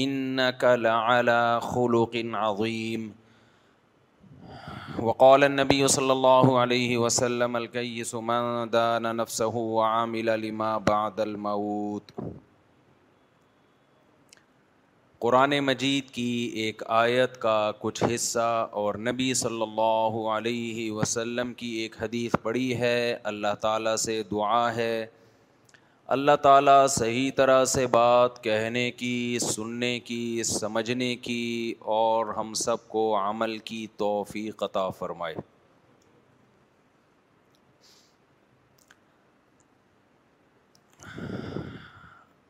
[0.00, 3.12] انك لعلى خلق عظيم
[4.98, 12.12] وقال النبي صلى الله عليه وسلم الكيس من دان نفسه وعمل لما بعد الموت
[15.22, 16.22] قرآن مجید کی
[16.62, 18.48] ایک آیت کا کچھ حصہ
[18.82, 24.68] اور نبی صلی اللہ علیہ وسلم کی ایک حدیث پڑی ہے اللہ تعالیٰ سے دعا
[24.76, 25.04] ہے
[26.14, 32.88] اللہ تعالیٰ صحیح طرح سے بات کہنے کی سننے کی سمجھنے کی اور ہم سب
[32.88, 35.34] کو عمل کی توفیق عطا فرمائے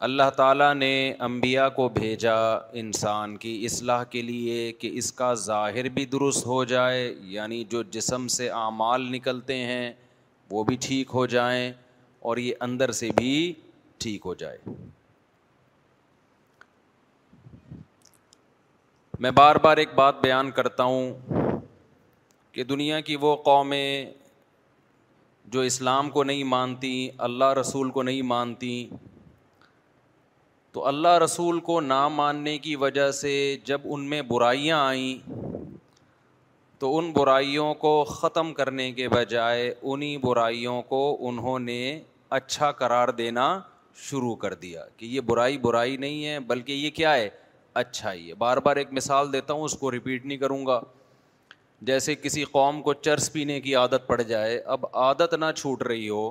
[0.09, 0.93] اللہ تعالیٰ نے
[1.25, 2.37] انبیاء کو بھیجا
[2.83, 7.05] انسان کی اصلاح کے لیے کہ اس کا ظاہر بھی درست ہو جائے
[7.37, 9.93] یعنی جو جسم سے اعمال نکلتے ہیں
[10.51, 11.73] وہ بھی ٹھیک ہو جائیں
[12.31, 13.31] اور یہ اندر سے بھی
[14.01, 14.59] ٹھیک ہو جائے
[19.25, 21.13] میں بار بار ایک بات بیان کرتا ہوں
[22.53, 24.07] کہ دنیا کی وہ قومیں
[25.55, 26.93] جو اسلام کو نہیں مانتی
[27.29, 28.75] اللہ رسول کو نہیں مانتی
[30.73, 33.33] تو اللہ رسول کو نہ ماننے کی وجہ سے
[33.65, 35.41] جب ان میں برائیاں آئیں
[36.81, 41.79] تو ان برائیوں کو ختم کرنے کے بجائے انہیں برائیوں کو انہوں نے
[42.37, 43.47] اچھا قرار دینا
[44.03, 47.29] شروع کر دیا کہ یہ برائی برائی نہیں ہے بلکہ یہ کیا ہے
[47.81, 50.81] اچھائی ہے بار بار ایک مثال دیتا ہوں اس کو ریپیٹ نہیں کروں گا
[51.91, 56.09] جیسے کسی قوم کو چرس پینے کی عادت پڑ جائے اب عادت نہ چھوٹ رہی
[56.09, 56.23] ہو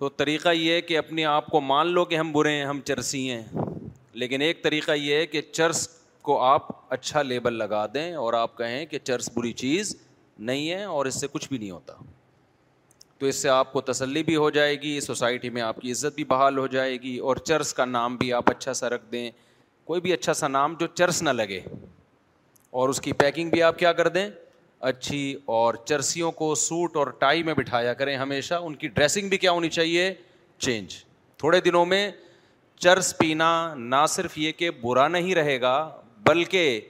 [0.00, 2.80] تو طریقہ یہ ہے کہ اپنے آپ کو مان لو کہ ہم برے ہیں ہم
[2.90, 3.42] چرسی ہیں
[4.22, 5.86] لیکن ایک طریقہ یہ ہے کہ چرس
[6.28, 9.94] کو آپ اچھا لیبل لگا دیں اور آپ کہیں کہ چرس بری چیز
[10.50, 11.94] نہیں ہے اور اس سے کچھ بھی نہیں ہوتا
[13.22, 16.14] تو اس سے آپ کو تسلی بھی ہو جائے گی سوسائٹی میں آپ کی عزت
[16.14, 19.30] بھی بحال ہو جائے گی اور چرس کا نام بھی آپ اچھا سا رکھ دیں
[19.86, 21.60] کوئی بھی اچھا سا نام جو چرس نہ لگے
[22.80, 24.28] اور اس کی پیکنگ بھی آپ کیا کر دیں
[24.90, 25.18] اچھی
[25.58, 29.50] اور چرسیوں کو سوٹ اور ٹائی میں بٹھایا کریں ہمیشہ ان کی ڈریسنگ بھی کیا
[29.52, 30.12] ہونی چاہیے
[30.58, 30.96] چینج
[31.38, 32.08] تھوڑے دنوں میں
[32.80, 35.76] چرس پینا نہ صرف یہ کہ برا نہیں رہے گا
[36.28, 36.80] بلکہ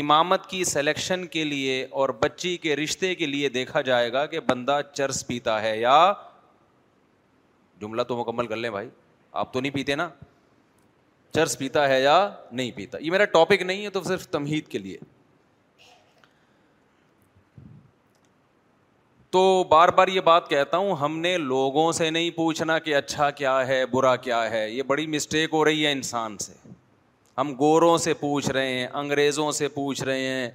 [0.00, 4.40] امامت کی سلیکشن کے لیے اور بچی کے رشتے کے لیے دیکھا جائے گا کہ
[4.48, 5.96] بندہ چرس پیتا ہے یا
[7.80, 8.88] جملہ تو مکمل کر لیں بھائی
[9.42, 10.08] آپ تو نہیں پیتے نا
[11.34, 12.16] چرس پیتا ہے یا
[12.52, 14.98] نہیں پیتا یہ میرا ٹاپک نہیں ہے تو صرف تمہید کے لیے
[19.36, 19.40] تو
[19.70, 23.56] بار بار یہ بات کہتا ہوں ہم نے لوگوں سے نہیں پوچھنا کہ اچھا کیا
[23.66, 26.52] ہے برا کیا ہے یہ بڑی مسٹیک ہو رہی ہے انسان سے
[27.38, 30.50] ہم گوروں سے پوچھ رہے ہیں انگریزوں سے پوچھ رہے ہیں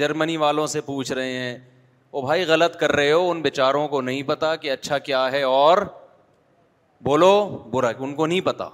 [0.00, 1.56] جرمنی والوں سے پوچھ رہے ہیں
[2.10, 5.42] او بھائی غلط کر رہے ہو ان بیچاروں کو نہیں پتا کہ اچھا کیا ہے
[5.52, 5.78] اور
[7.04, 7.32] بولو
[7.70, 8.68] برا ان کو نہیں پتا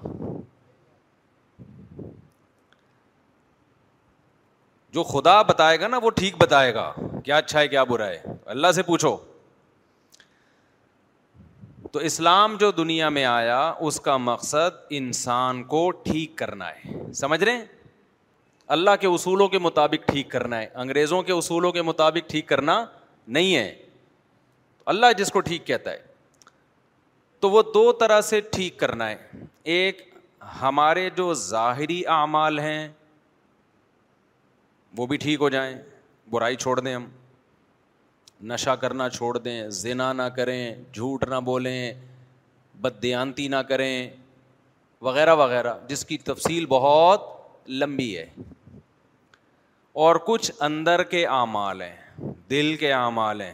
[4.94, 6.92] جو خدا بتائے گا نا وہ ٹھیک بتائے گا
[7.24, 8.22] کیا اچھا ہے کیا برا ہے
[8.56, 9.16] اللہ سے پوچھو
[11.92, 17.42] تو اسلام جو دنیا میں آیا اس کا مقصد انسان کو ٹھیک کرنا ہے سمجھ
[17.42, 17.64] رہے ہیں
[18.76, 22.84] اللہ کے اصولوں کے مطابق ٹھیک کرنا ہے انگریزوں کے اصولوں کے مطابق ٹھیک کرنا
[23.36, 23.74] نہیں ہے
[24.92, 26.06] اللہ جس کو ٹھیک کہتا ہے
[27.40, 29.16] تو وہ دو طرح سے ٹھیک کرنا ہے
[29.78, 30.00] ایک
[30.60, 32.88] ہمارے جو ظاہری اعمال ہیں
[34.96, 35.74] وہ بھی ٹھیک ہو جائیں
[36.30, 37.06] برائی چھوڑ دیں ہم
[38.46, 41.92] نشہ کرنا چھوڑ دیں زنا نہ کریں جھوٹ نہ بولیں
[42.80, 44.10] بددیانتی نہ کریں
[45.02, 47.24] وغیرہ وغیرہ جس کی تفصیل بہت
[47.80, 48.24] لمبی ہے
[50.04, 53.52] اور کچھ اندر کے اعمال ہیں دل کے اعمال ہیں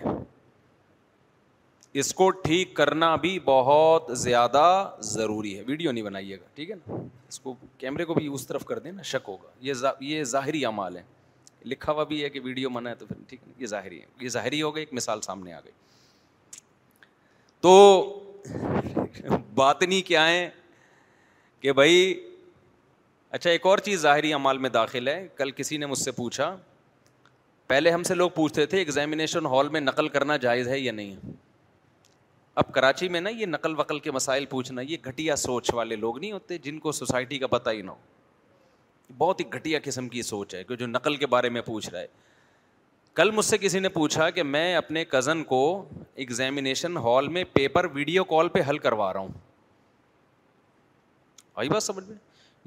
[2.02, 4.64] اس کو ٹھیک کرنا بھی بہت زیادہ
[5.14, 6.96] ضروری ہے ویڈیو نہیں بنائیے گا ٹھیک ہے نا
[7.28, 10.96] اس کو کیمرے کو بھی اس طرف کر دیں نا شک ہوگا یہ ظاہری اعمال
[10.96, 11.02] ہیں
[11.68, 14.28] لکھا ہوا بھی ہے کہ ویڈیو منع ہے تو پھر ٹھیک یہ ظاہری ہے یہ
[14.28, 15.72] ظاہری ہو گئی ایک مثال سامنے آ گئی
[17.60, 18.38] تو
[19.54, 20.48] بات نہیں کیا ہے
[21.60, 22.14] کہ بھائی
[23.36, 26.54] اچھا ایک اور چیز ظاہری عمال میں داخل ہے کل کسی نے مجھ سے پوچھا
[27.66, 31.32] پہلے ہم سے لوگ پوچھتے تھے ایگزامینیشن ہال میں نقل کرنا جائز ہے یا نہیں
[32.62, 36.18] اب کراچی میں نا یہ نقل وقل کے مسائل پوچھنا یہ گھٹیا سوچ والے لوگ
[36.18, 38.13] نہیں ہوتے جن کو سوسائٹی کا پتہ ہی نہ ہو
[39.18, 42.00] بہت ہی گھٹیا قسم کی سوچ ہے کہ جو نقل کے بارے میں پوچھ رہا
[42.00, 42.06] ہے
[43.14, 45.60] کل مجھ سے کسی نے پوچھا کہ میں اپنے کزن کو
[46.22, 49.28] ایگزامینیشن ہال میں پیپر ویڈیو کال پہ حل کروا رہا ہوں
[51.54, 52.16] آئی بات سمجھ میں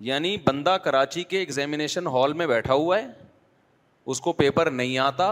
[0.08, 3.08] یعنی بندہ کراچی کے ایگزامینیشن ہال میں بیٹھا ہوا ہے
[4.06, 5.28] اس کو پیپر نہیں آتا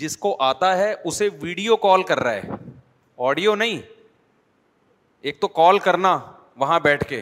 [0.00, 2.56] جس کو آتا ہے اسے ویڈیو کال کر رہا ہے
[3.28, 3.78] آڈیو نہیں
[5.30, 6.18] ایک تو کال کرنا
[6.60, 7.20] وہاں بیٹھ کے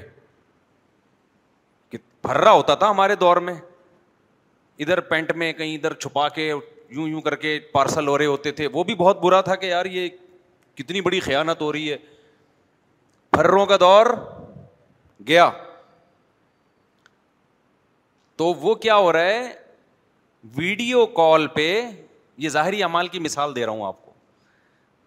[2.22, 3.54] بھرا ہوتا تھا ہمارے دور میں
[4.82, 8.50] ادھر پینٹ میں کہیں ادھر چھپا کے یوں یوں کر کے پارسل ہو رہے ہوتے
[8.60, 10.08] تھے وہ بھی بہت برا تھا کہ یار یہ
[10.76, 11.96] کتنی بڑی خیانت ہو رہی ہے
[13.32, 14.06] بھروں کا دور
[15.28, 15.50] گیا
[18.36, 19.52] تو وہ کیا ہو رہا ہے
[20.56, 21.74] ویڈیو کال پہ
[22.42, 24.09] یہ ظاہری امال کی مثال دے رہا ہوں آپ کو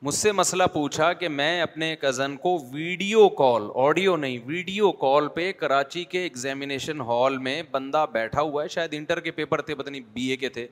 [0.05, 5.27] مجھ سے مسئلہ پوچھا کہ میں اپنے کزن کو ویڈیو کال آڈیو نہیں ویڈیو کال
[5.35, 9.75] پہ کراچی کے ایگزامینیشن ہال میں بندہ بیٹھا ہوا ہے شاید انٹر کے پیپر تھے
[9.75, 10.65] پتہ نہیں بی اے کے تھے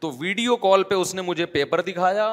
[0.00, 2.26] تو ویڈیو کال پہ اس نے مجھے پیپر دکھایا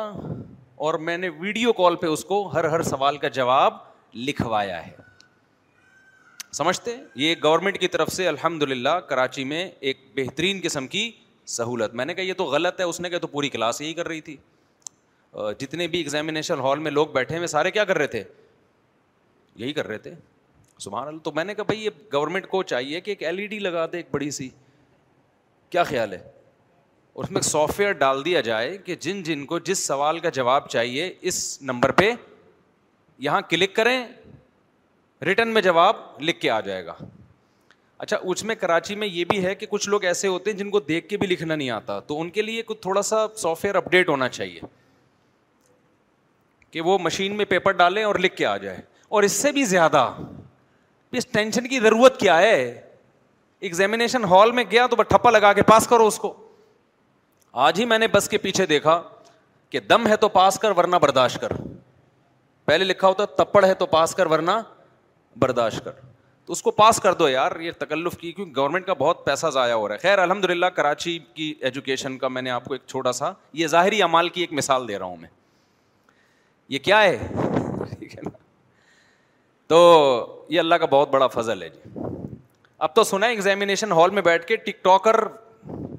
[0.87, 3.73] اور میں نے ویڈیو کال پہ اس کو ہر ہر سوال کا جواب
[4.27, 4.91] لکھوایا ہے
[6.57, 6.91] سمجھتے
[7.23, 11.09] یہ گورنمنٹ کی طرف سے الحمد للہ کراچی میں ایک بہترین قسم کی
[11.57, 13.93] سہولت میں نے کہا یہ تو غلط ہے اس نے کہا تو پوری کلاس یہی
[13.93, 14.37] کر رہی تھی
[15.59, 18.23] جتنے بھی ایگزامینیشن ہال میں لوگ بیٹھے ہوئے سارے کیا کر رہے تھے
[19.55, 20.13] یہی کر رہے تھے
[20.83, 23.45] سبحان اللہ تو میں نے کہا بھائی یہ گورنمنٹ کو چاہیے کہ ایک ایل ای
[23.47, 24.49] ڈی لگا دے ایک بڑی سی
[25.69, 26.17] کیا خیال ہے
[27.15, 30.29] اس میں ایک سافٹ ویئر ڈال دیا جائے کہ جن جن کو جس سوال کا
[30.39, 32.11] جواب چاہیے اس نمبر پہ
[33.27, 33.97] یہاں کلک کریں
[35.25, 36.93] ریٹرن میں جواب لکھ کے آ جائے گا
[37.97, 40.69] اچھا اس میں کراچی میں یہ بھی ہے کہ کچھ لوگ ایسے ہوتے ہیں جن
[40.71, 43.63] کو دیکھ کے بھی لکھنا نہیں آتا تو ان کے لیے کچھ تھوڑا سا سافٹ
[43.65, 44.59] ویئر اپڈیٹ ہونا چاہیے
[46.71, 48.81] کہ وہ مشین میں پیپر ڈالیں اور لکھ کے آ جائے
[49.17, 50.07] اور اس سے بھی زیادہ
[51.19, 52.57] اس ٹینشن کی ضرورت کیا ہے
[53.69, 56.33] ایگزامینیشن ہال میں گیا تو بس ٹھپا لگا کے پاس کرو اس کو
[57.69, 59.01] آج ہی میں نے بس کے پیچھے دیکھا
[59.69, 61.51] کہ دم ہے تو پاس کر ورنہ برداشت کر
[62.65, 64.51] پہلے لکھا ہوتا تپڑ ہے تو پاس کر ورنہ
[65.39, 65.91] برداشت کر
[66.45, 69.47] تو اس کو پاس کر دو یار یہ تکلف کی کیونکہ گورنمنٹ کا بہت پیسہ
[69.53, 72.73] ضائع ہو رہا ہے خیر الحمد للہ کراچی کی ایجوکیشن کا میں نے آپ کو
[72.73, 75.27] ایک چھوٹا سا یہ ظاہری اعمال کی ایک مثال دے رہا ہوں میں
[76.69, 77.27] یہ کیا ہے
[79.67, 79.77] تو
[80.49, 81.89] یہ اللہ کا بہت بڑا فضل ہے جی
[82.87, 83.27] اب تو سنا
[83.95, 85.19] ہال میں بیٹھ کے ٹک ٹاکر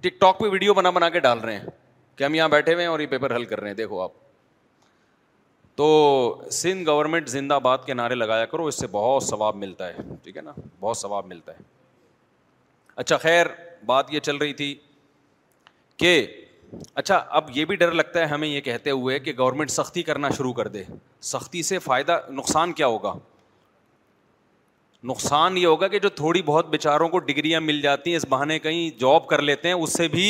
[0.03, 1.67] ٹک ٹاک پہ ویڈیو بنا بنا کے ڈال رہے ہیں
[2.17, 4.11] کہ ہم یہاں بیٹھے ہوئے ہیں اور یہ پیپر حل کر رہے ہیں دیکھو آپ
[5.77, 5.89] تو
[6.53, 10.37] سندھ گورنمنٹ زندہ باد کے نعرے لگایا کرو اس سے بہت ثواب ملتا ہے ٹھیک
[10.37, 11.63] ہے نا بہت ثواب ملتا ہے
[13.05, 13.47] اچھا خیر
[13.87, 14.75] بات یہ چل رہی تھی
[15.97, 16.15] کہ
[16.95, 20.29] اچھا اب یہ بھی ڈر لگتا ہے ہمیں یہ کہتے ہوئے کہ گورنمنٹ سختی کرنا
[20.37, 20.83] شروع کر دے
[21.31, 23.13] سختی سے فائدہ نقصان کیا ہوگا
[25.09, 28.59] نقصان یہ ہوگا کہ جو تھوڑی بہت بیچاروں کو ڈگریاں مل جاتی ہیں اس بہانے
[28.59, 30.27] کہیں جاب کر لیتے ہیں اس سے بھی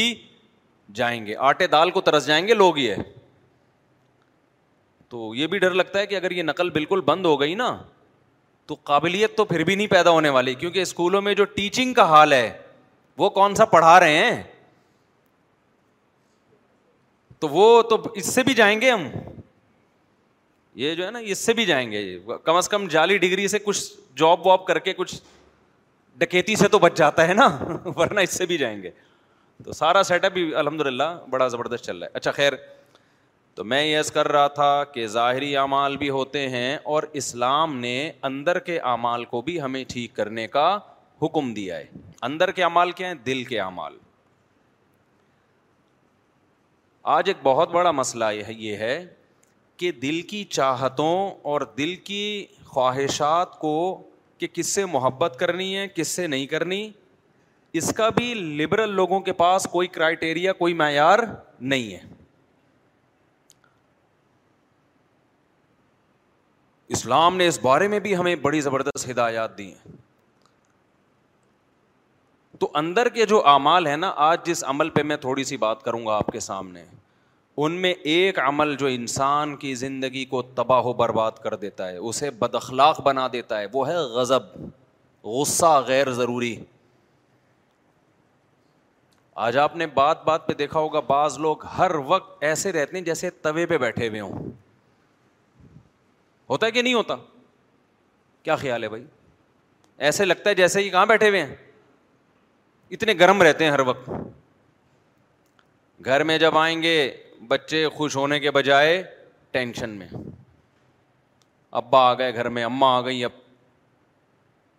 [0.94, 2.94] جائیں گے آٹے دال کو ترس جائیں گے لوگ یہ
[5.08, 7.76] تو یہ بھی ڈر لگتا ہے کہ اگر یہ نقل بالکل بند ہو گئی نا
[8.66, 12.02] تو قابلیت تو پھر بھی نہیں پیدا ہونے والی کیونکہ اسکولوں میں جو ٹیچنگ کا
[12.10, 12.50] حال ہے
[13.18, 14.42] وہ کون سا پڑھا رہے ہیں
[17.40, 19.04] تو وہ تو اس سے بھی جائیں گے ہم
[20.80, 22.00] یہ جو ہے نا اس سے بھی جائیں گے
[22.44, 23.80] کم از کم جعلی ڈگری سے کچھ
[24.22, 25.14] جاب واب کر کے کچھ
[26.18, 27.46] ڈکیتی سے تو بچ جاتا ہے نا
[27.96, 28.90] ورنہ اس سے بھی جائیں گے
[29.64, 32.52] تو سارا سیٹ اپ بھی الحمد للہ بڑا زبردست چل رہا ہے اچھا خیر
[33.54, 37.94] تو میں یس کر رہا تھا کہ ظاہری اعمال بھی ہوتے ہیں اور اسلام نے
[38.30, 40.68] اندر کے اعمال کو بھی ہمیں ٹھیک کرنے کا
[41.22, 41.84] حکم دیا ہے
[42.30, 43.96] اندر کے اعمال کیا ہیں دل کے اعمال
[47.10, 48.94] آج ایک بہت بڑا مسئلہ ہے یہ ہے
[49.76, 51.12] کہ دل کی چاہتوں
[51.52, 52.22] اور دل کی
[52.66, 53.72] خواہشات کو
[54.38, 56.80] کہ کس سے محبت کرنی ہے کس سے نہیں کرنی
[57.80, 61.18] اس کا بھی لبرل لوگوں کے پاس کوئی کرائٹیریا کوئی معیار
[61.72, 61.98] نہیں ہے
[66.98, 69.96] اسلام نے اس بارے میں بھی ہمیں بڑی زبردست ہدایات دی ہیں
[72.62, 75.82] تو اندر کے جو اعمال ہیں نا آج جس عمل پہ میں تھوڑی سی بات
[75.82, 76.84] کروں گا آپ کے سامنے
[77.58, 81.96] ان میں ایک عمل جو انسان کی زندگی کو تباہ و برباد کر دیتا ہے
[81.96, 84.58] اسے بد اخلاق بنا دیتا ہے وہ ہے غضب
[85.38, 86.54] غصہ غیر ضروری
[89.46, 93.04] آج آپ نے بات بات پہ دیکھا ہوگا بعض لوگ ہر وقت ایسے رہتے ہیں
[93.04, 94.50] جیسے توے پہ بیٹھے ہوئے ہوں
[96.50, 97.14] ہوتا ہے کہ نہیں ہوتا
[98.42, 99.04] کیا خیال ہے بھائی
[100.08, 101.54] ایسے لگتا ہے جیسے ہی کہاں بیٹھے ہوئے ہیں
[102.96, 104.10] اتنے گرم رہتے ہیں ہر وقت
[106.04, 106.94] گھر میں جب آئیں گے
[107.48, 109.02] بچے خوش ہونے کے بجائے
[109.50, 110.06] ٹینشن میں
[111.80, 113.32] ابا آ گئے گھر میں اماں آ گئی اب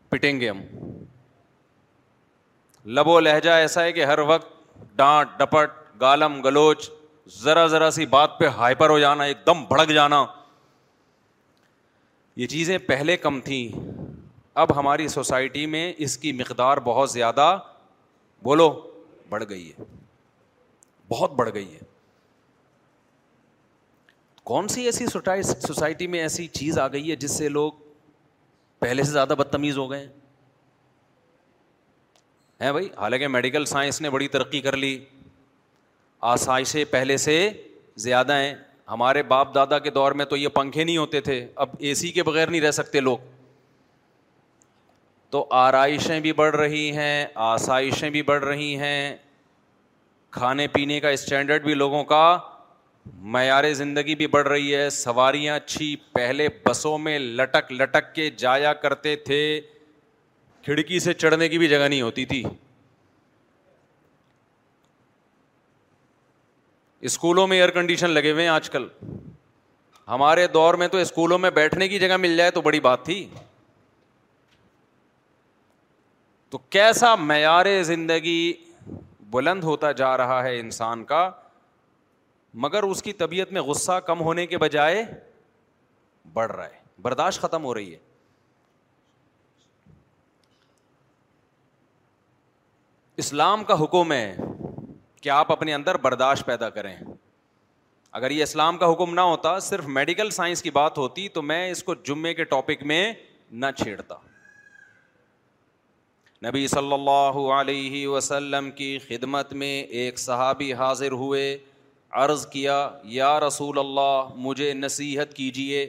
[0.09, 0.61] پٹیں گے ہم
[2.97, 4.47] لب و لہجہ ایسا ہے کہ ہر وقت
[4.97, 6.89] ڈانٹ ڈپٹ گالم گلوچ
[7.43, 10.23] ذرا ذرا سی بات پہ ہائپر ہو جانا ایک دم بھڑک جانا
[12.41, 13.67] یہ چیزیں پہلے کم تھیں
[14.61, 17.57] اب ہماری سوسائٹی میں اس کی مقدار بہت زیادہ
[18.43, 18.69] بولو
[19.29, 19.83] بڑھ گئی ہے
[21.11, 21.89] بہت بڑھ گئی ہے
[24.49, 25.05] کون سی ایسی
[25.43, 27.71] سوسائٹی میں ایسی چیز آ گئی ہے جس سے لوگ
[28.79, 30.09] پہلے سے زیادہ بدتمیز ہو گئے ہیں
[32.71, 34.97] بھائی حالانکہ میڈیکل سائنس نے بڑی ترقی کر لی
[36.31, 37.35] آسائشیں پہلے سے
[38.03, 38.53] زیادہ ہیں
[38.91, 42.11] ہمارے باپ دادا کے دور میں تو یہ پنکھے نہیں ہوتے تھے اب اے سی
[42.11, 43.17] کے بغیر نہیں رہ سکتے لوگ
[45.31, 49.15] تو آرائشیں بھی بڑھ رہی ہیں آسائشیں بھی بڑھ رہی ہیں
[50.37, 52.25] کھانے پینے کا اسٹینڈرڈ بھی لوگوں کا
[53.33, 58.73] معیار زندگی بھی بڑھ رہی ہے سواریاں اچھی پہلے بسوں میں لٹک لٹک کے جایا
[58.81, 59.39] کرتے تھے
[60.65, 62.43] کھڑکی سے چڑھنے کی بھی جگہ نہیں ہوتی تھی
[67.09, 68.87] اسکولوں میں ایئر کنڈیشن لگے ہوئے ہیں آج کل
[70.07, 73.25] ہمارے دور میں تو اسکولوں میں بیٹھنے کی جگہ مل جائے تو بڑی بات تھی
[76.49, 78.51] تو کیسا معیار زندگی
[79.31, 81.29] بلند ہوتا جا رہا ہے انسان کا
[82.53, 85.03] مگر اس کی طبیعت میں غصہ کم ہونے کے بجائے
[86.33, 87.99] بڑھ رہا ہے برداشت ختم ہو رہی ہے
[93.21, 94.35] اسلام کا حکم ہے
[95.21, 96.95] کہ آپ اپنے اندر برداشت پیدا کریں
[98.19, 101.69] اگر یہ اسلام کا حکم نہ ہوتا صرف میڈیکل سائنس کی بات ہوتی تو میں
[101.71, 103.11] اس کو جمعے کے ٹاپک میں
[103.51, 104.15] نہ چھیڑتا
[106.47, 111.57] نبی صلی اللہ علیہ وسلم کی خدمت میں ایک صحابی حاضر ہوئے
[112.19, 112.77] عرض کیا
[113.15, 115.85] یا رسول اللہ مجھے نصیحت کیجیے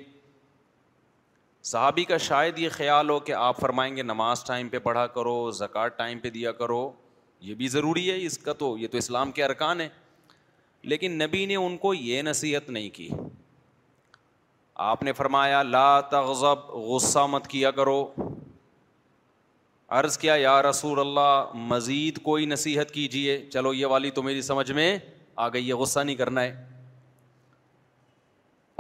[1.71, 5.35] صحابی کا شاید یہ خیال ہو کہ آپ فرمائیں گے نماز ٹائم پہ پڑھا کرو
[5.59, 6.91] زکوٰۃ ٹائم پہ دیا کرو
[7.49, 9.89] یہ بھی ضروری ہے اس کا تو یہ تو اسلام کے ارکان ہے
[10.93, 13.09] لیکن نبی نے ان کو یہ نصیحت نہیں کی
[14.91, 18.05] آپ نے فرمایا لا تغضب غصہ مت کیا کرو
[20.01, 24.71] عرض کیا یا رسول اللہ مزید کوئی نصیحت کیجیے چلو یہ والی تو میری سمجھ
[24.73, 24.97] میں
[25.37, 26.55] آ گئی ہے غصہ نہیں کرنا ہے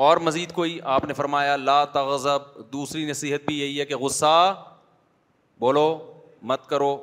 [0.07, 2.43] اور مزید کوئی آپ نے فرمایا لا تغضب
[2.73, 4.35] دوسری نصیحت بھی یہی ہے کہ غصہ
[5.61, 5.85] بولو
[6.51, 6.97] مت کرو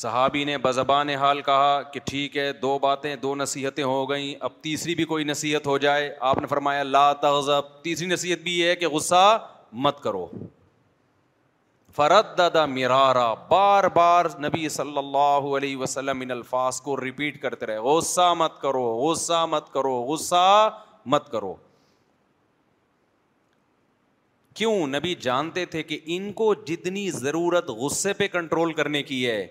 [0.00, 4.50] صحابی نے بزبان حال کہا کہ ٹھیک ہے دو باتیں دو نصیحتیں ہو گئیں اب
[4.62, 8.68] تیسری بھی کوئی نصیحت ہو جائے آپ نے فرمایا لا تغذب تیسری نصیحت بھی یہ
[8.70, 9.24] ہے کہ غصہ
[9.86, 10.26] مت کرو
[12.00, 18.32] مرارا بار بار نبی صلی اللہ علیہ وسلم ان الفاظ کو ریپیٹ کرتے رہے غصہ
[18.38, 20.44] مت کرو غصہ مت کرو غصہ
[21.14, 21.54] مت کرو
[24.58, 29.42] کیوں نبی جانتے تھے کہ ان کو جتنی ضرورت غصے پہ کنٹرول کرنے کی ہے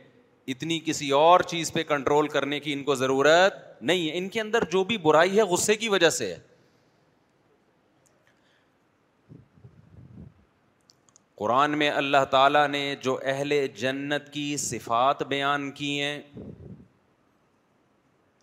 [0.54, 4.42] اتنی کسی اور چیز پہ کنٹرول کرنے کی ان کو ضرورت نہیں ہے ان کے
[4.42, 6.38] اندر جو بھی برائی ہے غصے کی وجہ سے ہے
[11.40, 16.20] قرآن میں اللہ تعالیٰ نے جو اہل جنت کی صفات بیان کی ہیں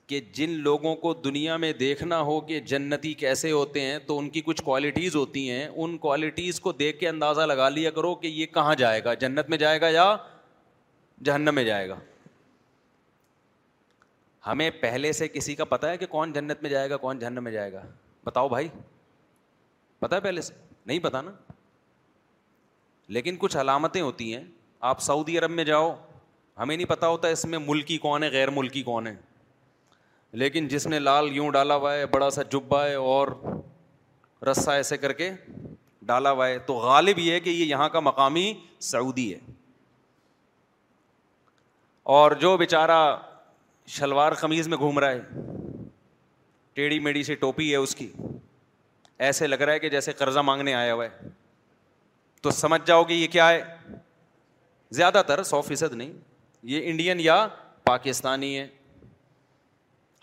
[0.09, 4.29] کہ جن لوگوں کو دنیا میں دیکھنا ہو کہ جنتی کیسے ہوتے ہیں تو ان
[4.37, 8.27] کی کچھ کوالٹیز ہوتی ہیں ان کوالٹیز کو دیکھ کے اندازہ لگا لیا کرو کہ
[8.27, 10.15] یہ کہاں جائے گا جنت میں جائے گا یا
[11.31, 11.99] جہنم میں جائے گا
[14.47, 17.45] ہمیں پہلے سے کسی کا پتہ ہے کہ کون جنت میں جائے گا کون جہنم
[17.45, 17.83] میں جائے گا
[18.27, 18.69] بتاؤ بھائی
[20.01, 20.55] پتہ ہے پہلے سے
[20.87, 21.33] نہیں پتہ نا
[23.15, 24.43] لیکن کچھ علامتیں ہوتی ہیں
[24.91, 25.95] آپ سعودی عرب میں جاؤ
[26.59, 29.15] ہمیں نہیں پتا ہوتا اس میں ملکی کون ہے غیر ملکی کون ہے
[30.43, 33.29] لیکن جس نے لال یوں ڈالا ہوا ہے بڑا سا جبا ہے اور
[34.51, 35.31] رسا ایسے کر کے
[36.07, 38.53] ڈالا ہوا ہے تو غالب یہ ہے کہ یہ یہاں کا مقامی
[38.93, 39.39] سعودی ہے
[42.17, 42.99] اور جو بیچارہ
[43.97, 45.21] شلوار قمیض میں گھوم رہا ہے
[46.75, 48.11] ٹیڑھی میڑھی سی ٹوپی ہے اس کی
[49.27, 51.29] ایسے لگ رہا ہے کہ جیسے قرضہ مانگنے آیا ہوا ہے
[52.43, 53.63] تو سمجھ جاؤ گے یہ کیا ہے
[54.97, 56.13] زیادہ تر سو فیصد نہیں
[56.73, 57.47] یہ انڈین یا
[57.85, 58.67] پاکستانی ہے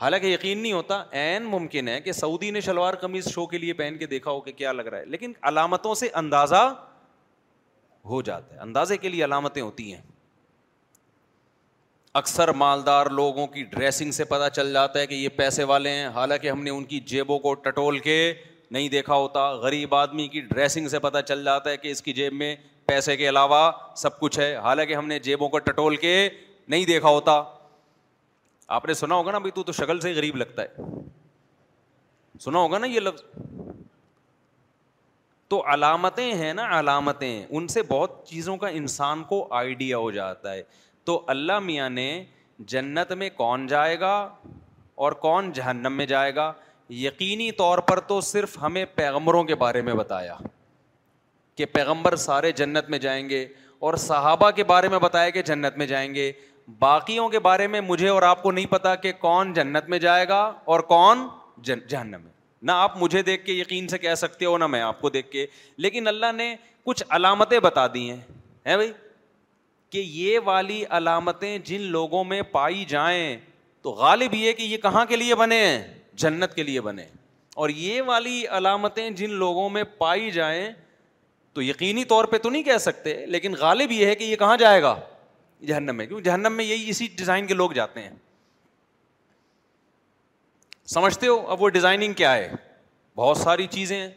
[0.02, 3.74] حالانکہ یقین نہیں ہوتا این ممکن ہے کہ سعودی نے شلوار قمیض شو کے لیے
[3.74, 6.64] پہن کے دیکھا ہو کہ کیا لگ رہا ہے لیکن علامتوں سے اندازہ
[8.10, 10.02] ہو جاتا ہے اندازے کے لیے علامتیں ہوتی ہیں
[12.20, 16.08] اکثر مالدار لوگوں کی ڈریسنگ سے پتا چل جاتا ہے کہ یہ پیسے والے ہیں
[16.16, 18.18] حالانکہ ہم نے ان کی جیبوں کو ٹٹول کے
[18.74, 22.14] نہیں دیکھا ہوتا غریب آدمی کی ڈریسنگ سے پتہ چل جاتا ہے کہ اس کی
[22.20, 23.58] جیب میں پیسے کے علاوہ
[24.04, 26.14] سب کچھ ہے حالانکہ ہم نے جیبوں کو ٹٹول کے
[26.74, 27.42] نہیں دیکھا ہوتا
[28.78, 30.68] آپ نے سنا سنا ہوگا ہوگا نا نا بھائی تو, شکل سے غریب لگتا ہے
[32.94, 33.24] یہ لفظ
[35.50, 40.48] تو علامتیں ہیں نا علامتیں ان سے بہت چیزوں کا انسان کو آئیڈیا ہو جاتا
[40.54, 40.62] ہے
[41.04, 42.08] تو اللہ میاں نے
[42.76, 44.16] جنت میں کون جائے گا
[45.04, 46.48] اور کون جہنم میں جائے گا
[46.90, 50.36] یقینی طور پر تو صرف ہمیں پیغمبروں کے بارے میں بتایا
[51.58, 53.46] کہ پیغمبر سارے جنت میں جائیں گے
[53.86, 56.32] اور صحابہ کے بارے میں بتایا کہ جنت میں جائیں گے
[56.80, 60.28] باقیوں کے بارے میں مجھے اور آپ کو نہیں پتا کہ کون جنت میں جائے
[60.28, 61.28] گا اور کون
[61.64, 62.32] جہنم میں
[62.66, 65.32] نہ آپ مجھے دیکھ کے یقین سے کہہ سکتے ہو نہ میں آپ کو دیکھ
[65.32, 65.46] کے
[65.86, 68.18] لیکن اللہ نے کچھ علامتیں بتا دی ہیں
[68.66, 68.92] بھائی
[69.92, 73.38] کہ یہ والی علامتیں جن لوگوں میں پائی جائیں
[73.82, 75.84] تو غالب یہ کہ یہ کہاں کے لیے بنے ہیں
[76.22, 77.06] جنت کے لیے بنے
[77.64, 80.70] اور یہ والی علامتیں جن لوگوں میں پائی جائیں
[81.54, 84.58] تو یقینی طور پہ تو نہیں کہہ سکتے لیکن غالب یہ ہے کہ یہ کہاں
[84.58, 84.96] جائے گا
[85.68, 88.16] جہنم میں کیونکہ جہنم میں یہی اسی ڈیزائن کے لوگ جاتے ہیں
[90.94, 92.50] سمجھتے ہو اب وہ ڈیزائننگ کیا ہے
[93.16, 94.10] بہت ساری چیزیں ہیں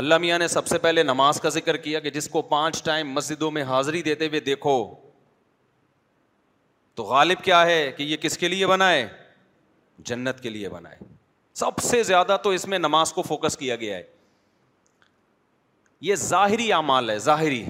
[0.00, 3.10] اللہ میاں نے سب سے پہلے نماز کا ذکر کیا کہ جس کو پانچ ٹائم
[3.14, 4.76] مسجدوں میں حاضری دیتے ہوئے دیکھو
[6.94, 9.06] تو غالب کیا ہے کہ یہ کس کے لیے بنائے
[10.08, 10.96] جنت کے لیے بنائے
[11.54, 14.02] سب سے زیادہ تو اس میں نماز کو فوکس کیا گیا ہے
[16.00, 17.64] یہ ظاہری اعمال ہے ظاہری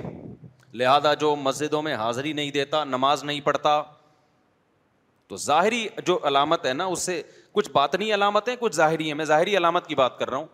[0.80, 3.82] لہذا جو مسجدوں میں حاضری نہیں دیتا نماز نہیں پڑھتا
[5.28, 9.24] تو ظاہری جو علامت ہے نا اس سے کچھ باطنی علامتیں کچھ ظاہری ہیں میں
[9.24, 10.46] ظاہری علامت کی بات کر رہا ہوں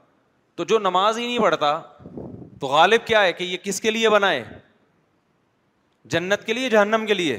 [0.56, 1.78] تو جو نماز ہی نہیں پڑھتا
[2.60, 4.42] تو غالب کیا ہے کہ یہ کس کے لیے بنائے
[6.14, 7.38] جنت کے لیے جہنم کے لیے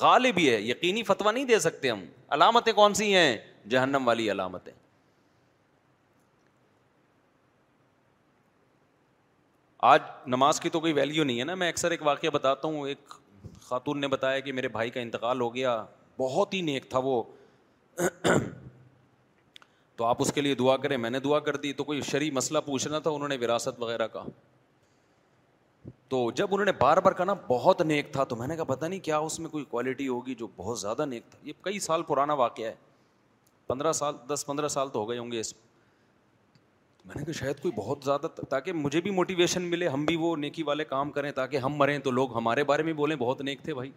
[0.00, 3.36] غالب ہی ہے یقینی فتویٰ نہیں دے سکتے ہم علامتیں کون سی ہیں
[3.68, 4.72] جہنم والی علامتیں
[9.88, 12.88] آج نماز کی تو کوئی ویلیو نہیں ہے نا میں اکثر ایک واقعہ بتاتا ہوں
[12.88, 13.14] ایک
[13.66, 15.82] خاتون نے بتایا کہ میرے بھائی کا انتقال ہو گیا
[16.18, 17.22] بہت ہی نیک تھا وہ
[19.96, 22.30] تو آپ اس کے لیے دعا کریں میں نے دعا کر دی تو کوئی شرعی
[22.30, 24.22] مسئلہ پوچھنا تھا انہوں نے وراثت وغیرہ کا
[26.08, 28.64] تو جب انہوں نے بار بار کہا نا بہت نیک تھا تو میں نے کہا
[28.68, 31.78] پتا نہیں کیا اس میں کوئی کوالٹی ہوگی جو بہت زیادہ نیک تھا یہ کئی
[31.80, 32.74] سال پرانا واقعہ ہے
[33.70, 35.52] پندرہ سال دس پندرہ سال تو ہو گئے ہوں گے اس
[37.04, 40.34] میں نے کہا شاید کوئی بہت زیادہ تاکہ مجھے بھی موٹیویشن ملے ہم بھی وہ
[40.46, 43.62] نیکی والے کام کریں تاکہ ہم مریں تو لوگ ہمارے بارے میں بولیں بہت نیک
[43.68, 43.90] تھے بھائی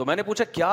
[0.00, 0.72] تو میں نے پوچھا کیا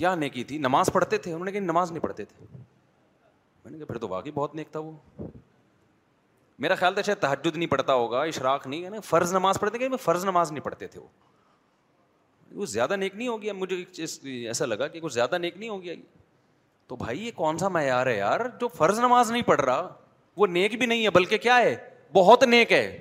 [0.00, 3.76] کیا نیکی تھی نماز پڑھتے تھے انہوں نے کہا نماز نہیں پڑھتے تھے میں نے
[3.78, 4.92] کہا پھر تو واقعی بہت نیک تھا وہ
[6.64, 9.78] میرا خیال تھا شاید تحجد نہیں پڑھتا ہوگا اشراق نہیں ہے نا فرض نماز پڑھتے
[9.78, 11.08] کہ میں فرض نماز نہیں پڑھتے تھے وہ
[12.54, 15.56] وہ زیادہ نیک نہیں ہو گیا مجھے ایک چیز ایسا لگا کہ کچھ زیادہ نیک
[15.56, 15.94] نہیں ہو گیا
[16.88, 19.88] تو بھائی یہ کون سا معیار ہے یار جو فرض نماز نہیں پڑھ رہا
[20.36, 21.74] وہ نیک بھی نہیں ہے بلکہ کیا ہے
[22.14, 22.98] بہت نیک ہے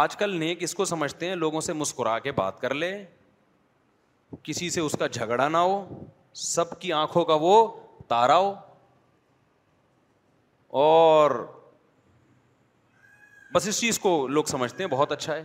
[0.00, 2.92] آج کل نیک اس کو سمجھتے ہیں لوگوں سے مسکرا کے بات کر لے
[4.44, 5.84] کسی سے اس کا جھگڑا نہ ہو
[6.42, 7.54] سب کی آنکھوں کا وہ
[8.08, 8.54] تارا ہو
[10.82, 11.30] اور
[13.54, 15.44] بس اس چیز کو لوگ سمجھتے ہیں بہت اچھا ہے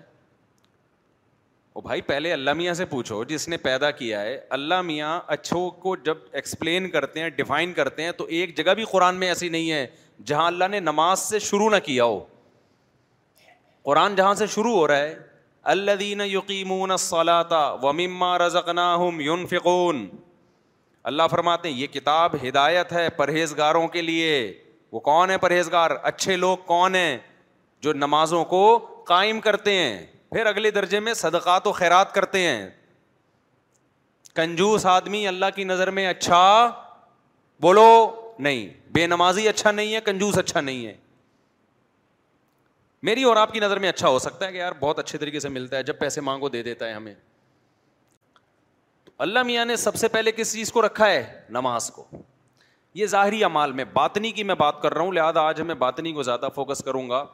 [1.76, 5.70] او بھائی پہلے اللہ میاں سے پوچھو جس نے پیدا کیا ہے اللہ میاں اچھوں
[5.86, 9.50] کو جب ایکسپلین کرتے ہیں ڈیفائن کرتے ہیں تو ایک جگہ بھی قرآن میں ایسی
[9.56, 9.86] نہیں ہے
[10.32, 12.20] جہاں اللہ نے نماز سے شروع نہ کیا ہو
[13.90, 15.16] قرآن جہاں سے شروع ہو رہا ہے
[15.74, 20.08] اللہ دین یقیمون صلاح و ماں ہم قنام یون فکون
[21.12, 24.30] اللہ فرماتے ہیں یہ کتاب ہدایت ہے پرہیزگاروں کے لیے
[24.92, 27.18] وہ کون ہے پرہیزگار اچھے لوگ کون ہیں
[27.82, 28.64] جو نمازوں کو
[29.08, 32.70] قائم کرتے ہیں پھر اگلے درجے میں صدقات و خیرات کرتے ہیں
[34.36, 36.40] کنجوس آدمی اللہ کی نظر میں اچھا
[37.62, 37.84] بولو
[38.46, 40.94] نہیں بے نمازی اچھا نہیں ہے کنجوس اچھا نہیں ہے
[43.10, 45.40] میری اور آپ کی نظر میں اچھا ہو سکتا ہے کہ یار بہت اچھے طریقے
[45.40, 47.14] سے ملتا ہے جب پیسے مانگو دے دیتا ہے ہمیں
[49.04, 51.24] تو اللہ میاں نے سب سے پہلے کس چیز کو رکھا ہے
[51.60, 52.06] نماز کو
[53.02, 56.12] یہ ظاہری امال میں باطنی کی میں بات کر رہا ہوں لہٰذا آج میں باطنی
[56.14, 57.26] کو زیادہ فوکس کروں گا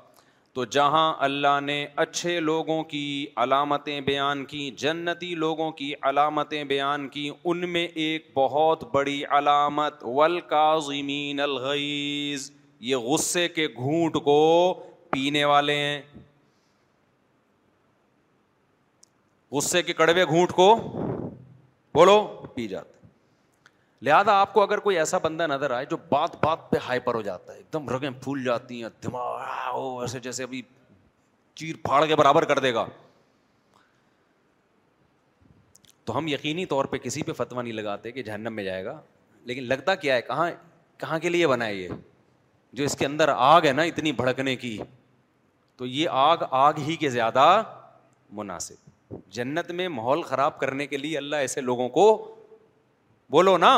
[0.53, 3.01] تو جہاں اللہ نے اچھے لوگوں کی
[3.43, 10.03] علامتیں بیان کی جنتی لوگوں کی علامتیں بیان کی ان میں ایک بہت بڑی علامت
[10.15, 12.51] ولکاظمین الغیز
[12.89, 14.37] یہ غصے کے گھونٹ کو
[15.11, 16.01] پینے والے ہیں
[19.51, 20.75] غصے کے کڑوے گھونٹ کو
[21.93, 22.21] بولو
[22.55, 22.97] پی جاتے
[24.01, 27.21] لہٰذا آپ کو اگر کوئی ایسا بندہ نظر آئے جو بات بات پہ ہائپر ہو
[27.21, 30.61] جاتا ہے ایک دم رگیں پھول جاتی ہیں دماغ ایسے جیسے ابھی
[31.59, 32.85] چیر پھاڑ کے برابر کر دے گا
[36.05, 38.99] تو ہم یقینی طور پہ کسی پہ فتویٰ نہیں لگاتے کہ جہنم میں جائے گا
[39.45, 40.49] لیکن لگتا کیا ہے کہاں
[40.99, 41.87] کہاں کے لیے بنا ہے یہ
[42.79, 44.77] جو اس کے اندر آگ ہے نا اتنی بھڑکنے کی
[45.77, 47.45] تو یہ آگ آگ ہی کے زیادہ
[48.39, 52.07] مناسب جنت میں ماحول خراب کرنے کے لیے اللہ ایسے لوگوں کو
[53.31, 53.73] بولو نا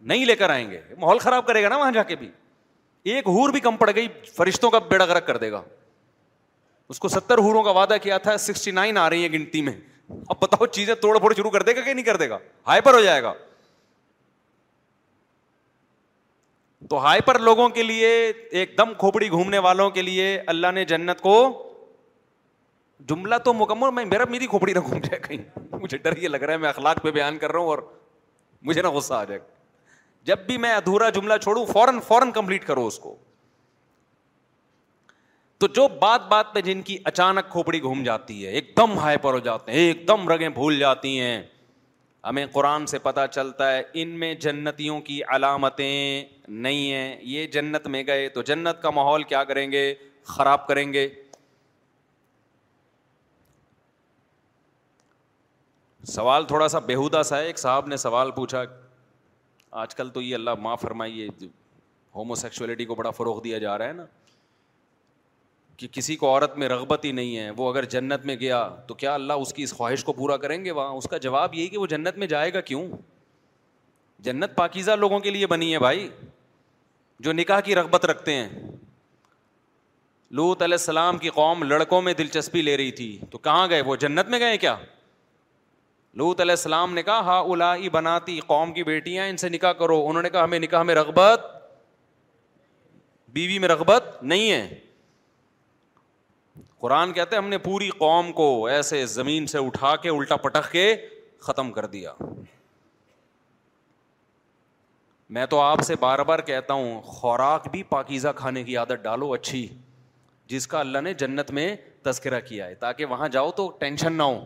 [0.00, 2.30] نہیں لے کر آئیں گے ماحول خراب کرے گا نا وہاں جا کے بھی
[3.12, 5.62] ایک ہور بھی کم پڑ گئی فرشتوں کا بیڑا گرک کر دے گا
[6.92, 9.72] اس کو ستر ہوروں کا وعدہ کیا تھا سکسٹی نائن آ رہی ہے گنتی میں
[10.28, 12.94] اب بتاؤ چیزیں توڑ پھوڑ شروع کر دے گا کہ نہیں کر دے گا ہائپر
[12.94, 13.32] ہو جائے گا
[16.90, 18.08] تو ہائپر لوگوں کے لیے
[18.60, 21.36] ایک دم کھوپڑی گھومنے والوں کے لیے اللہ نے جنت کو
[23.12, 26.42] جملہ تو مکمل میں میرا میری کھوپڑی نہ گھوم جائے کہیں مجھے ڈر یہ لگ
[26.42, 27.78] رہا ہے میں اخلاق پہ بیان کر رہا ہوں اور
[28.64, 29.52] مجھے نہ غصہ آ جائے گا
[30.28, 33.16] جب بھی میں ادھورا جملہ چھوڑوں فوراً فوراً کمپلیٹ کرو اس کو
[35.60, 39.32] تو جو بات بات پہ جن کی اچانک کھوپڑی گھوم جاتی ہے ایک دم پر
[39.34, 41.42] ہو جاتے ہیں ایک دم رگیں بھول جاتی ہیں
[42.28, 46.24] ہمیں قرآن سے پتا چلتا ہے ان میں جنتیوں کی علامتیں
[46.66, 49.82] نہیں ہیں یہ جنت میں گئے تو جنت کا ماحول کیا کریں گے
[50.36, 51.06] خراب کریں گے
[56.12, 58.62] سوال تھوڑا سا بےحدا سا ہے ایک صاحب نے سوال پوچھا
[59.82, 61.28] آج کل تو یہ اللہ ماں فرمائیے
[62.14, 64.04] ہومو سیکچولیٹی کو بڑا فروغ دیا جا رہا ہے نا
[65.76, 68.94] کہ کسی کو عورت میں رغبت ہی نہیں ہے وہ اگر جنت میں گیا تو
[68.94, 71.68] کیا اللہ اس کی اس خواہش کو پورا کریں گے وہاں اس کا جواب یہی
[71.68, 72.86] کہ وہ جنت میں جائے گا کیوں
[74.26, 76.08] جنت پاکیزہ لوگوں کے لیے بنی ہے بھائی
[77.24, 78.48] جو نکاح کی رغبت رکھتے ہیں
[80.38, 83.96] لوت علیہ السلام کی قوم لڑکوں میں دلچسپی لے رہی تھی تو کہاں گئے وہ
[84.04, 84.76] جنت میں گئے کیا
[86.16, 90.02] لوت علیہ السلام نے کہا ہا اولا بناتی قوم کی بیٹیاں ان سے نکاح کرو
[90.08, 91.46] انہوں نے کہا ہمیں نکاح میں رغبت
[93.32, 94.78] بیوی بی میں رغبت نہیں ہے
[96.80, 100.84] قرآن کہتے ہم نے پوری قوم کو ایسے زمین سے اٹھا کے الٹا پٹخ کے
[101.46, 102.12] ختم کر دیا
[105.34, 109.32] میں تو آپ سے بار بار کہتا ہوں خوراک بھی پاکیزہ کھانے کی عادت ڈالو
[109.32, 109.66] اچھی
[110.52, 111.74] جس کا اللہ نے جنت میں
[112.04, 114.38] تذکرہ کیا ہے تاکہ وہاں جاؤ تو ٹینشن نہ ہو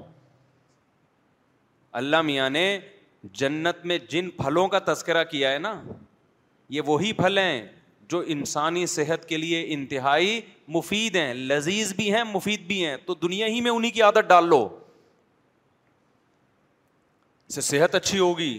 [2.01, 2.65] اللہ میاں نے
[3.41, 5.81] جنت میں جن پھلوں کا تذکرہ کیا ہے نا
[6.71, 7.67] یہ وہی پھل ہیں
[8.11, 10.41] جو انسانی صحت کے لیے انتہائی
[10.77, 14.29] مفید ہیں لذیذ بھی ہیں مفید بھی ہیں تو دنیا ہی میں انہیں کی عادت
[14.29, 14.69] ڈال لو
[17.49, 18.59] اسے صحت اچھی ہوگی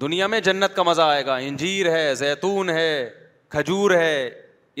[0.00, 2.90] دنیا میں جنت کا مزہ آئے گا انجیر ہے زیتون ہے
[3.54, 4.30] کھجور ہے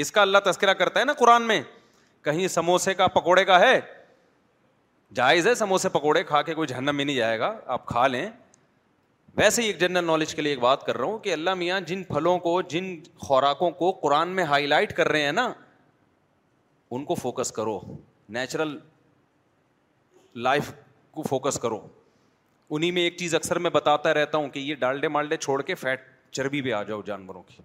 [0.02, 1.60] اس کا اللہ تذکرہ کرتا ہے نا قرآن میں
[2.24, 3.78] کہیں سموسے کا پکوڑے کا ہے
[5.16, 8.28] جائز ہے سموسے پکوڑے کھا کے کوئی جہنم میں نہیں جائے گا آپ کھا لیں
[9.36, 11.80] ویسے ہی ایک جنرل نالج کے لیے ایک بات کر رہا ہوں کہ اللہ میاں
[11.86, 15.52] جن پھلوں کو جن خوراکوں کو قرآن میں ہائی لائٹ کر رہے ہیں نا
[16.90, 17.78] ان کو فوکس کرو
[18.36, 18.76] نیچرل
[20.42, 20.72] لائف
[21.14, 21.78] کو فوکس کرو
[22.72, 25.74] انہیں میں ایک چیز اکثر میں بتاتا رہتا ہوں کہ یہ ڈالڈے مالڈے چھوڑ کے
[25.74, 26.00] فیٹ
[26.32, 27.62] چربی بھی آ جاؤ جانوروں کی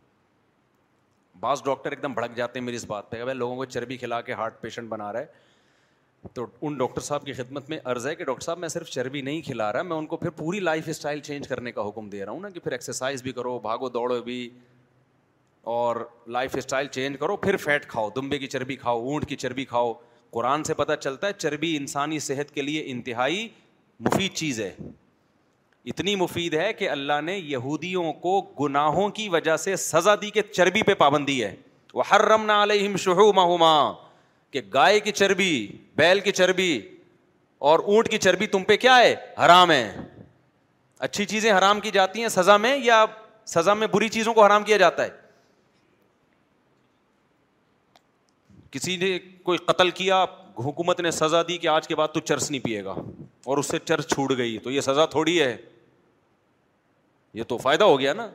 [1.40, 4.22] بعض ڈاکٹر ایک دم بھڑک جاتے ہیں میری اس بات پہ لوگوں کو چربی کھلا
[4.30, 5.54] کے ہارٹ پیشنٹ بنا رہا ہے
[6.34, 9.22] تو ان ڈاکٹر صاحب کی خدمت میں عرض ہے کہ ڈاکٹر صاحب میں صرف چربی
[9.22, 12.24] نہیں کھلا رہا میں ان کو پھر پوری لائف اسٹائل چینج کرنے کا حکم دے
[12.26, 14.48] رہا ہوں نا کہ پھر ایکسرسائز بھی کرو بھاگو دوڑو بھی
[15.76, 15.96] اور
[16.38, 19.94] لائف اسٹائل چینج کرو پھر فیٹ کھاؤ دمبے کی چربی کھاؤ اونٹ کی چربی کھاؤ
[20.32, 23.48] قرآن سے پتہ چلتا ہے چربی انسانی صحت کے لیے انتہائی
[24.06, 24.72] مفید چیز ہے
[25.92, 30.42] اتنی مفید ہے کہ اللہ نے یہودیوں کو گناہوں کی وجہ سے سزا دی کہ
[30.52, 31.56] چربی پہ پابندی ہے
[31.94, 33.74] وہ ہر رمنا علیہم شہو مہما
[34.56, 35.50] کہ گائے کی چربی
[35.98, 36.72] بیل کی چربی
[37.70, 39.14] اور اونٹ کی چربی تم پہ کیا ہے
[39.46, 39.96] حرام ہے
[41.08, 43.04] اچھی چیزیں حرام کی جاتی ہیں سزا میں یا
[43.54, 45.10] سزا میں بری چیزوں کو حرام کیا جاتا ہے
[48.72, 50.24] کسی نے کوئی قتل کیا
[50.66, 52.94] حکومت نے سزا دی کہ آج کے بعد تو چرس نہیں پیے گا
[53.52, 55.56] اور اس سے چرس چھوٹ گئی تو یہ سزا تھوڑی ہے
[57.40, 58.28] یہ تو فائدہ ہو گیا نا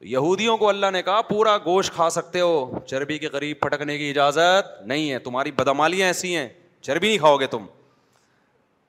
[0.00, 4.08] یہودیوں کو اللہ نے کہا پورا گوشت کھا سکتے ہو چربی کے قریب پھٹکنے کی
[4.10, 6.48] اجازت نہیں ہے تمہاری بدمالیاں ایسی ہیں
[6.80, 7.66] چربی نہیں کھاؤ گے تم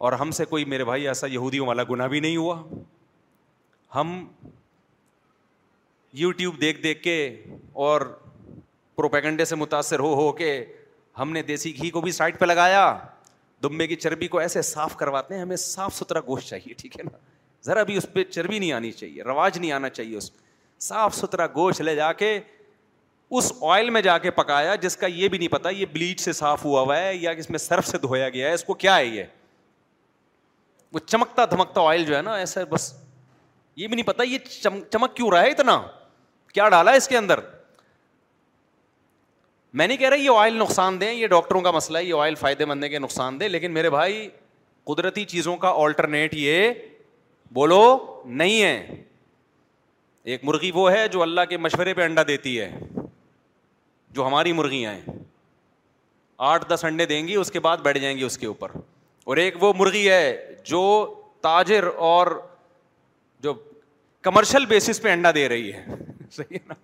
[0.06, 2.62] اور ہم سے کوئی میرے بھائی ایسا یہودیوں والا گناہ بھی نہیں ہوا
[3.96, 4.26] ہم
[6.22, 7.16] یو ٹیوب دیکھ دیکھ کے
[7.86, 8.02] اور
[8.96, 10.54] پروپیگنڈے سے متاثر ہو ہو کے
[11.20, 12.96] ہم نے دیسی گھی کو بھی سائڈ پہ لگایا
[13.64, 17.04] دمبے کی چربی کو ایسے صاف کرواتے ہیں ہمیں صاف ستھرا گوشت چاہیے ٹھیک ہے
[17.04, 17.18] نا
[17.66, 20.44] ذرا بھی اس پہ چربی نہیں آنی چاہیے رواج نہیں آنا چاہیے اس پہ
[20.82, 22.38] صاف ستھرا گوشت لے جا کے
[23.38, 26.34] اس آئل میں جا کے پکایا جس کا یہ بھی نہیں پتا یہ بلیچ سے
[26.34, 28.96] صاف ہوا ہوا ہے یا اس میں سرف سے دھویا گیا ہے اس کو کیا
[28.98, 29.24] ہے یہ
[30.94, 32.94] وہ چمکتا دھمکتا آئل جو ہے نا ایسا بس
[33.76, 34.38] یہ بھی نہیں پتا یہ
[34.92, 35.82] چمک کیوں رہا ہے اتنا
[36.54, 37.40] کیا ڈالا اس کے اندر
[39.80, 42.36] میں نہیں کہہ رہا یہ آئل نقصان دیں یہ ڈاکٹروں کا مسئلہ ہے یہ آئل
[42.40, 44.28] فائدے مند ہے کہ نقصان دے لیکن میرے بھائی
[44.88, 46.72] قدرتی چیزوں کا آلٹرنیٹ یہ
[47.54, 47.84] بولو
[48.26, 48.96] نہیں ہے
[50.32, 52.70] ایک مرغی وہ ہے جو اللہ کے مشورے پہ انڈا دیتی ہے
[54.14, 55.14] جو ہماری مرغیاں ہیں
[56.52, 58.72] آٹھ دس انڈے دیں گی اس کے بعد بیٹھ جائیں گی اس کے اوپر
[59.26, 60.24] اور ایک وہ مرغی ہے
[60.70, 60.82] جو
[61.42, 62.28] تاجر اور
[63.44, 63.54] جو
[64.28, 65.86] کمرشل بیسس پہ انڈا دے رہی ہے
[66.36, 66.76] صحیح ہے نا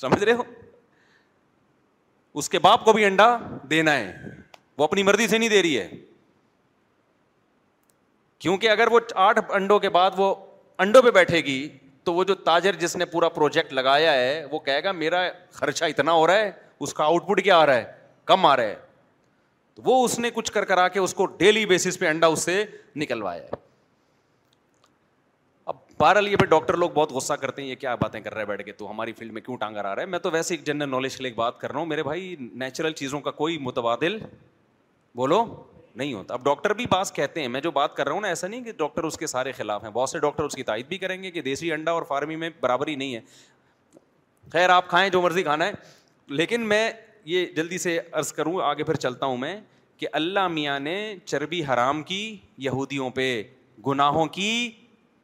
[0.00, 0.42] سمجھ رہے ہو
[2.38, 3.36] اس کے باپ کو بھی انڈا
[3.70, 4.12] دینا ہے
[4.78, 5.88] وہ اپنی مرضی سے نہیں دے رہی ہے
[8.40, 10.34] کیونکہ اگر وہ آٹھ انڈوں کے بعد وہ
[10.82, 11.56] انڈوں پہ بیٹھے گی
[12.04, 15.18] تو وہ جو تاجر جس نے پورا پروجیکٹ لگایا ہے وہ کہے گا میرا
[15.52, 16.50] خرچہ اتنا ہو رہا ہے
[16.86, 17.84] اس کا آؤٹ پٹ کیا آ رہا ہے
[18.26, 18.74] کم آ رہا ہے
[19.74, 22.42] تو وہ اس نے کچھ کر کرا کے اس کو ڈیلی بیسس پہ انڈا اس
[22.44, 22.64] سے
[23.02, 23.48] نکلوایا ہے
[25.72, 28.46] اب بہرحال یہ پہ ڈاکٹر لوگ بہت غصہ کرتے ہیں یہ کیا باتیں کر رہے
[28.52, 30.64] بیٹھ کے تو ہماری فیلڈ میں کیوں ٹانگا آ رہا ہے میں تو ویسے ایک
[30.66, 34.18] جنرل نالج کے لیے بات کر رہا ہوں میرے بھائی نیچرل چیزوں کا کوئی متبادل
[35.16, 35.44] بولو
[35.96, 38.28] نہیں ہوتا اب ڈاکٹر بھی بعض کہتے ہیں میں جو بات کر رہا ہوں نا
[38.28, 40.86] ایسا نہیں کہ ڈاکٹر اس کے سارے خلاف ہیں بہت سے ڈاکٹر اس کی تائید
[40.88, 43.20] بھی کریں گے کہ دیسی انڈا اور فارمی میں برابری نہیں ہے
[44.52, 45.72] خیر آپ کھائیں جو مرضی کھانا ہے
[46.42, 46.90] لیکن میں
[47.34, 49.56] یہ جلدی سے عرض کروں آگے پھر چلتا ہوں میں
[49.98, 52.20] کہ اللہ میاں نے چربی حرام کی
[52.66, 53.42] یہودیوں پہ
[53.86, 54.70] گناہوں کی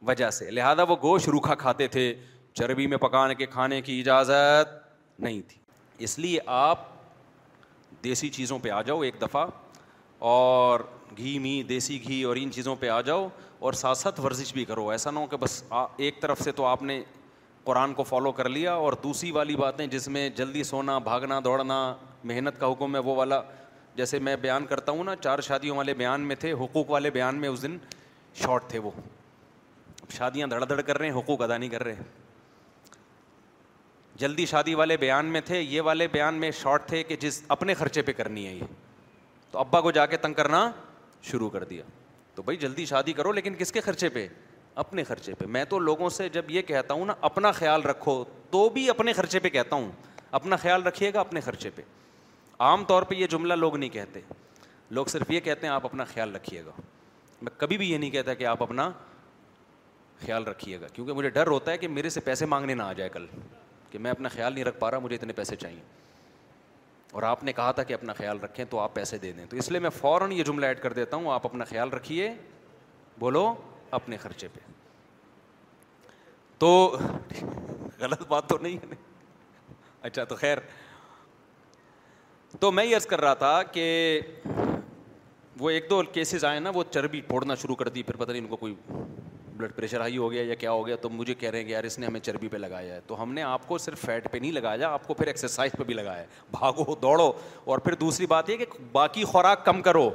[0.07, 2.13] وجہ سے لہٰذا وہ گوشت روکھا کھاتے تھے
[2.57, 4.75] چربی میں پکانے کے کھانے کی اجازت
[5.21, 5.59] نہیں تھی
[6.03, 6.85] اس لیے آپ
[8.03, 9.45] دیسی چیزوں پہ آ جاؤ ایک دفعہ
[10.19, 10.79] اور
[11.17, 13.27] گھی می دیسی گھی اور ان چیزوں پہ آ جاؤ
[13.59, 15.63] اور ساتھ ساتھ ورزش بھی کرو ایسا نہ ہو کہ بس
[15.97, 17.01] ایک طرف سے تو آپ نے
[17.63, 21.83] قرآن کو فالو کر لیا اور دوسری والی باتیں جس میں جلدی سونا بھاگنا دوڑنا
[22.23, 23.41] محنت کا حکم ہے وہ والا
[23.95, 27.35] جیسے میں بیان کرتا ہوں نا چار شادیوں والے بیان میں تھے حقوق والے بیان
[27.41, 27.77] میں اس دن
[28.41, 28.91] شارٹ تھے وہ
[30.17, 32.03] شادیاں دھڑ دھڑ کر رہے ہیں حقوق ادا نہیں کر رہے
[34.19, 37.73] جلدی شادی والے بیان میں تھے یہ والے بیان میں شارٹ تھے کہ جس اپنے
[37.79, 38.63] خرچے پہ کرنی ہے یہ
[39.51, 40.69] تو ابا کو جا کے تنگ کرنا
[41.29, 41.83] شروع کر دیا
[42.35, 44.27] تو بھائی جلدی شادی کرو لیکن کس کے خرچے پہ
[44.83, 48.23] اپنے خرچے پہ میں تو لوگوں سے جب یہ کہتا ہوں نا اپنا خیال رکھو
[48.49, 49.91] تو بھی اپنے خرچے پہ کہتا ہوں
[50.39, 51.81] اپنا خیال رکھیے گا اپنے خرچے پہ
[52.63, 54.19] عام طور پہ یہ جملہ لوگ نہیں کہتے
[54.97, 56.71] لوگ صرف یہ کہتے ہیں آپ اپنا خیال رکھیے گا
[57.41, 58.89] میں کبھی بھی یہ نہیں کہتا کہ آپ اپنا
[60.25, 62.93] خیال رکھیے گا کیونکہ مجھے ڈر ہوتا ہے کہ میرے سے پیسے مانگنے نہ آ
[62.97, 63.25] جائے کل
[63.91, 65.79] کہ میں اپنا خیال نہیں رکھ پا رہا مجھے اتنے پیسے چاہیے
[67.17, 69.57] اور آپ نے کہا تھا کہ اپنا خیال رکھیں تو آپ پیسے دے دیں تو
[69.57, 72.29] اس لیے میں فوراً یہ جملہ ایڈ کر دیتا ہوں آپ اپنا خیال رکھیے
[73.19, 73.41] بولو
[73.99, 74.59] اپنے خرچے پہ
[76.59, 76.69] تو
[77.99, 78.95] غلط بات تو نہیں ہے
[80.09, 80.57] اچھا تو خیر
[82.59, 83.85] تو میں یہ عرض کر رہا تھا کہ
[85.59, 88.41] وہ ایک دو کیسز آئے نا وہ چربی پھوڑنا شروع کر دی پھر پتہ نہیں
[88.41, 88.75] ان کو کوئی
[89.57, 91.71] بلڈ پریشر ہائی ہو گیا یا کیا ہو گیا تو مجھے کہہ رہے ہیں کہ
[91.71, 94.31] یار اس نے ہمیں چربی پہ لگایا ہے تو ہم نے آپ کو صرف فیٹ
[94.31, 97.31] پہ نہیں لگایا آپ کو پھر ایکسرسائز پہ بھی لگایا بھاگو دوڑو
[97.65, 100.09] اور پھر دوسری بات یہ کہ باقی خوراک کم کرو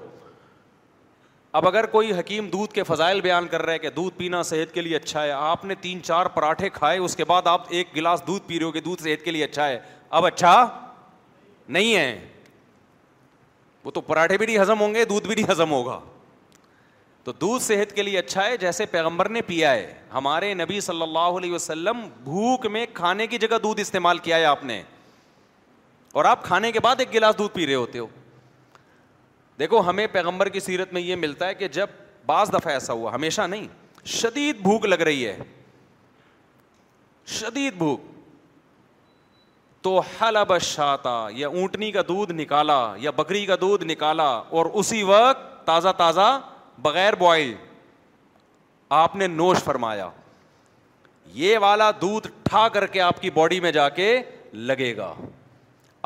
[1.60, 4.72] اب اگر کوئی حکیم دودھ کے فضائل بیان کر رہا ہے کہ دودھ پینا صحت
[4.74, 7.94] کے لیے اچھا ہے آپ نے تین چار پراٹھے کھائے اس کے بعد آپ ایک
[7.96, 9.78] گلاس دودھ پی رہے ہو کہ دودھ صحت کے لیے اچھا ہے
[10.20, 10.54] اب اچھا
[11.68, 12.18] نہیں ہے
[13.84, 16.00] وہ تو پراٹھے بھی نہیں ہضم ہوں گے دودھ بھی نہیں ہضم ہوگا
[17.24, 21.02] تو دودھ صحت کے لیے اچھا ہے جیسے پیغمبر نے پیا ہے ہمارے نبی صلی
[21.02, 24.82] اللہ علیہ وسلم بھوک میں کھانے کی جگہ دودھ استعمال کیا ہے آپ نے
[26.20, 28.06] اور آپ کھانے کے بعد ایک گلاس دودھ پی رہے ہوتے ہو
[29.58, 31.90] دیکھو ہمیں پیغمبر کی سیرت میں یہ ملتا ہے کہ جب
[32.26, 33.66] بعض دفعہ ایسا ہوا ہمیشہ نہیں
[34.18, 35.36] شدید بھوک لگ رہی ہے
[37.40, 38.10] شدید بھوک
[39.82, 45.02] تو حلب شاتا یا اونٹنی کا دودھ نکالا یا بکری کا دودھ نکالا اور اسی
[45.02, 46.32] وقت تازہ تازہ
[46.82, 47.52] بغیر بوائل
[49.00, 50.08] آپ نے نوش فرمایا
[51.32, 54.08] یہ والا دودھ ٹھا کر کے آپ کی باڈی میں جا کے
[54.70, 55.12] لگے گا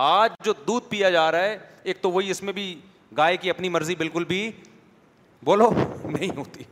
[0.06, 1.56] آج جو دودھ پیا جا رہا ہے
[1.90, 2.66] ایک تو وہی اس میں بھی
[3.16, 4.50] گائے کی اپنی مرضی بالکل بھی
[5.44, 6.64] بولو نہیں ہوتی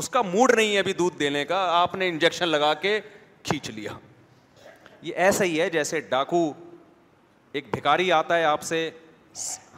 [0.00, 2.98] اس کا موڈ نہیں ہے ابھی دودھ دینے کا آپ نے انجیکشن لگا کے
[3.48, 3.92] کھینچ لیا
[5.02, 6.42] یہ ایسا ہی ہے جیسے ڈاکو
[7.52, 8.88] ایک بھکاری آتا ہے آپ سے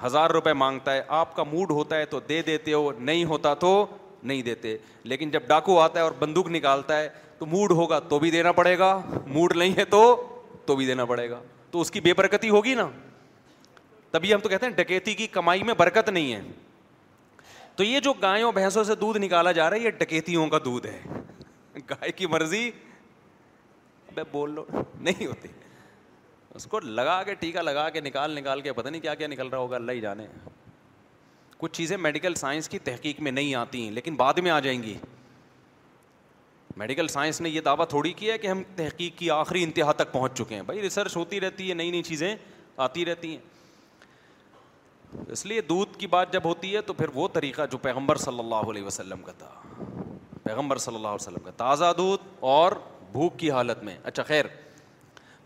[0.05, 3.53] ہزار روپے مانگتا ہے آپ کا موڈ ہوتا ہے تو دے دیتے ہو نہیں ہوتا
[3.65, 3.73] تو
[4.23, 4.77] نہیں دیتے
[5.13, 7.09] لیکن جب ڈاکو آتا ہے اور بندوق نکالتا ہے
[7.39, 10.03] تو موڈ ہوگا تو بھی دینا پڑے گا موڈ نہیں ہے تو
[10.67, 12.89] تو بھی دینا پڑے گا تو اس کی بے برکتی ہوگی نا
[14.11, 16.41] تبھی ہم تو کہتے ہیں ڈکیتی کی کمائی میں برکت نہیں ہے
[17.77, 20.87] تو یہ جو گایوں بھینسوں سے دودھ نکالا جا رہا ہے یہ ڈکیتیوں کا دودھ
[20.87, 21.01] ہے
[21.91, 22.71] گائے کی مرضی
[24.31, 25.49] بول لو نہیں ہوتی
[26.57, 29.49] اس کو لگا کے ٹیکہ لگا کے نکال نکال کے پتہ نہیں کیا کیا نکل
[29.49, 30.27] رہا ہوگا اللہ ہی جانے
[31.59, 34.83] کچھ چیزیں میڈیکل سائنس کی تحقیق میں نہیں آتی ہیں لیکن بعد میں آ جائیں
[34.83, 34.95] گی
[36.77, 40.13] میڈیکل سائنس نے یہ دعویٰ تھوڑی کیا ہے کہ ہم تحقیق کی آخری انتہا تک
[40.13, 42.35] پہنچ چکے ہیں بھائی ریسرچ ہوتی رہتی ہے نئی نئی چیزیں
[42.89, 47.63] آتی رہتی ہیں اس لیے دودھ کی بات جب ہوتی ہے تو پھر وہ طریقہ
[47.71, 49.49] جو پیغمبر صلی اللہ علیہ وسلم کا تھا
[50.45, 52.73] پیغمبر صلی اللہ علیہ وسلم کا تازہ دودھ اور
[53.13, 54.45] بھوک کی حالت میں اچھا خیر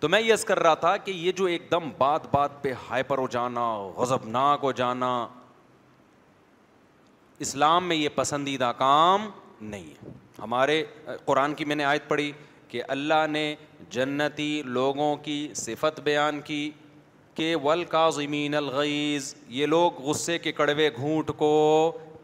[0.04, 3.18] تو میں یس کر رہا تھا کہ یہ جو ایک دم بات بات پہ ہائپر
[3.18, 3.62] ہو جانا
[3.96, 5.08] غضبناک ناک ہو جانا
[7.46, 9.28] اسلام میں یہ پسندیدہ کام
[9.60, 10.82] نہیں ہے ہمارے
[11.24, 12.30] قرآن کی میں نے آیت پڑھی
[12.68, 13.44] کہ اللہ نے
[13.96, 16.60] جنتی لوگوں کی صفت بیان کی
[17.34, 18.06] کہ ول کا
[18.56, 21.52] الغیز یہ لوگ غصے کے کڑوے گھونٹ کو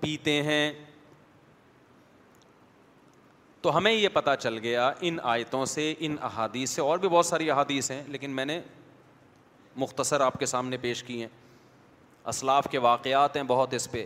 [0.01, 0.73] پیتے ہیں
[3.63, 7.27] تو ہمیں یہ پتہ چل گیا ان آیتوں سے ان احادیث سے اور بھی بہت
[7.27, 8.61] ساری احادیث ہیں لیکن میں نے
[9.83, 11.29] مختصر آپ کے سامنے پیش کی ہیں
[12.29, 14.05] اسلاف کے واقعات ہیں بہت اس پہ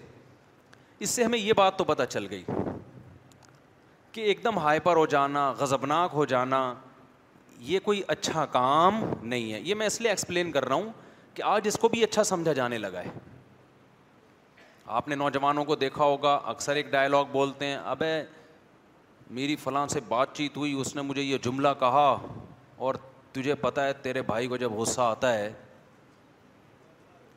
[1.05, 2.43] اس سے ہمیں یہ بات تو پتہ چل گئی
[4.12, 6.61] کہ ایک دم ہائپر ہو جانا غضبناک ہو جانا
[7.71, 10.90] یہ کوئی اچھا کام نہیں ہے یہ میں اس لیے ایکسپلین کر رہا ہوں
[11.35, 13.11] کہ آج اس کو بھی اچھا سمجھا جانے لگا ہے
[14.97, 18.12] آپ نے نوجوانوں کو دیکھا ہوگا اکثر ایک ڈائلاگ بولتے ہیں ابے
[19.31, 22.17] میری فلاں سے بات چیت ہوئی اس نے مجھے یہ جملہ کہا
[22.87, 22.95] اور
[23.33, 25.53] تجھے پتہ ہے تیرے بھائی کو جب غصہ آتا ہے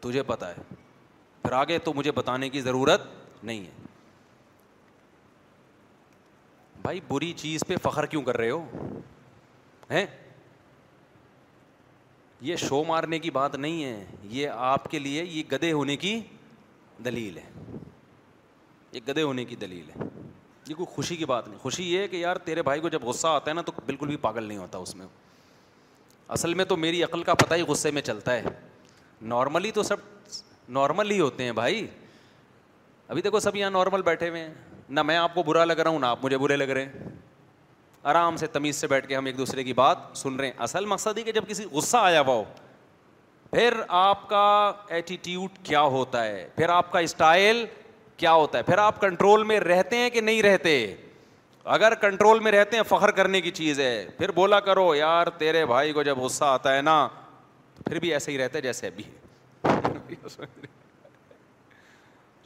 [0.01, 0.63] تجھے پتا ہے
[1.41, 3.01] پھر آگے تو مجھے بتانے کی ضرورت
[3.43, 3.85] نہیں ہے
[6.81, 8.63] بھائی بری چیز پہ فخر کیوں کر رہے ہو
[9.91, 10.05] ہیں
[12.47, 16.19] یہ شو مارنے کی بات نہیں ہے یہ آپ کے لیے یہ گدے ہونے کی
[17.05, 17.49] دلیل ہے
[18.91, 20.05] یہ گدے ہونے کی دلیل ہے
[20.69, 23.03] یہ کوئی خوشی کی بات نہیں خوشی یہ ہے کہ یار تیرے بھائی کو جب
[23.03, 25.07] غصہ آتا ہے نا تو بالکل بھی پاگل نہیں ہوتا اس میں
[26.37, 28.41] اصل میں تو میری عقل کا پتہ ہی غصے میں چلتا ہے
[29.33, 29.97] نارملی تو سب
[30.77, 31.85] نارمل ہی ہوتے ہیں بھائی
[33.07, 34.53] ابھی دیکھو سب یہاں نارمل بیٹھے ہوئے ہیں
[34.97, 37.09] نہ میں آپ کو برا لگ رہا ہوں نہ آپ مجھے برے لگ رہے ہیں
[38.11, 40.85] آرام سے تمیز سے بیٹھ کے ہم ایک دوسرے کی بات سن رہے ہیں اصل
[40.85, 42.43] مقصد ہی کہ جب کسی غصہ آیا ہوا ہو
[43.51, 44.43] پھر آپ کا
[44.95, 47.65] ایٹیٹیوڈ کیا ہوتا ہے پھر آپ کا اسٹائل
[48.17, 50.71] کیا ہوتا ہے پھر آپ کنٹرول میں رہتے ہیں کہ نہیں رہتے
[51.75, 55.65] اگر کنٹرول میں رہتے ہیں فخر کرنے کی چیز ہے پھر بولا کرو یار تیرے
[55.65, 57.07] بھائی کو جب غصہ آتا ہے نا
[57.75, 59.03] تو پھر بھی ایسے ہی رہتا ہے جیسے ابھی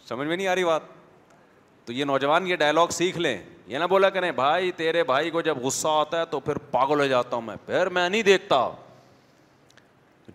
[0.08, 0.82] سمجھ میں نہیں آ رہی بات
[1.86, 5.42] تو یہ نوجوان یہ ڈائلگ سیکھ لیں یہ نہ بولا کریں بھائی تیرے بھائی کو
[5.42, 8.68] جب غصہ آتا ہے تو پھر پاگل ہو جاتا ہوں میں پھر میں نہیں دیکھتا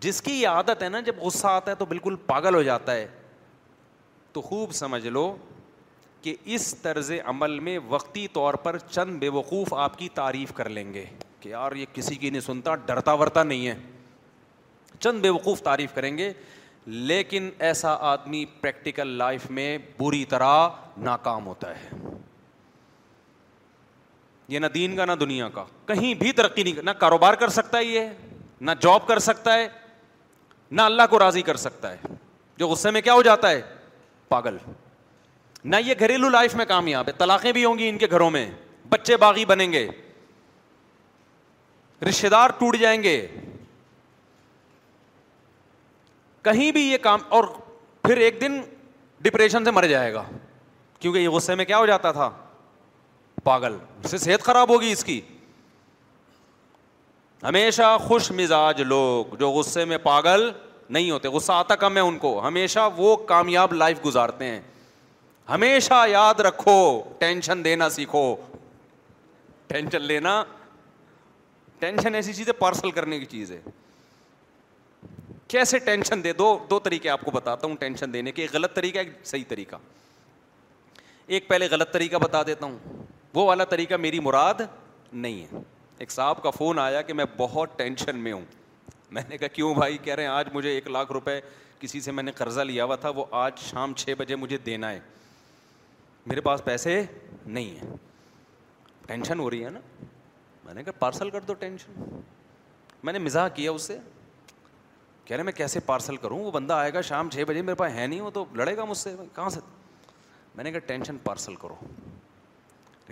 [0.00, 2.94] جس کی یہ عادت ہے نا جب غصہ آتا ہے تو بالکل پاگل ہو جاتا
[2.94, 3.06] ہے
[4.36, 5.22] تو خوب سمجھ لو
[6.22, 10.68] کہ اس طرز عمل میں وقتی طور پر چند بے وقوف آپ کی تعریف کر
[10.68, 11.04] لیں گے
[11.40, 13.74] کہ یار یہ کسی کی نہیں سنتا ڈرتا ورتا نہیں ہے
[14.98, 16.30] چند بے وقوف تعریف کریں گے
[16.86, 19.66] لیکن ایسا آدمی پریکٹیکل لائف میں
[20.00, 20.68] بری طرح
[21.08, 21.96] ناکام ہوتا ہے
[24.48, 27.78] یہ نہ دین کا نہ دنیا کا کہیں بھی ترقی نہیں نہ کاروبار کر سکتا
[27.78, 28.10] ہے یہ
[28.60, 29.66] نہ جاب کر سکتا ہے
[30.70, 32.14] نہ اللہ کو راضی کر سکتا ہے
[32.58, 33.60] جو غصے میں کیا ہو جاتا ہے
[34.28, 34.56] پاگل
[35.64, 38.50] نہ یہ گھریلو لائف میں کامیاب ہے طلاقیں بھی ہوں گی ان کے گھروں میں
[38.88, 39.86] بچے باغی بنیں گے
[42.08, 43.16] رشتے دار ٹوٹ جائیں گے
[46.44, 47.44] کہیں بھی یہ کام اور
[48.02, 48.60] پھر ایک دن
[49.22, 50.22] ڈپریشن سے مر جائے گا
[51.00, 52.30] کیونکہ یہ غصے میں کیا ہو جاتا تھا
[53.44, 53.76] پاگل
[54.10, 55.20] سے صحت خراب ہوگی اس کی
[57.42, 60.50] ہمیشہ خوش مزاج لوگ جو غصے میں پاگل
[60.90, 64.60] نہیں ہوتے غصہ آتا کم ہے ان کو ہمیشہ وہ کامیاب لائف گزارتے ہیں
[65.48, 66.72] ہمیشہ یاد رکھو
[67.18, 68.34] ٹینشن ٹینشن ٹینشن دینا سیکھو
[70.06, 70.42] لینا
[71.80, 73.44] ایسی چیز چیز ہے ہے پارسل کرنے کی
[75.48, 79.08] کیسے ٹینشن دے دو طریقے آپ کو بتاتا ہوں ٹینشن دینے کے غلط طریقہ ایک
[79.26, 79.76] صحیح طریقہ
[81.26, 83.02] ایک پہلے غلط طریقہ بتا دیتا ہوں
[83.34, 84.60] وہ والا طریقہ میری مراد
[85.12, 85.58] نہیں ہے
[85.98, 88.44] ایک صاحب کا فون آیا کہ میں بہت ٹینشن میں ہوں
[89.14, 91.40] میں نے کہا کیوں بھائی کہہ رہے ہیں آج مجھے ایک لاکھ روپے
[91.80, 94.90] کسی سے میں نے قرضہ لیا ہوا تھا وہ آج شام چھ بجے مجھے دینا
[94.90, 94.98] ہے
[96.26, 97.02] میرے پاس پیسے
[97.46, 97.96] نہیں ہیں
[99.06, 99.80] ٹینشن ہو رہی ہے نا
[100.64, 102.04] میں نے کہا پارسل کر دو ٹینشن
[103.02, 103.96] میں نے مزاح کیا اس سے
[105.24, 107.92] کہہ رہے میں کیسے پارسل کروں وہ بندہ آئے گا شام چھ بجے میرے پاس
[107.92, 109.60] ہے نہیں وہ تو لڑے گا مجھ سے کہاں سے
[110.54, 111.74] میں نے کہا ٹینشن پارسل کرو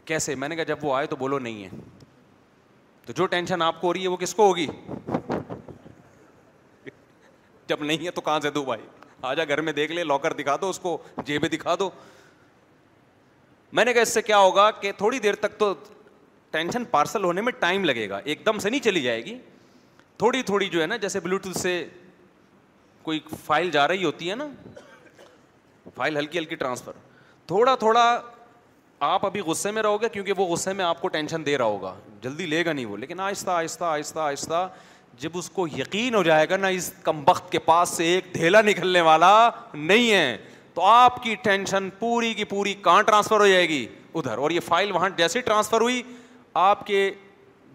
[0.05, 1.69] کیسے میں نے کہا جب وہ آئے تو بولو نہیں ہے
[3.07, 4.67] تو جو ٹینشن آپ کو ہو رہی ہے وہ کس کو ہوگی
[7.69, 8.81] جب نہیں ہے تو کہاں سے دو بھائی
[9.29, 10.97] آ جا گھر میں دیکھ لے لاکر دکھا دو اس کو
[11.27, 11.89] جیبیں دکھا دو
[13.77, 15.73] میں نے کہا اس سے کیا ہوگا کہ تھوڑی دیر تک تو
[16.51, 19.37] ٹینشن پارسل ہونے میں ٹائم لگے گا ایک دم سے نہیں چلی جائے گی
[20.19, 21.73] تھوڑی تھوڑی جو ہے نا جیسے بلوٹوتھ سے
[23.03, 24.47] کوئی فائل جا رہی ہوتی ہے نا
[25.97, 26.93] فائل ہلکی ہلکی ٹرانسفر
[27.47, 28.05] تھوڑا تھوڑا
[29.09, 31.65] آپ ابھی غصے میں رہو گے کیونکہ وہ غصے میں آپ کو ٹینشن دے رہا
[31.65, 34.69] ہوگا جلدی لے گا نہیں وہ لیکن آہستہ آہستہ آہستہ آہستہ
[35.21, 38.33] جب اس کو یقین ہو جائے گا نا اس کم وقت کے پاس سے ایک
[38.33, 39.33] ڈھیلا نکلنے والا
[39.75, 40.37] نہیں ہے
[40.75, 44.61] تو آپ کی ٹینشن پوری کی پوری کہاں ٹرانسفر ہو جائے گی ادھر اور یہ
[44.67, 46.03] فائل وہاں جیسے ٹرانسفر ہوئی
[46.63, 47.11] آپ کے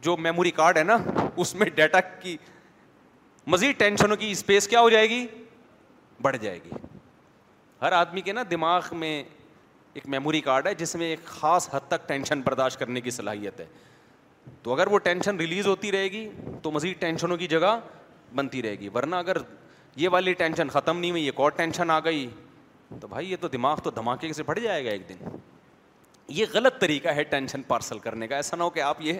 [0.01, 0.97] جو میموری کارڈ ہے نا
[1.35, 2.35] اس میں ڈیٹا کی
[3.53, 5.25] مزید ٹینشن کی اسپیس کیا ہو جائے گی
[6.21, 6.75] بڑھ جائے گی
[7.81, 9.21] ہر آدمی کے نا دماغ میں
[9.93, 13.59] ایک میموری کارڈ ہے جس میں ایک خاص حد تک ٹینشن برداشت کرنے کی صلاحیت
[13.59, 13.65] ہے
[14.63, 16.27] تو اگر وہ ٹینشن ریلیز ہوتی رہے گی
[16.61, 17.75] تو مزید ٹینشنوں کی جگہ
[18.35, 19.37] بنتی رہے گی ورنہ اگر
[20.03, 22.29] یہ والی ٹینشن ختم نہیں ہوئی ایک اور ٹینشن آ گئی
[22.99, 25.37] تو بھائی یہ تو تو دماغ دھماکے سے پھٹ جائے گا ایک دن
[26.37, 29.19] یہ غلط طریقہ ہے ٹینشن پارسل کرنے کا ایسا نہ ہو کہ آپ یہ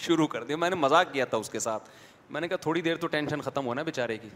[0.00, 1.88] شروع کر دیں میں نے مذاق کیا تھا اس کے ساتھ
[2.30, 4.28] میں نے کہا تھوڑی دیر تو ٹینشن ختم ہونا بےچارے کی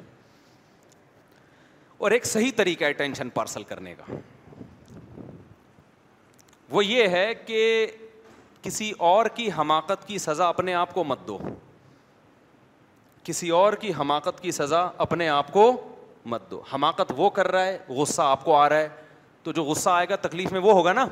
[1.99, 4.15] اور ایک صحیح طریقہ ہے ٹینشن پارسل کرنے کا
[6.71, 7.61] وہ یہ ہے کہ
[8.65, 11.39] کسی اور کی حماقت کی سزا اپنے آپ کو مت دو
[13.25, 15.71] کسی اور کی حماقت کی سزا اپنے آپ کو
[16.33, 18.89] مت دو حماقت وہ کر رہا ہے غصہ آپ کو آ رہا ہے
[19.43, 21.07] تو جو غصہ آئے گا تکلیف میں وہ ہوگا نا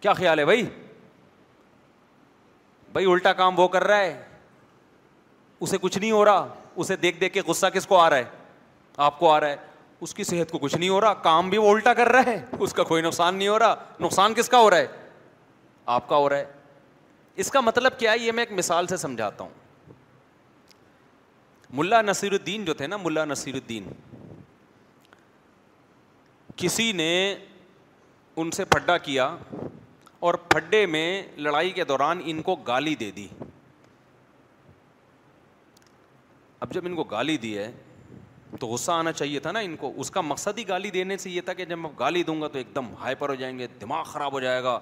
[0.00, 0.64] کیا خیال ہے بھائی
[2.92, 4.22] بھائی الٹا کام وہ کر رہا ہے
[5.60, 6.46] اسے کچھ نہیں ہو رہا
[6.76, 8.24] اسے دیکھ دیکھ کے غصہ کس کو آ رہا ہے
[9.08, 9.56] آپ کو آ رہا ہے
[10.06, 12.44] اس کی صحت کو کچھ نہیں ہو رہا کام بھی وہ الٹا کر رہا ہے
[12.58, 14.86] اس کا کوئی نقصان نہیں ہو رہا نقصان کس کا ہو رہا ہے
[15.94, 16.52] آپ کا ہو رہا ہے
[17.42, 19.50] اس کا مطلب کیا ہے یہ میں ایک مثال سے سمجھاتا ہوں
[21.78, 23.88] ملا نصیر الدین جو تھے نا ملا نصیر الدین
[26.56, 27.10] کسی نے
[28.40, 29.34] ان سے پھڈا کیا
[30.26, 31.06] اور پھڈے میں
[31.46, 33.26] لڑائی کے دوران ان کو گالی دے دی
[36.60, 37.70] اب جب ان کو گالی دی ہے
[38.60, 41.30] تو غصہ آنا چاہیے تھا نا ان کو اس کا مقصد ہی گالی دینے سے
[41.30, 43.66] یہ تھا کہ جب میں گالی دوں گا تو ایک دم ہائپر ہو جائیں گے
[43.80, 44.78] دماغ خراب ہو جائے گا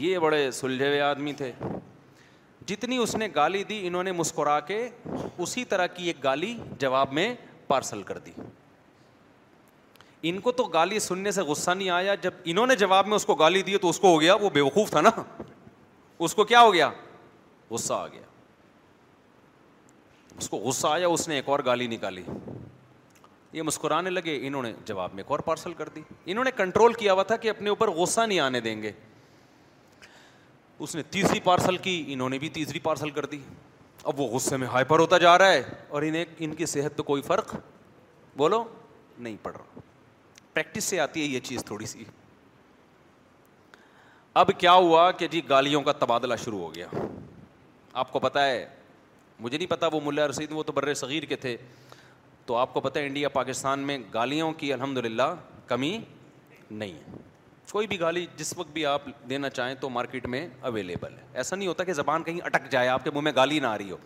[0.00, 1.50] یہ بڑے سلجھے ہوئے آدمی تھے
[2.66, 4.88] جتنی اس نے گالی دی انہوں نے مسکرا کے
[5.38, 7.32] اسی طرح کی ایک گالی جواب میں
[7.68, 8.30] پارسل کر دی
[10.30, 13.26] ان کو تو گالی سننے سے غصہ نہیں آیا جب انہوں نے جواب میں اس
[13.26, 15.10] کو گالی دی تو اس کو ہو گیا وہ بے وقوف تھا نا
[16.26, 16.90] اس کو کیا ہو گیا
[17.70, 18.20] غصہ آ گیا
[20.38, 22.22] اس کو غصہ آیا اس نے ایک اور گالی نکالی
[23.52, 26.92] یہ مسکرانے لگے انہوں نے جواب میں ایک اور پارسل کر دی انہوں نے کنٹرول
[26.92, 28.92] کیا ہوا تھا کہ اپنے اوپر غصہ نہیں آنے دیں گے
[30.82, 33.38] اس نے تیسری پارسل کی انہوں نے بھی تیسری پارسل کر دی
[34.10, 37.02] اب وہ غصے میں ہائپر ہوتا جا رہا ہے اور انہیں ان کی صحت پہ
[37.10, 37.54] کوئی فرق
[38.36, 38.62] بولو
[39.18, 39.80] نہیں پڑ رہا
[40.54, 42.04] پریکٹس سے آتی ہے یہ چیز تھوڑی سی
[44.42, 46.86] اب کیا ہوا کہ جی گالیوں کا تبادلہ شروع ہو گیا
[48.02, 48.66] آپ کو پتا ہے
[49.40, 51.56] مجھے نہیں پتا وہ ملا رسید وہ تو بر صغیر کے تھے
[52.46, 55.34] تو آپ کو پتا ہے انڈیا پاکستان میں گالیوں کی الحمد للہ
[55.66, 55.96] کمی
[56.70, 57.30] نہیں ہے
[57.70, 61.56] کوئی بھی گالی جس وقت بھی آپ دینا چاہیں تو مارکیٹ میں اویلیبل ہے ایسا
[61.56, 63.90] نہیں ہوتا کہ زبان کہیں اٹک جائے آپ کے منہ میں گالی نہ آ رہی
[63.90, 63.96] ہو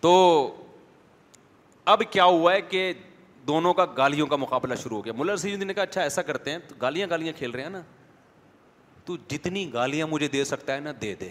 [0.00, 0.54] تو
[1.92, 2.92] اب کیا ہوا ہے کہ
[3.46, 6.22] دونوں کا گالیوں کا مقابلہ شروع ہو گیا ملر سید جی نے کہا اچھا ایسا
[6.22, 7.80] کرتے ہیں گالیاں گالیاں کھیل رہے ہیں نا
[9.04, 11.28] تو جتنی گالیاں مجھے دے سکتا ہے نا دے دے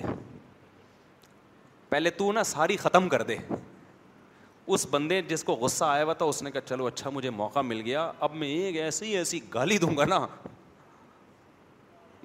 [1.89, 3.37] پہلے تو نا ساری ختم کر دے
[4.73, 7.59] اس بندے جس کو غصہ آیا ہوا تھا اس نے کہا چلو اچھا مجھے موقع
[7.65, 10.25] مل گیا اب میں ایک ایسی ایسی گالی دوں گا نا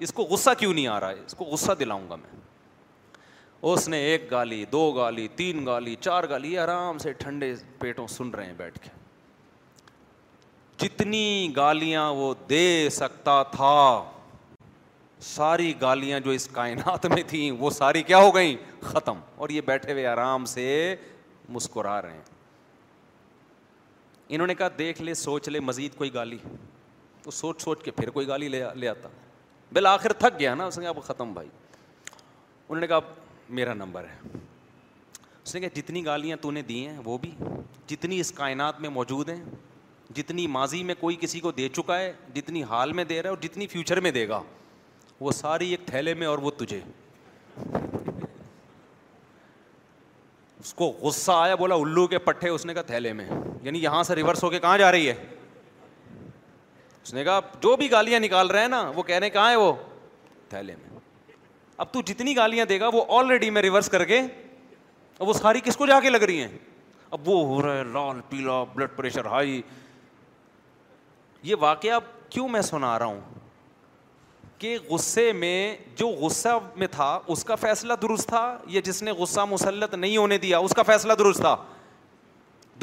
[0.05, 2.41] اس کو غصہ کیوں نہیں آ رہا ہے اس کو غصہ دلاؤں گا میں
[3.73, 8.29] اس نے ایک گالی دو گالی تین گالی چار گالی آرام سے ٹھنڈے پیٹوں سن
[8.35, 8.89] رہے ہیں بیٹھ کے
[10.85, 13.75] جتنی گالیاں وہ دے سکتا تھا
[15.29, 19.61] ساری گالیاں جو اس کائنات میں تھیں وہ ساری کیا ہو گئیں ختم اور یہ
[19.65, 20.95] بیٹھے ہوئے آرام سے
[21.55, 22.31] مسکرا رہے ہیں
[24.35, 26.37] انہوں نے کہا دیکھ لے سوچ لے مزید کوئی گالی
[27.23, 29.09] تو سوچ سوچ کے پھر کوئی گالی لے لے آتا
[29.73, 32.99] بل آخر تھک گیا نا اس نے کہا ختم بھائی انہوں نے کہا
[33.59, 34.37] میرا نمبر ہے
[35.43, 37.31] اس نے کہا جتنی گالیاں تو نے دی ہیں وہ بھی
[37.87, 39.43] جتنی اس کائنات میں موجود ہیں
[40.15, 43.35] جتنی ماضی میں کوئی کسی کو دے چکا ہے جتنی حال میں دے رہا ہے
[43.35, 44.41] اور جتنی فیوچر میں دے گا
[45.19, 46.79] وہ ساری ایک تھیلے میں اور وہ تجھے
[50.63, 53.11] اس کو غصہ آیا بولا الو کے پٹھے اس اس نے نے کہا کہا تھیلے
[53.13, 53.25] میں
[53.61, 55.15] یعنی یہاں سے ریورس ہو کے کہاں جا رہی ہے
[57.61, 59.71] جو بھی گالیاں نکال رہے ہیں نا وہ کہہ رہے کہاں ہے وہ
[60.49, 60.99] تھیلے میں
[61.85, 64.19] اب تو جتنی گالیاں دے گا وہ آلریڈی میں ریورس کر کے
[65.19, 66.57] اب وہ ساری کس کو جا کے لگ رہی ہیں
[67.17, 69.61] اب وہ ہو رہا ہے لال پیلا بلڈ پریشر ہائی
[71.51, 71.99] یہ واقعہ
[72.29, 73.19] کیوں میں سنا رہا ہوں
[74.89, 78.43] غصے میں جو غصہ میں تھا اس کا فیصلہ درست تھا
[78.75, 81.55] یا جس نے غصہ مسلط نہیں ہونے دیا اس کا فیصلہ درست تھا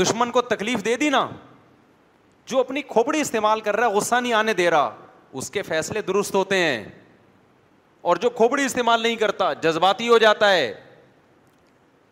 [0.00, 1.26] دشمن کو تکلیف دے دی نا
[2.50, 4.90] جو اپنی کھوپڑی استعمال کر رہا ہے غصہ نہیں آنے دے رہا
[5.40, 6.84] اس کے فیصلے درست ہوتے ہیں
[8.10, 10.72] اور جو کھوپڑی استعمال نہیں کرتا جذباتی ہو جاتا ہے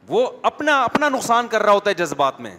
[0.08, 2.56] وہ اپنا اپنا نقصان کر رہا ہوتا ہے جذبات میں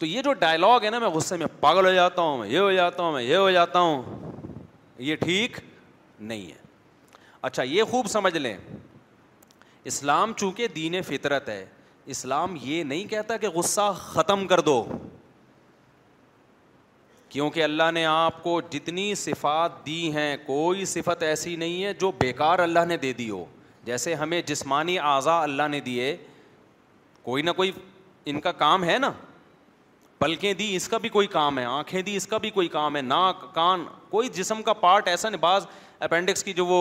[0.00, 2.58] تو یہ جو ڈائلاگ ہے نا میں غصے میں پاگل ہو جاتا ہوں میں یہ
[2.58, 4.32] ہو جاتا ہوں میں یہ ہو جاتا ہوں
[5.08, 5.58] یہ ٹھیک
[6.20, 6.62] نہیں ہے
[7.48, 8.56] اچھا یہ خوب سمجھ لیں
[9.92, 11.64] اسلام چونکہ دین فطرت ہے
[12.14, 14.84] اسلام یہ نہیں کہتا کہ غصہ ختم کر دو
[17.28, 22.10] کیونکہ اللہ نے آپ کو جتنی صفات دی ہیں کوئی صفت ایسی نہیں ہے جو
[22.18, 23.44] بیکار اللہ نے دے دی ہو
[23.84, 26.16] جیسے ہمیں جسمانی اعضا اللہ نے دیے
[27.22, 27.72] کوئی نہ کوئی
[28.32, 29.12] ان کا کام ہے نا
[30.18, 32.96] پلکیں دی اس کا بھی کوئی کام ہے آنکھیں دی اس کا بھی کوئی کام
[32.96, 35.66] ہے ناک کان کوئی جسم کا پارٹ ایسا نہیں بعض
[36.08, 36.78] اپینڈکس کی جو وہ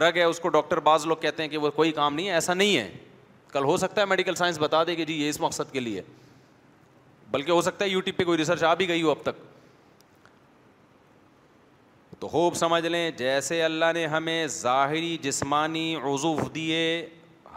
[0.00, 2.32] رگ ہے اس کو ڈاکٹر بعض لوگ کہتے ہیں کہ وہ کوئی کام نہیں ہے
[2.34, 2.90] ایسا نہیں ہے
[3.52, 6.02] کل ہو سکتا ہے میڈیکل سائنس بتا دے کہ جی یہ اس مقصد کے لیے
[7.30, 9.42] بلکہ ہو سکتا ہے یو ٹیوب پہ کوئی ریسرچ آ بھی گئی ہو اب تک
[12.20, 17.06] تو ہوپ سمجھ لیں جیسے اللہ نے ہمیں ظاہری جسمانی عضوف دیے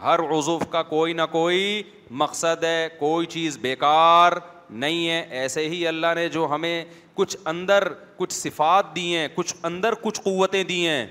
[0.02, 1.82] ہر عضوف کا کوئی نہ کوئی
[2.22, 4.32] مقصد ہے کوئی چیز بیکار
[4.70, 9.54] نہیں ہے ایسے ہی اللہ نے جو ہمیں کچھ اندر کچھ صفات دی ہیں کچھ
[9.66, 11.06] اندر کچھ قوتیں دی ہیں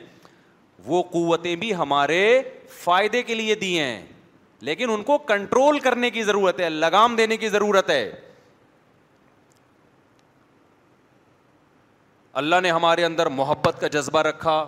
[0.85, 2.19] وہ قوتیں بھی ہمارے
[2.83, 4.01] فائدے کے لیے دی ہیں
[4.67, 8.09] لیکن ان کو کنٹرول کرنے کی ضرورت ہے لگام دینے کی ضرورت ہے
[12.43, 14.65] اللہ نے ہمارے اندر محبت کا جذبہ رکھا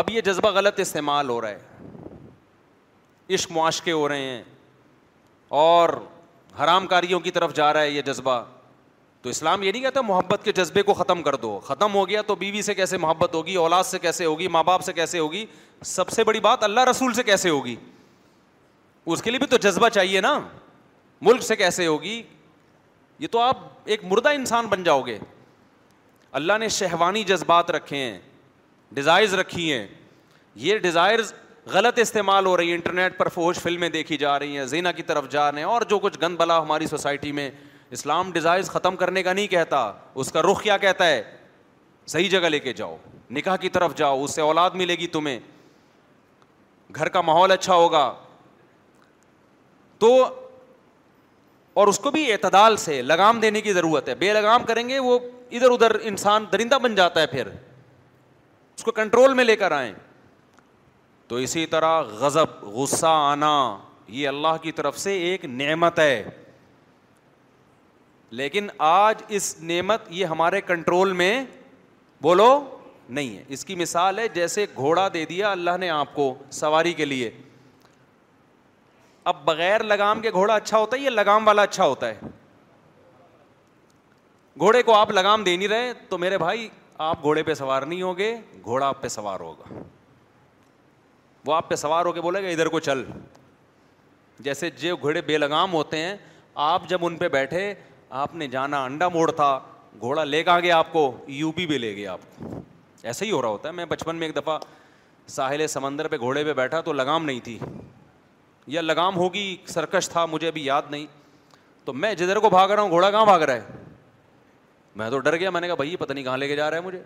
[0.00, 4.42] اب یہ جذبہ غلط استعمال ہو رہا ہے عشق معاشقے ہو رہے ہیں
[5.58, 5.88] اور
[6.62, 8.42] حرام کاریوں کی طرف جا رہا ہے یہ جذبہ
[9.22, 12.22] تو اسلام یہ نہیں کہتا محبت کے جذبے کو ختم کر دو ختم ہو گیا
[12.26, 15.44] تو بیوی سے کیسے محبت ہوگی اولاد سے کیسے ہوگی ماں باپ سے کیسے ہوگی
[15.92, 17.74] سب سے بڑی بات اللہ رسول سے کیسے ہوگی
[19.12, 20.38] اس کے لیے بھی تو جذبہ چاہیے نا
[21.22, 22.22] ملک سے کیسے ہوگی
[23.18, 25.18] یہ تو آپ ایک مردہ انسان بن جاؤ گے
[26.40, 28.18] اللہ نے شہوانی جذبات رکھے ہیں
[28.94, 29.86] ڈیزائرز رکھی ہیں
[30.62, 31.32] یہ ڈیزائرز
[31.72, 35.02] غلط استعمال ہو رہی ہے انٹرنیٹ پر فوج فلمیں دیکھی جا رہی ہیں زینا کی
[35.02, 37.50] طرف جا رہے ہیں اور جو کچھ گند بلا ہماری سوسائٹی میں
[37.92, 39.90] اسلام ڈیزائز ختم کرنے کا نہیں کہتا
[40.24, 41.22] اس کا رخ کیا کہتا ہے
[42.06, 42.96] صحیح جگہ لے کے جاؤ
[43.30, 45.38] نکاح کی طرف جاؤ اس سے اولاد ملے گی تمہیں
[46.94, 48.12] گھر کا ماحول اچھا ہوگا
[49.98, 50.14] تو
[51.82, 54.98] اور اس کو بھی اعتدال سے لگام دینے کی ضرورت ہے بے لگام کریں گے
[54.98, 55.18] وہ
[55.50, 57.48] ادھر ادھر انسان درندہ بن جاتا ہے پھر
[58.76, 59.92] اس کو کنٹرول میں لے کر آئیں
[61.28, 63.54] تو اسی طرح غضب غصہ آنا
[64.14, 66.24] یہ اللہ کی طرف سے ایک نعمت ہے
[68.40, 71.32] لیکن آج اس نعمت یہ ہمارے کنٹرول میں
[72.22, 72.52] بولو
[73.08, 76.92] نہیں ہے اس کی مثال ہے جیسے گھوڑا دے دیا اللہ نے آپ کو سواری
[77.00, 77.30] کے لیے
[79.32, 82.20] اب بغیر لگام کے گھوڑا اچھا ہوتا ہے یا لگام والا اچھا ہوتا ہے
[84.58, 86.68] گھوڑے کو آپ لگام دے نہیں رہے تو میرے بھائی
[87.10, 89.80] آپ گھوڑے پہ سوار نہیں ہوگے گھوڑا آپ پہ سوار ہوگا
[91.46, 93.02] وہ آپ پہ سوار ہو کے بولے گا ادھر کو چل
[94.44, 96.14] جیسے جو گھوڑے بے لگام ہوتے ہیں
[96.70, 97.72] آپ جب ان پہ بیٹھے
[98.22, 99.58] آپ نے جانا انڈا موڑ تھا
[100.00, 102.60] گھوڑا لے کے گیا آپ کو یو پی پہ لے گیا آپ کو
[103.02, 104.58] ایسے ہی ہو رہا ہوتا ہے میں بچپن میں ایک دفعہ
[105.36, 107.58] ساحل سمندر پہ گھوڑے پہ بیٹھا تو لگام نہیں تھی
[108.76, 111.06] یا لگام ہوگی سرکش تھا مجھے ابھی یاد نہیں
[111.84, 113.82] تو میں جدھر کو بھاگ رہا ہوں گھوڑا کہاں بھاگ رہا ہے
[114.96, 116.76] میں تو ڈر گیا میں نے کہا بھائی پتہ نہیں کہاں لے کے جا رہا
[116.76, 117.02] ہے مجھے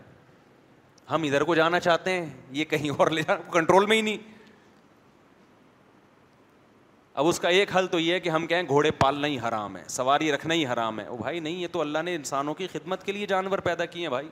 [1.10, 4.36] ہم ادھر کو جانا چاہتے ہیں یہ کہیں اور لے جانا کنٹرول میں ہی نہیں
[7.20, 9.76] اب اس کا ایک حل تو یہ ہے کہ ہم کہیں گھوڑے پالنا ہی حرام
[9.76, 12.66] ہے سواری رکھنا ہی حرام ہے وہ بھائی نہیں یہ تو اللہ نے انسانوں کی
[12.72, 14.28] خدمت کے لیے جانور پیدا کیے ہیں بھائی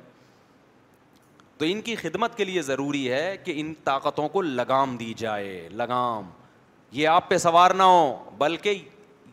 [1.59, 5.68] تو ان کی خدمت کے لیے ضروری ہے کہ ان طاقتوں کو لگام دی جائے
[5.72, 6.29] لگام
[6.93, 8.83] یہ آپ پہ سوار نہ ہو بلکہ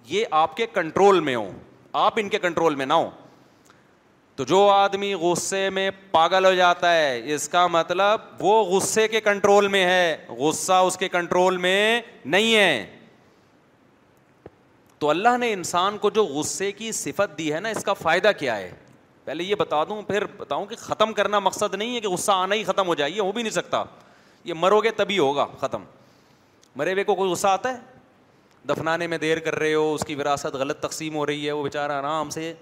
[0.09, 1.51] یہ آپ کے کنٹرول میں ہوں
[2.05, 3.09] آپ ان کے کنٹرول میں نہ ہوں
[4.35, 9.21] تو جو آدمی غصے میں پاگل ہو جاتا ہے اس کا مطلب وہ غصے کے
[9.21, 12.85] کنٹرول میں ہے غصہ اس کے کنٹرول میں نہیں ہے
[14.99, 18.31] تو اللہ نے انسان کو جو غصے کی صفت دی ہے نا اس کا فائدہ
[18.39, 18.71] کیا ہے
[19.25, 22.55] پہلے یہ بتا دوں پھر بتاؤں کہ ختم کرنا مقصد نہیں ہے کہ غصہ آنا
[22.55, 23.83] ہی ختم ہو جائے یہ ہو بھی نہیں سکتا
[24.43, 25.83] یہ مرو گے تبھی ہوگا ختم
[26.75, 27.77] مرے ہوئے کو کوئی غصہ آتا ہے
[28.69, 31.63] دفنانے میں دیر کر رہے ہو اس کی وراثت غلط تقسیم ہو رہی ہے وہ
[31.63, 32.53] بیچارہ آرام سے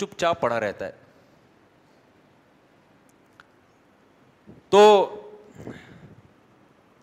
[0.00, 1.04] چپ چاپ پڑا رہتا ہے
[4.70, 4.80] تو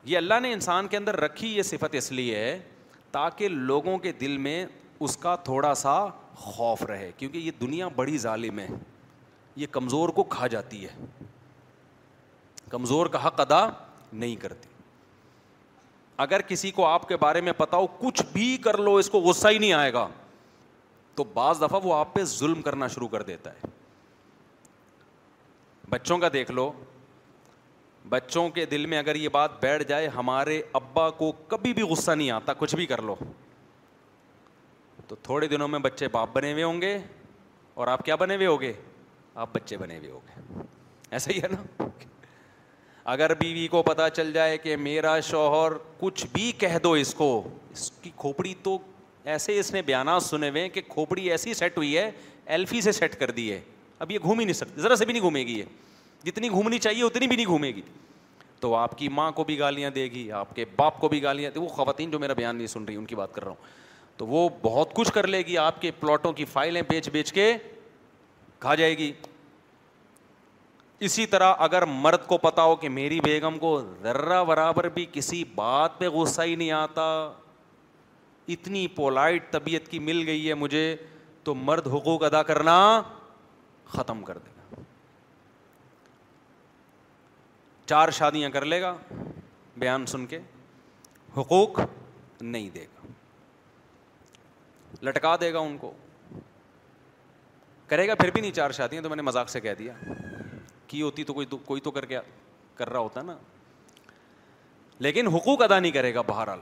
[0.06, 2.58] یہ اللہ نے انسان کے اندر رکھی یہ صفت اس لیے ہے
[3.12, 4.66] تاکہ لوگوں کے دل میں
[5.08, 6.06] اس کا تھوڑا سا
[6.36, 8.68] خوف رہے کیونکہ یہ دنیا بڑی ظالم ہے
[9.56, 11.06] یہ کمزور کو کھا جاتی ہے
[12.70, 13.66] کمزور کا حق ادا
[14.14, 14.70] نہیں کرتی
[16.24, 19.20] اگر کسی کو آپ کے بارے میں پتا ہو کچھ بھی کر لو اس کو
[19.20, 20.08] غصہ ہی نہیں آئے گا
[21.16, 23.72] تو بعض دفعہ وہ آپ پہ ظلم کرنا شروع کر دیتا ہے
[25.90, 26.72] بچوں کا دیکھ لو
[28.10, 32.12] بچوں کے دل میں اگر یہ بات بیٹھ جائے ہمارے ابا کو کبھی بھی غصہ
[32.12, 33.16] نہیں آتا کچھ بھی کر لو
[35.08, 36.98] تو تھوڑے دنوں میں بچے باپ بنے ہوئے ہوں گے
[37.76, 38.72] اور آپ کیا بنے ہوئے ہو گے
[39.36, 40.62] آپ بچے بنے ہوئے ہو گے
[41.12, 41.86] ایسا ہی ہے نا
[43.14, 47.30] اگر بیوی کو پتا چل جائے کہ میرا شوہر کچھ بھی کہہ دو اس کو
[47.72, 48.78] اس کی کھوپڑی تو
[49.24, 52.10] ایسے اس نے بیانات سنے ہوئے ہیں کہ کھوپڑی ایسی سیٹ ہوئی ہے
[52.46, 53.60] ایلفی سے سیٹ کر دی ہے
[54.00, 55.64] اب یہ گھوم ہی نہیں سکتی ذرا سے بھی نہیں گھومے گی یہ
[56.24, 57.82] جتنی گھومنی چاہیے اتنی بھی نہیں گھومے گی
[58.60, 61.50] تو آپ کی ماں کو بھی گالیاں دے گی آپ کے باپ کو بھی گالیاں
[61.56, 64.18] دے وہ خواتین جو میرا بیان نہیں سن رہی ان کی بات کر رہا ہوں
[64.18, 67.52] تو وہ بہت کچھ کر لے گی آپ کے پلاٹوں کی فائلیں بیچ بیچ کے
[68.66, 69.12] کھا جائے گی
[71.08, 75.44] اسی طرح اگر مرد کو پتا ہو کہ میری بیگم کو ذرہ برابر بھی کسی
[75.56, 77.04] بات پہ غصہ ہی نہیں آتا
[78.56, 80.86] اتنی پولائٹ طبیعت کی مل گئی ہے مجھے
[81.44, 82.78] تو مرد حقوق ادا کرنا
[83.96, 84.52] ختم کر دے
[87.86, 88.96] چار شادیاں کر لے گا
[89.78, 90.40] بیان سن کے
[91.38, 91.80] حقوق
[92.42, 93.08] نہیں دے گا
[95.06, 95.92] لٹکا دے گا ان کو
[97.88, 99.94] کرے گا پھر بھی نہیں چار شادیاں تو میں نے مذاق سے کہہ دیا
[100.88, 102.20] کی ہوتی تو کوئی تو کوئی تو کر کے
[102.76, 103.36] کر رہا ہوتا نا
[105.00, 106.60] لیکن حقوق ادا نہیں کرے گا بہرحال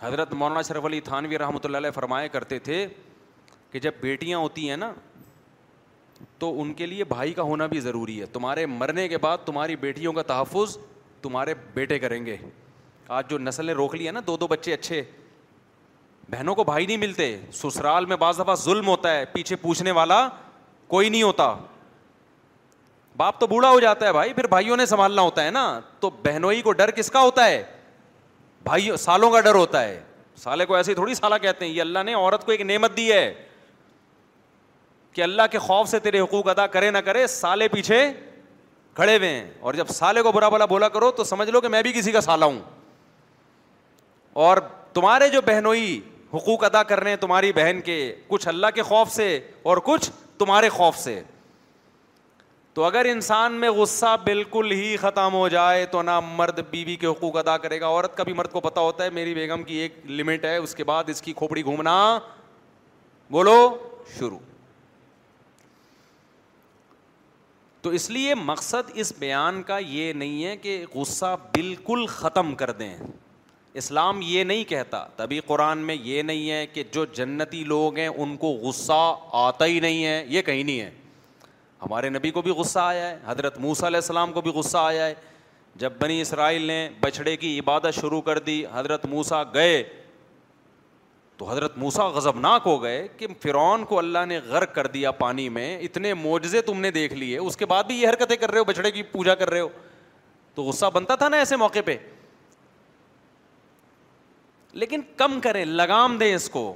[0.00, 2.86] حضرت مولانا شرف علی تھانوی رحمۃ اللہ علیہ فرمایا کرتے تھے
[3.70, 4.92] کہ جب بیٹیاں ہوتی ہیں نا
[6.38, 9.76] تو ان کے لیے بھائی کا ہونا بھی ضروری ہے تمہارے مرنے کے بعد تمہاری
[9.80, 10.76] بیٹیوں کا تحفظ
[11.22, 12.36] تمہارے بیٹے کریں گے
[13.18, 15.02] آج جو نسل نے روک لی ہے نا دو دو بچے اچھے
[16.30, 20.28] بہنوں کو بھائی نہیں ملتے سسرال میں بعض دفعہ ظلم ہوتا ہے پیچھے پوچھنے والا
[20.88, 21.54] کوئی نہیں ہوتا
[23.16, 26.10] باپ تو بوڑھا ہو جاتا ہے بھائی پھر بھائیوں نے سنبھالنا ہوتا ہے نا تو
[26.24, 27.62] بہنوئی کو ڈر کس کا ہوتا ہے
[28.64, 30.00] بھائی سالوں کا ڈر ہوتا ہے
[30.42, 33.10] سالے کو ایسے تھوڑی سالہ کہتے ہیں یہ اللہ نے عورت کو ایک نعمت دی
[33.12, 33.32] ہے
[35.12, 38.04] کہ اللہ کے خوف سے تیرے حقوق ادا کرے نہ کرے سالے پیچھے
[38.96, 41.68] کھڑے ہوئے ہیں اور جب سالے کو برا بلا بولا کرو تو سمجھ لو کہ
[41.68, 42.58] میں بھی کسی کا سالہ ہوں
[44.44, 44.56] اور
[44.94, 46.00] تمہارے جو بہنوئی
[46.34, 47.94] حقوق ادا کر رہے ہیں تمہاری بہن کے
[48.28, 49.28] کچھ اللہ کے خوف سے
[49.70, 51.20] اور کچھ تمہارے خوف سے
[52.74, 56.96] تو اگر انسان میں غصہ بالکل ہی ختم ہو جائے تو نہ مرد بیوی بی
[56.96, 59.62] کے حقوق ادا کرے گا عورت کا بھی مرد کو پتہ ہوتا ہے میری بیگم
[59.62, 61.96] کی ایک لمٹ ہے اس کے بعد اس کی کھوپڑی گھومنا
[63.30, 63.58] بولو
[64.18, 64.38] شروع
[67.82, 72.70] تو اس لیے مقصد اس بیان کا یہ نہیں ہے کہ غصہ بالکل ختم کر
[72.80, 72.96] دیں
[73.80, 78.06] اسلام یہ نہیں کہتا تبھی قرآن میں یہ نہیں ہے کہ جو جنتی لوگ ہیں
[78.08, 79.00] ان کو غصہ
[79.42, 80.90] آتا ہی نہیں ہے یہ کہیں نہیں ہے
[81.82, 85.06] ہمارے نبی کو بھی غصہ آیا ہے حضرت موسیٰ علیہ السلام کو بھی غصہ آیا
[85.06, 85.14] ہے
[85.82, 89.82] جب بنی اسرائیل نے بچھڑے کی عبادت شروع کر دی حضرت موسیٰ گئے
[91.40, 95.48] تو حضرت موسا غضبناک ہو گئے کہ فرعون کو اللہ نے غرق کر دیا پانی
[95.48, 98.58] میں اتنے معجزے تم نے دیکھ لیے اس کے بعد بھی یہ حرکتیں کر رہے
[98.58, 99.68] ہو بچڑے کی پوجا کر رہے ہو
[100.54, 101.96] تو غصہ بنتا تھا نا ایسے موقع پہ
[104.82, 106.66] لیکن کم کریں لگام دیں اس کو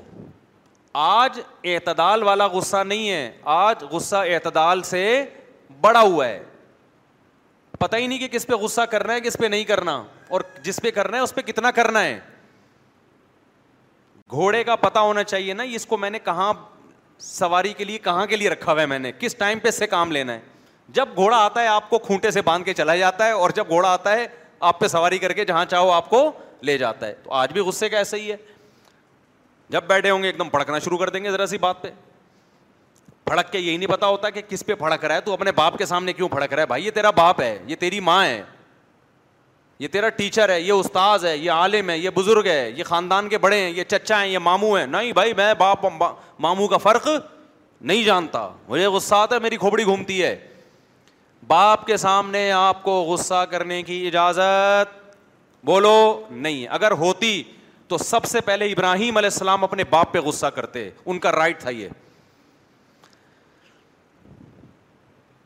[1.04, 1.40] آج
[1.74, 5.04] اعتدال والا غصہ نہیں ہے آج غصہ اعتدال سے
[5.80, 6.42] بڑا ہوا ہے
[7.78, 10.02] پتہ ہی نہیں کہ کس پہ غصہ کرنا ہے کس پہ نہیں کرنا
[10.32, 12.18] اور جس پہ کرنا ہے اس پہ کتنا کرنا ہے
[14.32, 16.52] گھوڑے کا پتا ہونا چاہیے نا اس کو میں نے کہاں
[17.22, 19.78] سواری کے لیے کہاں کے لیے رکھا ہوا ہے میں نے کس ٹائم پہ اس
[19.78, 20.40] سے کام لینا ہے
[20.94, 23.68] جب گھوڑا آتا ہے آپ کو کھونٹے سے باندھ کے چلا جاتا ہے اور جب
[23.68, 24.26] گھوڑا آتا ہے
[24.70, 26.30] آپ پہ سواری کر کے جہاں چاہو آپ کو
[26.62, 28.36] لے جاتا ہے تو آج بھی غصے کا ایسا ہی ہے
[29.70, 31.90] جب بیٹھے ہوں گے ایک دم بھڑکنا شروع کر دیں گے ذرا سی بات پہ
[33.24, 35.78] پھڑک کے یہی نہیں پتا ہوتا کہ کس پہ پھڑک رہا ہے تو اپنے باپ
[35.78, 38.42] کے سامنے کیوں پھڑک رہا ہے بھائی یہ تیرا باپ ہے یہ تیری ماں ہے
[39.78, 43.28] یہ تیرا ٹیچر ہے یہ استاد ہے یہ عالم ہے یہ بزرگ ہے یہ خاندان
[43.28, 45.84] کے بڑے ہیں یہ چچا ہیں یہ ماموں ہیں نہیں بھائی میں باپ
[46.42, 47.08] ماموں کا فرق
[47.80, 50.34] نہیں جانتا مجھے غصہ آتا ہے میری کھوپڑی گھومتی ہے
[51.46, 55.02] باپ کے سامنے آپ کو غصہ کرنے کی اجازت
[55.66, 55.96] بولو
[56.30, 57.42] نہیں اگر ہوتی
[57.88, 61.60] تو سب سے پہلے ابراہیم علیہ السلام اپنے باپ پہ غصہ کرتے ان کا رائٹ
[61.60, 61.88] تھا یہ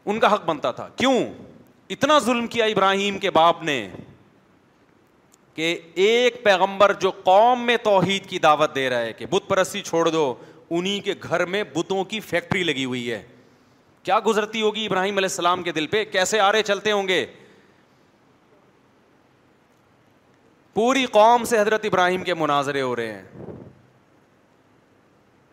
[0.08, 1.18] ان کا حق بنتا تھا کیوں
[1.90, 3.86] اتنا ظلم کیا ابراہیم کے باپ نے
[5.59, 9.80] کہ ایک پیغمبر جو قوم میں توحید کی دعوت دے رہا ہے کہ بت پرستی
[9.84, 10.22] چھوڑ دو
[10.78, 13.20] انہیں کے گھر میں بتوں کی فیکٹری لگی ہوئی ہے
[14.02, 17.24] کیا گزرتی ہوگی ابراہیم علیہ السلام کے دل پہ کیسے آرے چلتے ہوں گے
[20.74, 23.56] پوری قوم سے حضرت ابراہیم کے مناظرے ہو رہے ہیں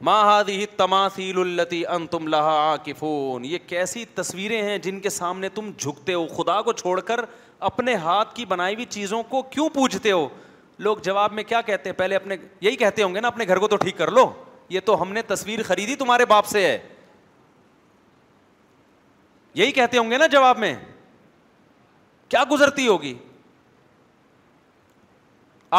[0.06, 5.72] ماہدی تماثیل التی ان تم لہا کفون یہ کیسی تصویریں ہیں جن کے سامنے تم
[5.78, 7.20] جھکتے ہو خدا کو چھوڑ کر
[7.66, 10.28] اپنے ہاتھ کی بنائی ہوئی چیزوں کو کیوں پوچھتے ہو
[10.88, 12.36] لوگ جواب میں کیا کہتے ہیں پہلے اپنے
[12.66, 14.26] یہی کہتے ہوں گے نا اپنے گھر کو تو ٹھیک کر لو
[14.76, 16.78] یہ تو ہم نے تصویر خریدی تمہارے باپ سے ہے
[19.62, 20.74] یہی کہتے ہوں گے نا جواب میں
[22.30, 23.14] کیا گزرتی ہوگی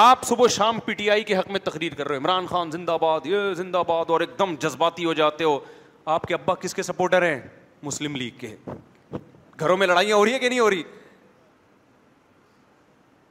[0.01, 2.71] آپ صبح شام پی ٹی آئی کے حق میں تقریر کر رہے ہو عمران خان
[2.71, 5.59] زندہ باد یہ زندہ باد اور ایک دم جذباتی ہو جاتے ہو
[6.19, 7.41] آپ کے ابا کس کے سپورٹر ہیں
[7.83, 8.55] مسلم لیگ کے
[9.59, 10.83] گھروں میں لڑائیاں ہو رہی ہیں کہ نہیں ہو رہی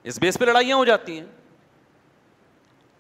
[0.10, 1.26] اس بیس پہ لڑائیاں ہو جاتی ہیں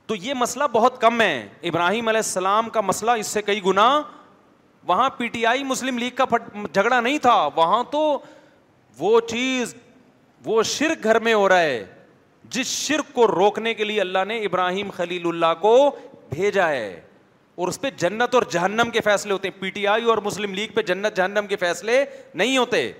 [0.07, 1.33] تو یہ مسئلہ بہت کم ہے
[1.69, 3.85] ابراہیم علیہ السلام کا مسئلہ اس سے کئی گنا
[4.87, 6.25] وہاں P T I Muslim league کا
[6.73, 8.01] جھگڑا نہیں تھا وہاں تو
[8.99, 9.75] وہ چیز
[10.45, 11.83] وہ شرک گھر میں ہو رہا ہے
[12.55, 15.75] جس شرک کو روکنے کے لیے اللہ نے ابراہیم خلیل اللہ کو
[16.29, 16.99] بھیجا ہے
[17.55, 20.53] اور اس پہ جنت اور جہنم کے فیصلے ہوتے ہیں پی ٹی آئی اور مسلم
[20.53, 22.03] لیگ پہ جنت جہنم کے فیصلے
[22.33, 22.91] نہیں ہوتے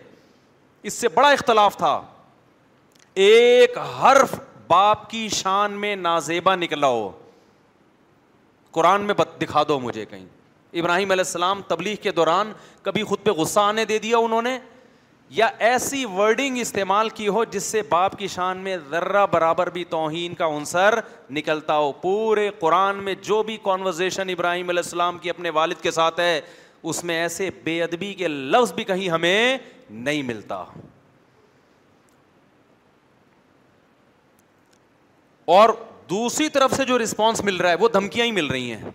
[0.88, 2.00] اس سے بڑا اختلاف تھا
[3.16, 4.34] ایک حرف
[4.68, 7.10] باپ کی شان میں نازیبا نکلا ہو
[8.74, 10.26] قرآن میں دکھا دو مجھے کہیں
[10.80, 12.52] ابراہیم علیہ السلام تبلیغ کے دوران
[12.84, 14.58] کبھی خود پہ غصہ آنے دے دیا انہوں نے
[15.36, 19.84] یا ایسی ورڈنگ استعمال کی ہو جس سے باپ کی شان میں ذرہ برابر بھی
[19.90, 21.00] توہین کا عنصر
[21.38, 25.92] نکلتا ہو پورے قرآن میں جو بھی کانورزیشن ابراہیم علیہ السلام کی اپنے والد کے
[25.92, 26.40] ساتھ ہے
[26.84, 29.58] اس میں ایسے بے ادبی کے لفظ بھی کہیں ہمیں
[29.90, 30.64] نہیں ملتا
[35.54, 35.70] اور
[36.10, 38.90] دوسری طرف سے جو رسپانس مل رہا ہے وہ دھمکیاں ہی مل رہی ہیں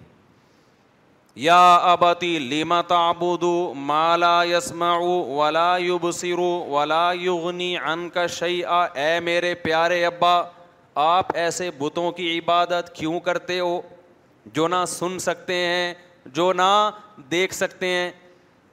[1.42, 1.56] یا
[1.90, 3.42] آباتی لیما تابود
[3.90, 10.40] مالا یسما ولا یو بسیرو ولا یوگنی ان کا شعی اے میرے پیارے ابا
[11.04, 13.80] آپ ایسے بتوں کی عبادت کیوں کرتے ہو
[14.54, 15.92] جو نہ سن سکتے ہیں
[16.34, 16.72] جو نہ
[17.30, 18.10] دیکھ سکتے ہیں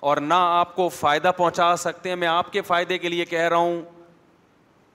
[0.09, 3.47] اور نہ آپ کو فائدہ پہنچا سکتے ہیں میں آپ کے فائدے کے لیے کہہ
[3.49, 3.81] رہا ہوں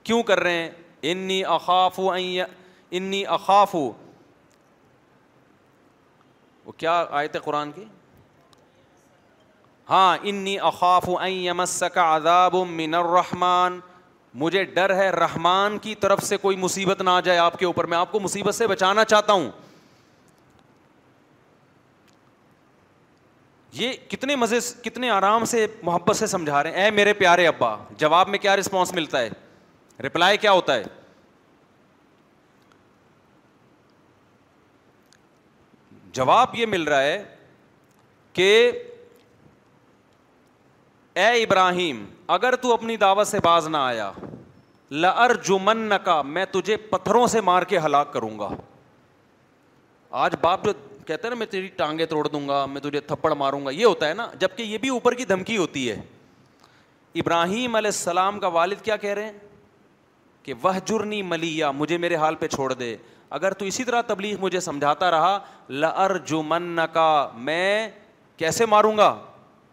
[0.03, 0.69] کیوں کر رہے ہیں
[1.11, 2.11] انی اقاف و
[2.97, 3.73] انی اخاف
[6.65, 7.83] وہ کیا آئے تھے قرآن کی
[9.89, 11.09] ہاں این اخاف
[11.69, 13.79] سکا الرحمن
[14.43, 17.85] مجھے ڈر ہے رحمان کی طرف سے کوئی مصیبت نہ آ جائے آپ کے اوپر
[17.93, 19.49] میں آپ کو مصیبت سے بچانا چاہتا ہوں
[23.81, 24.57] یہ کتنے مزے
[24.89, 28.55] کتنے آرام سے محبت سے سمجھا رہے ہیں اے میرے پیارے ابا جواب میں کیا
[28.57, 29.29] رسپانس ملتا ہے
[30.05, 30.83] رپلائی کیا ہوتا ہے
[36.15, 37.23] جواب یہ مل رہا ہے
[38.33, 38.49] کہ
[41.21, 42.03] اے ابراہیم
[42.35, 44.11] اگر تو اپنی دعوت سے باز نہ آیا
[44.91, 48.49] لر جمن نکا میں تجھے پتھروں سے مار کے ہلاک کروں گا
[50.25, 50.71] آج باپ جو
[51.07, 53.85] کہتے ہیں نا میں تیری ٹانگیں توڑ دوں گا میں تجھے تھپڑ ماروں گا یہ
[53.85, 55.99] ہوتا ہے نا جبکہ یہ بھی اوپر کی دھمکی ہوتی ہے
[57.21, 59.37] ابراہیم علیہ السلام کا والد کیا کہہ رہے ہیں
[60.43, 62.95] کہ وہ جرنی ملیا مجھے میرے حال پہ چھوڑ دے
[63.35, 65.37] اگر تو اسی طرح تبلیغ مجھے سمجھاتا رہا
[65.83, 67.05] لر جمن کا
[67.45, 67.67] میں
[68.37, 69.13] کیسے ماروں گا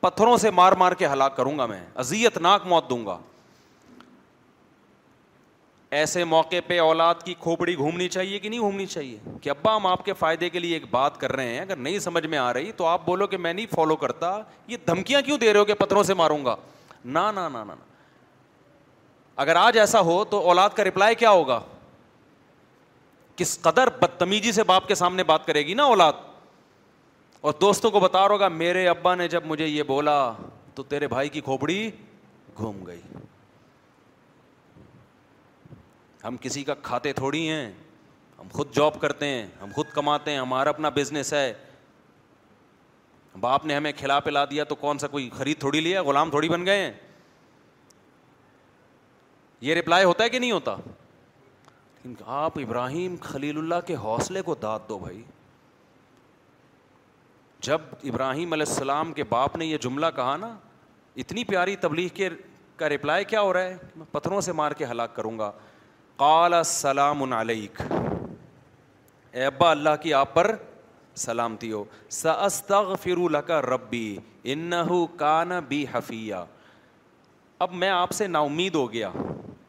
[0.01, 3.17] پتھروں سے مار مار کے ہلاک کروں گا میں اذیت ناک موت دوں گا
[5.99, 9.87] ایسے موقع پہ اولاد کی کھوپڑی گھومنی چاہیے کہ نہیں گھومنی چاہیے کہ ابا ہم
[9.87, 12.53] آپ کے فائدے کے لیے ایک بات کر رہے ہیں اگر نہیں سمجھ میں آ
[12.53, 14.31] رہی تو آپ بولو کہ میں نہیں فالو کرتا
[14.69, 16.55] یہ دھمکیاں کیوں دے رہے ہو کہ پتھروں سے ماروں گا
[17.19, 17.25] نہ
[19.45, 21.61] اگر آج ایسا ہو تو اولاد کا رپلائی کیا ہوگا
[23.41, 26.13] کس قدر بدتمیزی سے باپ کے سامنے بات کرے گی نا اولاد
[27.49, 30.17] اور دوستوں کو بتا رہا ہوگا میرے ابا نے جب مجھے یہ بولا
[30.75, 31.79] تو تیرے بھائی کی کھوپڑی
[32.59, 33.01] گھوم گئی
[36.25, 37.67] ہم کسی کا کھاتے تھوڑی ہیں
[38.39, 41.53] ہم خود جاب کرتے ہیں ہم خود کماتے ہیں ہمارا اپنا بزنس ہے
[43.41, 46.49] باپ نے ہمیں کھلا پلا دیا تو کون سا کوئی خرید تھوڑی لیا غلام تھوڑی
[46.49, 46.93] بن گئے ہیں
[49.69, 50.75] یہ ریپلائی ہوتا ہے کہ نہیں ہوتا
[52.27, 55.23] آپ ابراہیم خلیل اللہ کے حوصلے کو داد دو بھائی
[57.63, 57.81] جب
[58.11, 60.49] ابراہیم علیہ السلام کے باپ نے یہ جملہ کہا نا
[61.25, 62.29] اتنی پیاری تبلیغ کے
[62.77, 65.51] کا رپلائی کیا ہو رہا ہے میں پتھروں سے مار کے ہلاک کروں گا
[66.17, 67.81] قال السلام علیک
[69.33, 70.55] اے ابا اللہ کی آپ پر
[71.27, 74.17] سلامتی ہو لک ربی
[74.55, 74.71] ان
[75.19, 76.35] کا نہ بھی حفیہ
[77.67, 79.11] اب میں آپ سے نا امید ہو گیا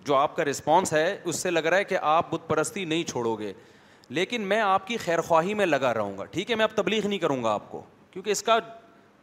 [0.05, 3.03] جو آپ کا رسپانس ہے اس سے لگ رہا ہے کہ آپ بت پرستی نہیں
[3.09, 3.51] چھوڑو گے
[4.17, 7.07] لیکن میں آپ کی خیر خواہی میں لگا رہوں گا ٹھیک ہے میں اب تبلیغ
[7.07, 7.81] نہیں کروں گا آپ کو
[8.11, 8.57] کیونکہ اس کا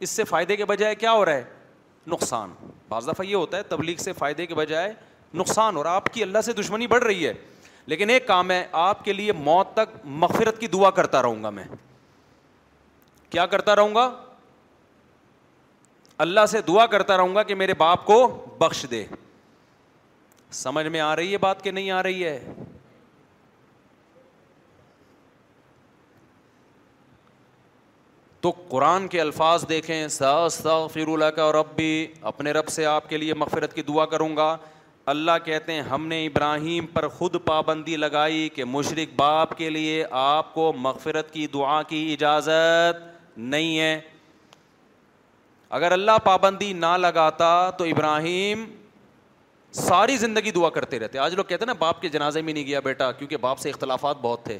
[0.05, 1.43] اس سے فائدے کے بجائے کیا ہو رہا ہے
[2.11, 2.51] نقصان
[2.89, 4.93] بعض دفعہ یہ ہوتا ہے تبلیغ سے فائدے کے بجائے
[5.41, 7.33] نقصان اور آپ کی اللہ سے دشمنی بڑھ رہی ہے
[7.87, 11.49] لیکن ایک کام ہے آپ کے لیے موت تک مغفرت کی دعا کرتا رہوں گا
[11.59, 11.63] میں
[13.29, 14.09] کیا کرتا رہوں گا
[16.27, 18.17] اللہ سے دعا کرتا رہوں گا کہ میرے باپ کو
[18.59, 19.05] بخش دے
[20.57, 22.39] سمجھ میں آ رہی ہے بات کہ نہیں آ رہی ہے
[28.41, 33.17] تو قرآن کے الفاظ دیکھیں سیر اللہ کا رب بھی اپنے رب سے آپ کے
[33.17, 34.55] لیے مغفرت کی دعا کروں گا
[35.13, 40.03] اللہ کہتے ہیں ہم نے ابراہیم پر خود پابندی لگائی کہ مشرق باپ کے لیے
[40.19, 43.99] آپ کو مغفرت کی دعا کی اجازت نہیں ہے
[45.77, 48.65] اگر اللہ پابندی نہ لگاتا تو ابراہیم
[49.71, 52.65] ساری زندگی دعا کرتے رہتے آج لوگ کہتے ہیں نا باپ کے جنازے میں نہیں
[52.67, 54.57] گیا بیٹا کیونکہ باپ سے اختلافات بہت تھے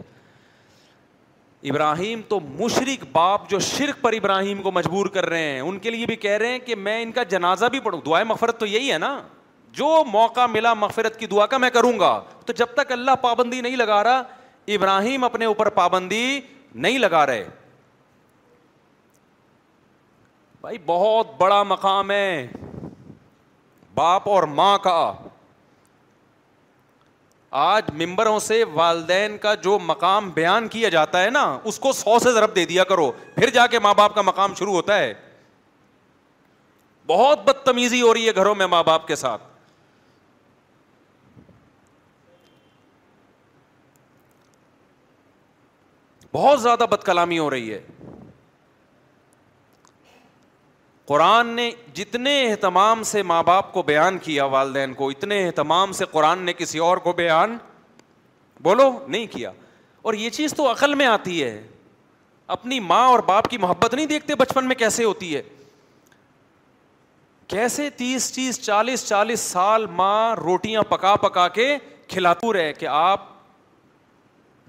[1.69, 5.89] ابراہیم تو مشرق باپ جو شرک پر ابراہیم کو مجبور کر رہے ہیں ان کے
[5.91, 8.65] لیے بھی کہہ رہے ہیں کہ میں ان کا جنازہ بھی پڑھوں دعائیں مغفرت تو
[8.65, 9.19] یہی ہے نا
[9.77, 13.61] جو موقع ملا مغفرت کی دعا کا میں کروں گا تو جب تک اللہ پابندی
[13.61, 14.21] نہیں لگا رہا
[14.75, 16.39] ابراہیم اپنے اوپر پابندی
[16.75, 17.43] نہیں لگا رہے
[20.61, 22.47] بھائی بہت بڑا مقام ہے
[23.99, 24.97] باپ اور ماں کا
[27.61, 31.41] آج ممبروں سے والدین کا جو مقام بیان کیا جاتا ہے نا
[31.71, 34.53] اس کو سو سے ضرب دے دیا کرو پھر جا کے ماں باپ کا مقام
[34.59, 35.13] شروع ہوتا ہے
[37.07, 39.47] بہت بدتمیزی ہو رہی ہے گھروں میں ماں باپ کے ساتھ
[46.33, 47.81] بہت زیادہ بد کلامی ہو رہی ہے
[51.09, 56.05] قرآن نے جتنے اہتمام سے ماں باپ کو بیان کیا والدین کو اتنے اہتمام سے
[56.11, 57.55] قرآن نے کسی اور کو بیان
[58.63, 59.51] بولو نہیں کیا
[60.09, 61.55] اور یہ چیز تو عقل میں آتی ہے
[62.57, 65.41] اپنی ماں اور باپ کی محبت نہیں دیکھتے بچپن میں کیسے ہوتی ہے
[67.55, 71.67] کیسے تیس تیس چالیس چالیس سال ماں روٹیاں پکا پکا کے
[72.09, 73.25] کھلاتو رہے کہ آپ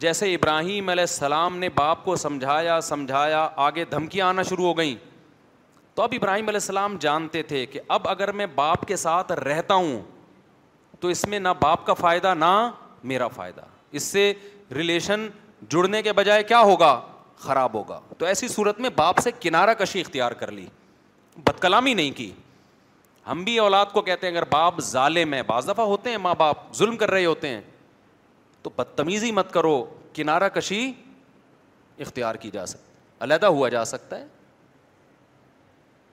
[0.07, 4.95] جیسے ابراہیم علیہ السلام نے باپ کو سمجھایا سمجھایا آگے دھمکیاں آنا شروع ہو گئیں
[6.01, 9.75] تو اب ابراہیم علیہ السلام جانتے تھے کہ اب اگر میں باپ کے ساتھ رہتا
[9.75, 10.01] ہوں
[11.01, 12.53] تو اس میں نہ باپ کا فائدہ نہ
[13.11, 13.63] میرا فائدہ
[13.99, 14.33] اس سے
[14.75, 15.27] ریلیشن
[15.71, 16.93] جڑنے کے بجائے کیا ہوگا
[17.41, 20.67] خراب ہوگا تو ایسی صورت میں باپ سے کنارہ کشی اختیار کر لی
[21.47, 22.31] بد کلامی نہیں کی
[23.31, 26.35] ہم بھی اولاد کو کہتے ہیں اگر باپ ظالم ہے بعض دفعہ ہوتے ہیں ماں
[26.39, 27.61] باپ ظلم کر رہے ہوتے ہیں
[28.63, 29.83] تو بدتمیزی مت کرو
[30.15, 30.93] کنارہ کشی
[31.99, 32.93] اختیار کی جا سکتی
[33.25, 34.27] علیحدہ ہوا جا سکتا ہے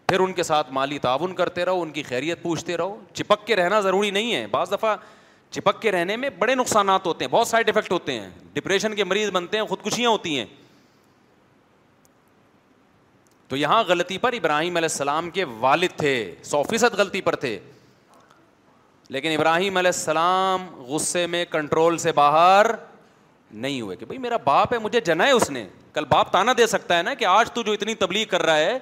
[0.08, 3.56] پھر ان کے ساتھ مالی تعاون کرتے رہو ان کی خیریت پوچھتے رہو چپک کے
[3.56, 4.96] رہنا ضروری نہیں ہے بعض دفعہ
[5.52, 9.04] چپک کے رہنے میں بڑے نقصانات ہوتے ہیں بہت سائڈ افیکٹ ہوتے ہیں ڈپریشن کے
[9.04, 10.46] مریض بنتے ہیں خودکشیاں ہوتی ہیں
[13.48, 17.58] تو یہاں غلطی پر ابراہیم علیہ السلام کے والد تھے سو فیصد غلطی پر تھے
[19.16, 22.72] لیکن ابراہیم علیہ السلام غصے میں کنٹرول سے باہر
[23.52, 26.54] نہیں ہوئے کہ بھائی میرا باپ ہے مجھے جنا ہے اس نے کل باپ تانا
[26.58, 28.78] دے سکتا ہے نا کہ آج تو جو اتنی تبلیغ کر رہا ہے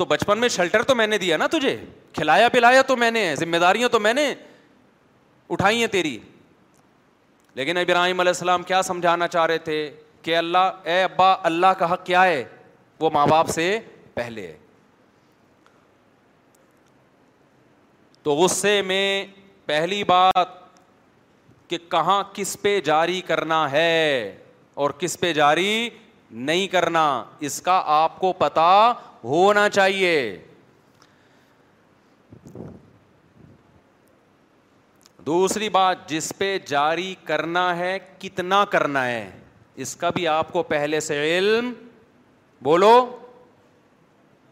[0.00, 1.76] تو بچپن میں شیلٹر تو میں نے دیا نا تجھے
[2.14, 4.26] کھلایا پلایا تو میں نے ذمہ داریاں تو میں نے
[5.54, 6.16] اٹھائی ہیں تیری
[7.54, 9.76] لیکن ابراہیم علیہ السلام کیا سمجھانا چاہ رہے تھے
[10.22, 12.42] کہ اللہ اے ابا اللہ کا حق کیا ہے
[13.00, 13.66] وہ ماں باپ سے
[14.14, 14.56] پہلے ہے
[18.22, 19.04] تو غصے میں
[19.66, 20.58] پہلی بات
[21.70, 24.34] کہ کہاں کس پہ جاری کرنا ہے
[24.82, 25.88] اور کس پہ جاری
[26.50, 27.06] نہیں کرنا
[27.48, 28.70] اس کا آپ کو پتا
[29.24, 30.14] ہونا چاہیے
[35.26, 39.30] دوسری بات جس پہ جاری کرنا ہے کتنا کرنا ہے
[39.84, 41.72] اس کا بھی آپ کو پہلے سے علم
[42.62, 42.92] بولو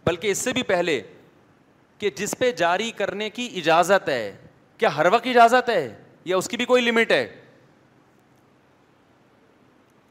[0.07, 1.01] بلکہ اس سے بھی پہلے
[1.99, 4.35] کہ جس پہ جاری کرنے کی اجازت ہے
[4.79, 5.89] کیا ہر وقت اجازت ہے
[6.25, 7.27] یا اس کی بھی کوئی لمٹ ہے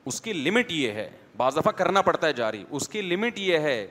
[0.08, 3.58] اس کی لمٹ یہ ہے بعض دفعہ کرنا پڑتا ہے جاری اس کی لمٹ یہ
[3.60, 3.86] ہے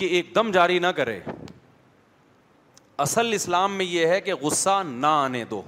[0.00, 1.18] کہ ایک دم جاری نہ کرے
[3.04, 5.60] اصل اسلام میں یہ ہے کہ غصہ نہ آنے دو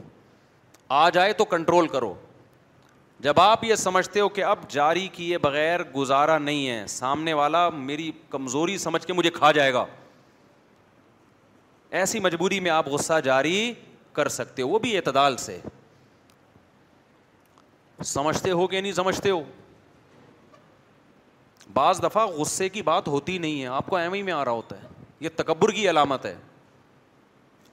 [0.99, 2.13] آ جائے تو کنٹرول کرو
[3.27, 7.69] جب آپ یہ سمجھتے ہو کہ اب جاری کیے بغیر گزارا نہیں ہے سامنے والا
[7.91, 9.85] میری کمزوری سمجھ کے مجھے کھا جائے گا
[12.01, 13.57] ایسی مجبوری میں آپ غصہ جاری
[14.19, 15.59] کر سکتے ہو وہ بھی اعتدال سے
[18.17, 19.43] سمجھتے ہو کہ نہیں سمجھتے ہو
[21.73, 24.53] بعض دفعہ غصے کی بات ہوتی نہیں ہے آپ کو ایم ہی میں آ رہا
[24.53, 24.89] ہوتا ہے
[25.21, 26.35] یہ تکبر کی علامت ہے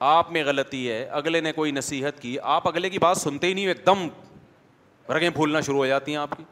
[0.07, 3.53] آپ میں غلطی ہے اگلے نے کوئی نصیحت کی آپ اگلے کی بات سنتے ہی
[3.53, 4.07] نہیں ہو ایک دم
[5.15, 6.43] رگیں پھولنا شروع ہو جاتی ہیں آپ کی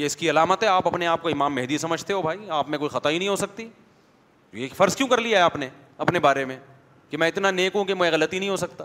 [0.00, 2.68] یہ اس کی علامت ہے آپ اپنے آپ کو امام مہدی سمجھتے ہو بھائی آپ
[2.68, 3.68] میں کوئی خطا ہی نہیں ہو سکتی
[4.52, 5.68] یہ فرض کیوں کر لیا ہے آپ نے
[5.98, 6.58] اپنے بارے میں
[7.10, 8.84] کہ میں اتنا نیک ہوں کہ میں غلطی نہیں ہو سکتا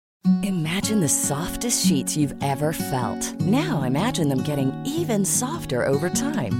[0.43, 3.23] Imagine the softest sheets you've ever felt.
[3.41, 6.59] Now imagine them getting even softer over time.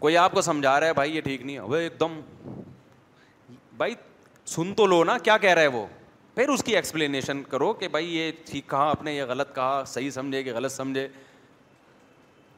[0.00, 2.20] کوئی آپ کو سمجھا رہا ہے بھائی یہ ٹھیک نہیں وہ ایک دم
[3.76, 3.94] بھائی
[4.54, 5.86] سن تو لو نا کیا کہہ رہا ہے وہ
[6.34, 9.82] پھر اس کی ایکسپلینیشن کرو کہ بھائی یہ ٹھیک کہا آپ نے یہ غلط کہا
[9.86, 11.06] صحیح سمجھے کہ غلط سمجھے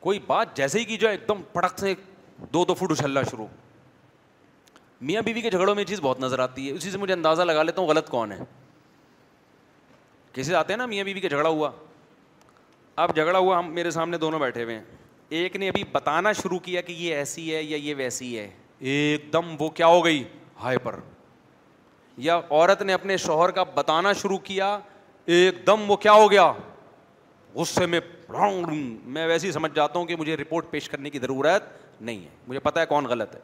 [0.00, 1.94] کوئی بات جیسے ہی کی جو ایک دم پڑک سے
[2.54, 3.46] دو دو فٹ اچھلنا شروع
[5.00, 7.42] میاں بیوی کے جھگڑوں میں یہ چیز بہت نظر آتی ہے اسی سے مجھے اندازہ
[7.42, 8.38] لگا لیتا ہوں غلط کون ہے
[10.32, 11.70] کیسے آتے ہیں نا میاں بیوی کا جھگڑا ہوا
[13.02, 14.97] اب جھگڑا ہوا ہم میرے سامنے دونوں بیٹھے ہوئے ہیں
[15.36, 18.48] ایک نے ابھی بتانا شروع کیا کہ یہ ایسی ہے یا یہ ویسی ہے
[18.90, 20.22] ایک دم وہ کیا ہو گئی
[20.62, 20.94] ہائی پر
[22.26, 24.78] یا عورت نے اپنے شوہر کا بتانا شروع کیا
[25.36, 26.52] ایک دم وہ کیا ہو گیا
[27.54, 28.00] غصے میں
[29.14, 31.64] میں ہی سمجھ جاتا ہوں کہ مجھے رپورٹ پیش کرنے کی ضرورت
[32.00, 33.38] نہیں ہے مجھے پتا ہے کون غلط ہے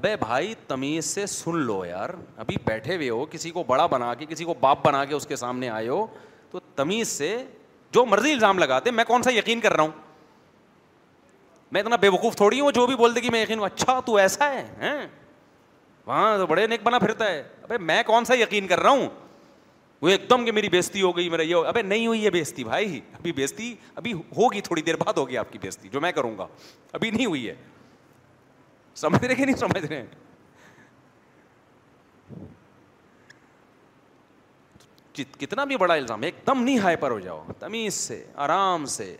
[0.00, 2.10] ابے بھائی تمیز سے سن لو یار
[2.44, 5.26] ابھی بیٹھے ہوئے ہو کسی کو بڑا بنا کے کسی کو باپ بنا کے اس
[5.26, 6.04] کے سامنے آئے ہو
[6.50, 7.34] تو تمیز سے
[7.94, 9.90] جو مرضی الزام لگاتے میں کون سا یقین کر رہا ہوں
[11.72, 13.98] میں اتنا بے وقوف تھوڑی ہوں جو بھی بول دے گی میں یقین ہوں اچھا
[14.06, 14.94] تو ایسا ہے
[16.06, 19.08] وہاں تو بڑے نیک بنا پھرتا ہے ابھی میں کون سا یقین کر رہا ہوں
[20.02, 22.64] وہ ایک دم کہ میری بےزتی ہو گئی میرا یہ ابھی نہیں ہوئی ہے بےزتی
[22.64, 26.36] بھائی ابھی بےزتی ابھی ہوگی تھوڑی دیر بعد ہوگی آپ کی بےزتی جو میں کروں
[26.38, 26.46] گا
[26.92, 27.54] ابھی نہیں ہوئی ہے
[29.04, 30.04] سمجھ رہے کہ نہیں سمجھ رہے
[35.38, 39.14] کتنا بھی بڑا الزام ایک دم نہیں ہائپر ہو جاؤ تمیز سے آرام سے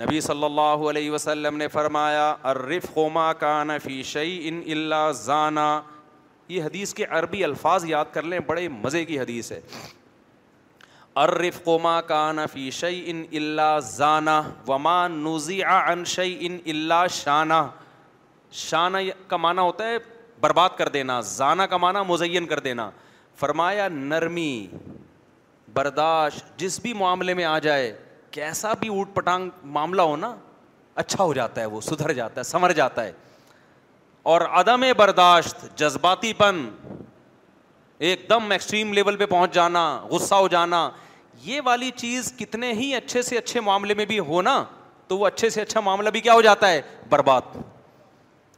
[0.00, 3.70] نبی صلی اللہ علیہ وسلم نے فرمایا عرف ما کان
[4.10, 5.64] شعی ان اللہ زانا
[6.48, 9.60] یہ حدیث کے عربی الفاظ یاد کر لیں بڑے مزے کی حدیث ہے
[11.24, 17.62] عرف قما کانفی شعی ان اللہ زانہ وما نوزی عن ان شعی ان اللہ شانہ
[18.66, 18.98] شانہ
[19.28, 19.96] کا معنی ہوتا ہے
[20.40, 22.90] برباد کر دینا زانہ کا معنی مزین کر دینا
[23.40, 24.52] فرمایا نرمی
[25.74, 27.92] برداشت جس بھی معاملے میں آ جائے
[28.30, 30.34] کیسا بھی اوٹ پٹانگ معاملہ ہونا
[31.02, 33.12] اچھا ہو جاتا ہے وہ سدھر جاتا ہے سمر جاتا ہے
[34.30, 36.68] اور عدم برداشت جذباتی پن
[38.08, 40.88] ایک دم ایکسٹریم لیول پہ پہنچ جانا غصہ ہو جانا
[41.42, 44.62] یہ والی چیز کتنے ہی اچھے سے اچھے معاملے میں بھی ہونا
[45.08, 47.56] تو وہ اچھے سے اچھا معاملہ بھی کیا ہو جاتا ہے برباد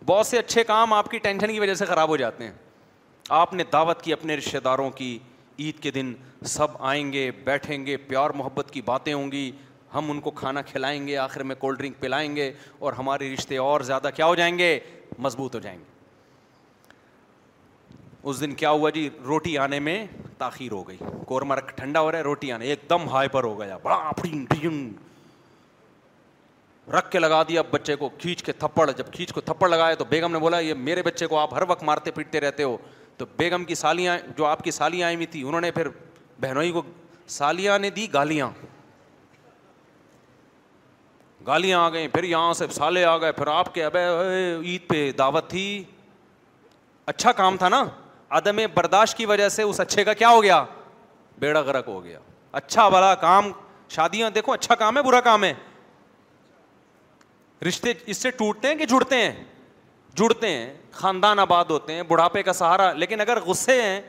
[0.06, 2.52] بہت سے اچھے کام آپ کی ٹینشن کی وجہ سے خراب ہو جاتے ہیں
[3.42, 5.18] آپ نے دعوت کی اپنے رشتے داروں کی
[5.58, 6.12] عید کے دن
[6.48, 9.50] سب آئیں گے بیٹھیں گے پیار محبت کی باتیں ہوں گی
[9.94, 13.56] ہم ان کو کھانا کھلائیں گے آخر میں کولڈ ڈرنک پلائیں گے اور ہمارے رشتے
[13.58, 14.78] اور زیادہ کیا ہو جائیں گے
[15.18, 15.90] مضبوط ہو جائیں گے
[18.30, 20.04] اس دن کیا ہوا جی روٹی آنے میں
[20.38, 23.44] تاخیر ہو گئی قورمہ رکھ ٹھنڈا ہو رہا ہے روٹی آنے ایک دم ہائی پر
[23.44, 24.10] ہو گیا بڑا
[26.98, 30.04] رکھ کے لگا دیا بچے کو کھینچ کے تھپڑ جب کھینچ کو تھپڑ لگایا تو
[30.08, 32.76] بیگم نے بولا یہ میرے بچے کو آپ ہر وقت مارتے پیٹتے رہتے ہو
[33.16, 35.88] تو بیگم کی سالیاں جو آپ کی سالیاں آئی ہوئی تھیں انہوں نے پھر
[36.42, 36.82] بہنوئی کو
[37.38, 38.48] سالیا نے دی گالیاں
[41.46, 45.10] گالیاں آ گئیں پھر یہاں سے سالے آ گئے پھر آپ کے اب عید پہ
[45.18, 45.64] دعوت تھی
[47.12, 47.82] اچھا کام تھا نا
[48.38, 50.64] عدم برداشت کی وجہ سے اس اچھے کا کیا ہو گیا
[51.38, 52.18] بیڑا گرک ہو گیا
[52.60, 53.50] اچھا بڑا کام
[53.96, 55.52] شادیاں دیکھو اچھا کام ہے برا کام ہے
[57.68, 59.32] رشتے اس سے ٹوٹتے ہیں کہ جڑتے ہیں
[60.20, 60.72] جڑتے ہیں
[61.02, 64.00] خاندان آباد ہوتے ہیں بڑھاپے کا سہارا لیکن اگر غصے ہیں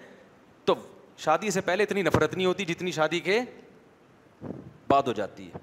[0.65, 0.75] تو
[1.17, 3.39] شادی سے پہلے اتنی نفرت نہیں ہوتی جتنی شادی کے
[4.89, 5.59] بعد ہو جاتی ہے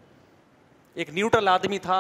[1.01, 1.97] ایک نیوٹرل آدمی تھا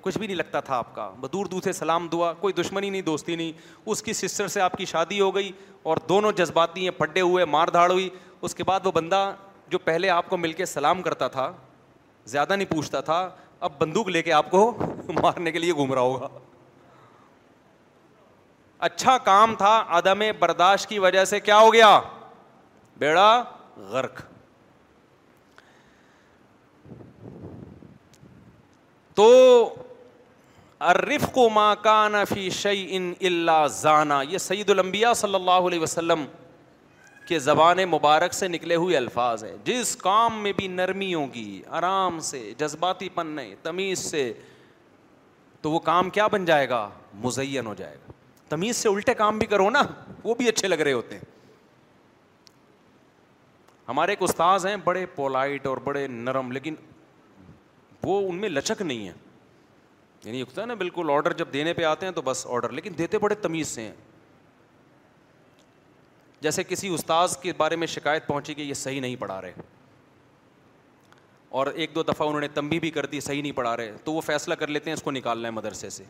[0.00, 3.02] کچھ بھی نہیں لگتا تھا آپ کا بدور دور سے سلام دعا کوئی دشمنی نہیں
[3.02, 3.52] دوستی نہیں
[3.86, 5.50] اس کی سسٹر سے آپ کی شادی ہو گئی
[5.82, 8.08] اور دونوں جذباتی ہیں پڈے ہوئے مار دھاڑ ہوئی
[8.40, 9.30] اس کے بعد وہ بندہ
[9.70, 11.50] جو پہلے آپ کو مل کے سلام کرتا تھا
[12.30, 13.28] زیادہ نہیں پوچھتا تھا
[13.68, 14.70] اب بندوق لے کے آپ کو
[15.22, 16.28] مارنے کے لیے گھوم رہا ہوگا
[18.88, 21.98] اچھا کام تھا عدم برداشت کی وجہ سے کیا ہو گیا
[23.00, 23.30] بیڑا
[23.90, 24.20] غرق
[29.16, 29.24] تو
[31.32, 31.46] کو
[34.68, 36.24] الانبیاء صلی اللہ علیہ وسلم
[37.28, 42.18] کے زبان مبارک سے نکلے ہوئے الفاظ ہیں جس کام میں بھی نرمی ہوگی آرام
[42.30, 44.32] سے جذباتی پن نہیں تمیز سے
[45.62, 46.88] تو وہ کام کیا بن جائے گا
[47.24, 48.12] مزین ہو جائے گا
[48.48, 49.82] تمیز سے الٹے کام بھی کرو نا
[50.24, 51.28] وہ بھی اچھے لگ رہے ہوتے ہیں
[53.90, 56.74] ہمارے ایک استاذ ہیں بڑے پولائٹ اور بڑے نرم لیکن
[58.02, 59.12] وہ ان میں لچک نہیں ہے
[60.24, 62.92] یعنی اکتا ہے نا بالکل آڈر جب دینے پہ آتے ہیں تو بس آڈر لیکن
[62.98, 63.94] دیتے بڑے تمیز سے ہیں
[66.42, 69.52] جیسے کسی استاذ کے بارے میں شکایت پہنچی کہ یہ صحیح نہیں پڑھا رہے
[71.60, 74.12] اور ایک دو دفعہ انہوں نے تمبی بھی کر دی صحیح نہیں پڑھا رہے تو
[74.12, 76.04] وہ فیصلہ کر لیتے ہیں اس کو نکالنا ہے مدرسے سے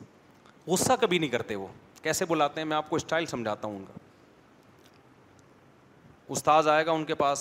[0.67, 1.67] غصہ کبھی نہیں کرتے وہ
[2.03, 4.09] کیسے بلاتے ہیں میں آپ کو اسٹائل سمجھاتا ہوں ان کا
[6.33, 7.41] استاذ آئے گا ان کے پاس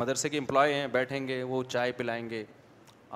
[0.00, 2.44] مدرسے کے امپلائی ہیں بیٹھیں گے وہ چائے پلائیں گے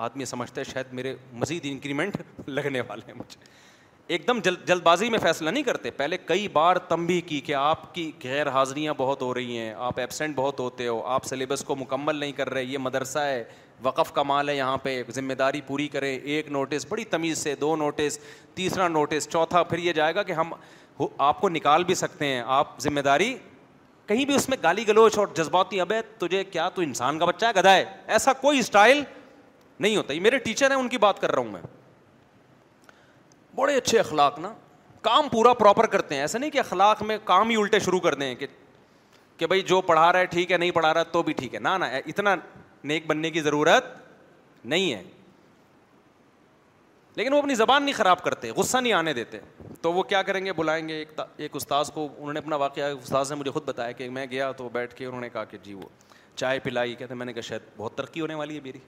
[0.05, 2.17] آدمی سمجھتے شاید میرے مزید انکریمنٹ
[2.49, 3.39] لگنے والے ہیں مجھے
[4.15, 7.39] ایک دم جلد جلد بازی میں فیصلہ نہیں کرتے پہلے کئی بار تم بھی کی
[7.47, 11.25] کہ آپ کی غیر حاضریاں بہت ہو رہی ہیں آپ ایبسنٹ بہت ہوتے ہو آپ
[11.27, 13.43] سلیبس کو مکمل نہیں کر رہے یہ مدرسہ ہے
[13.83, 17.55] وقف کا مال ہے یہاں پہ ذمہ داری پوری کریں ایک نوٹس بڑی تمیز سے
[17.61, 18.19] دو نوٹس
[18.55, 20.53] تیسرا نوٹس چوتھا پھر یہ جائے گا کہ ہم
[21.17, 23.35] آپ کو نکال بھی سکتے ہیں آپ ذمہ داری
[24.07, 27.25] کہیں بھی اس میں گالی گلوچ اور جذباتی اب ہے تجھے کیا تو انسان کا
[27.25, 27.83] بچہ ہے گدا ہے
[28.17, 29.01] ایسا کوئی اسٹائل
[29.79, 31.61] نہیں ہوتا یہ میرے ٹیچر ہیں ان کی بات کر رہا ہوں میں
[33.55, 34.53] بڑے اچھے اخلاق نا
[35.01, 38.13] کام پورا پراپر کرتے ہیں ایسا نہیں کہ اخلاق میں کام ہی الٹے شروع کر
[38.23, 38.47] دیں کہ
[39.37, 41.59] کہ بھائی جو پڑھا رہا ہے ٹھیک ہے نہیں پڑھا رہا تو بھی ٹھیک ہے
[41.59, 41.69] نہ
[42.05, 42.35] اتنا
[42.91, 43.93] نیک بننے کی ضرورت
[44.65, 45.01] نہیں ہے
[47.17, 49.37] لیکن وہ اپنی زبان نہیں خراب کرتے غصہ نہیں آنے دیتے
[49.81, 52.89] تو وہ کیا کریں گے بلائیں گے ایک ایک استاذ کو انہوں نے اپنا واقعہ
[53.03, 55.57] استاذ نے مجھے خود بتایا کہ میں گیا تو بیٹھ کے انہوں نے کہا کہ
[55.63, 55.87] جی وہ
[56.35, 58.79] چائے پلائی کہتے ہیں میں نے کہا شاید بہت ترقی ہونے والی ہے میری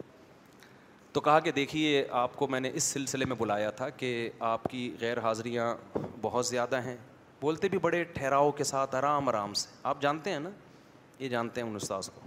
[1.14, 4.12] تو کہا کہ دیکھیے آپ کو میں نے اس سلسلے میں بلایا تھا کہ
[4.50, 5.74] آپ کی غیر حاضریاں
[6.22, 6.96] بہت زیادہ ہیں
[7.42, 10.50] بولتے بھی بڑے ٹھہراؤ کے ساتھ آرام آرام سے آپ جانتے ہیں نا
[11.20, 12.22] یہ جانتے ہیں ان استاذ کو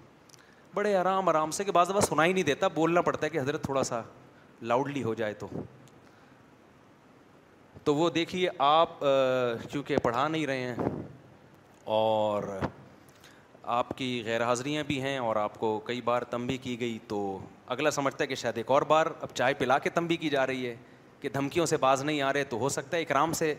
[0.74, 3.40] بڑے آرام آرام سے کہ بعض بعض سنا ہی نہیں دیتا بولنا پڑتا ہے کہ
[3.40, 4.02] حضرت تھوڑا سا
[4.72, 5.48] لاؤڈلی ہو جائے تو
[7.84, 8.98] تو وہ دیکھیے آپ
[9.72, 10.88] چونکہ پڑھا نہیں رہے ہیں
[11.94, 12.42] اور
[13.76, 17.18] آپ کی غیر حاضریاں بھی ہیں اور آپ کو کئی بار تنبی کی گئی تو
[17.76, 20.46] اگلا سمجھتا ہے کہ شاید ایک اور بار اب چائے پلا کے تنبی کی جا
[20.46, 20.74] رہی ہے
[21.20, 23.54] کہ دھمکیوں سے باز نہیں آ رہے تو ہو سکتا ہے اکرام سے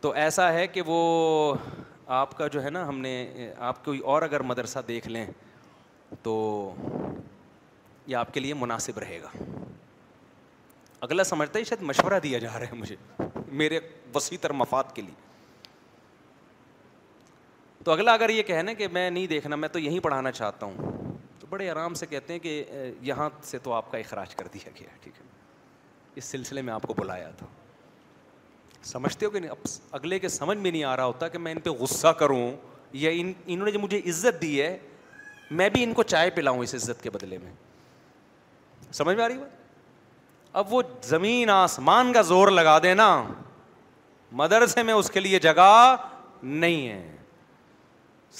[0.00, 0.98] تو ایسا ہے کہ وہ
[2.20, 3.14] آپ کا جو ہے نا ہم نے
[3.68, 5.26] آپ کوئی اور اگر مدرسہ دیکھ لیں
[6.22, 6.34] تو
[8.06, 9.28] یہ آپ کے لیے مناسب رہے گا
[11.04, 12.96] اگلا سمجھتا ہے شاید مشورہ دیا جا رہا ہے مجھے
[13.60, 13.78] میرے
[14.14, 15.14] وسیع تر مفاد کے لیے
[17.84, 21.10] تو اگلا اگر یہ کہنا کہ میں نہیں دیکھنا میں تو یہیں پڑھانا چاہتا ہوں
[21.40, 22.62] تو بڑے آرام سے کہتے ہیں کہ
[23.10, 25.24] یہاں سے تو آپ کا اخراج کر دیا گیا ٹھیک ہے
[26.20, 27.46] اس سلسلے میں آپ کو بلایا تھا
[28.92, 29.66] سمجھتے ہو کہ اب
[29.98, 32.50] اگلے کے سمجھ میں نہیں آ رہا ہوتا کہ میں ان پہ غصہ کروں
[33.02, 34.76] یا ان انہوں نے جو مجھے عزت دی ہے
[35.60, 37.52] میں بھی ان کو چائے پلاؤں اس عزت کے بدلے میں
[39.00, 39.60] سمجھ میں آ رہی بات
[40.60, 43.06] اب وہ زمین آسمان کا زور لگا دے نا
[44.40, 45.96] مدرسے میں اس کے لیے جگہ
[46.42, 47.16] نہیں ہے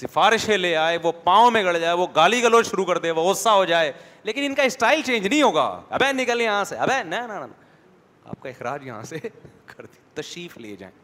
[0.00, 3.22] سفارشیں لے آئے وہ پاؤں میں گڑ جائے وہ گالی گلوچ شروع کر دے وہ
[3.30, 3.92] غصہ ہو جائے
[4.24, 8.48] لیکن ان کا اسٹائل چینج نہیں ہوگا اب نکل یہاں سے اب ہے آپ کا
[8.48, 11.00] اخراج یہاں سے کر دی تشریف لیے جائیں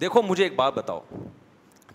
[0.00, 1.00] دیکھو مجھے ایک بات بتاؤ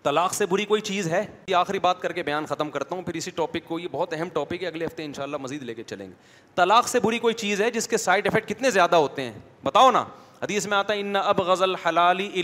[0.03, 3.01] طلاق سے بری کوئی چیز ہے یہ آخری بات کر کے بیان ختم کرتا ہوں
[3.03, 5.63] پھر اسی ٹاپک کو یہ بہت اہم ٹاپک ہے اگلے ہفتے ان شاء اللہ مزید
[5.63, 6.13] لے کے چلیں گے
[6.55, 9.91] طلاق سے بری کوئی چیز ہے جس کے سائڈ افیکٹ کتنے زیادہ ہوتے ہیں بتاؤ
[9.91, 10.03] نا
[10.41, 11.75] حدیث میں آتا ہے ان اب غزل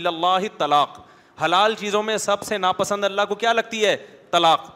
[0.06, 1.00] اللہ طلاق
[1.44, 3.96] حلال چیزوں میں سب سے ناپسند اللہ کو کیا لگتی ہے
[4.30, 4.70] طلاق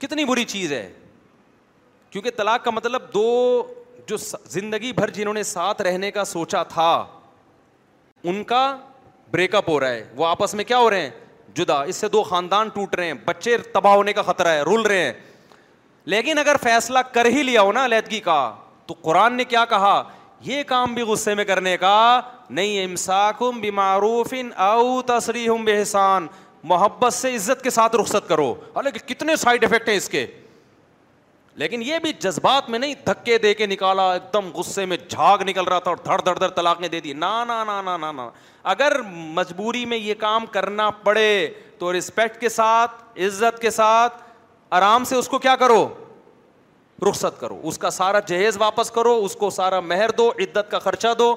[0.00, 0.88] کتنی بری چیز ہے
[2.10, 3.26] کیونکہ طلاق کا مطلب دو
[4.08, 4.16] جو
[4.50, 6.90] زندگی بھر جنہوں نے ساتھ رہنے کا سوچا تھا
[8.30, 8.62] ان کا
[9.32, 11.10] بریک اپ ہو رہا ہے وہ آپس میں کیا ہو رہے ہیں
[11.54, 14.82] جدا اس سے دو خاندان ٹوٹ رہے ہیں بچے تباہ ہونے کا خطرہ ہے رول
[14.86, 15.12] رہے ہیں
[16.14, 18.40] لیکن اگر فیصلہ کر ہی لیا ہو نا علیحدگی کا
[18.86, 20.02] تو قرآن نے کیا کہا
[20.44, 21.96] یہ کام بھی غصے میں کرنے کا
[22.58, 26.26] نہیں امساکم او تصری ہوں بحسان
[26.70, 30.26] محبت سے عزت کے ساتھ رخصت کرو حالانکہ کتنے سائڈ افیکٹ ہیں اس کے
[31.56, 35.38] لیکن یہ بھی جذبات میں نہیں دھکے دے کے نکالا ایک دم غصے میں جھاگ
[35.46, 37.96] نکل رہا تھا اور دھڑ دھڑ دھڑ طلاق نے دے دی نا نا نا نا
[37.96, 38.28] نا نا
[38.72, 39.00] اگر
[39.36, 41.26] مجبوری میں یہ کام کرنا پڑے
[41.78, 44.22] تو رسپیکٹ کے ساتھ عزت کے ساتھ
[44.78, 45.86] آرام سے اس کو کیا کرو
[47.08, 50.78] رخصت کرو اس کا سارا جہیز واپس کرو اس کو سارا مہر دو عدت کا
[50.78, 51.34] خرچہ دو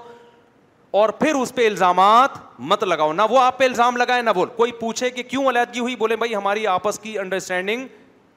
[1.02, 2.38] اور پھر اس پہ الزامات
[2.72, 5.80] مت لگاؤ نہ وہ آپ پہ الزام لگائے نہ بول کوئی پوچھے کہ کیوں علیحدگی
[5.80, 7.88] ہوئی بولے بھائی ہماری آپس کی انڈرسٹینڈنگ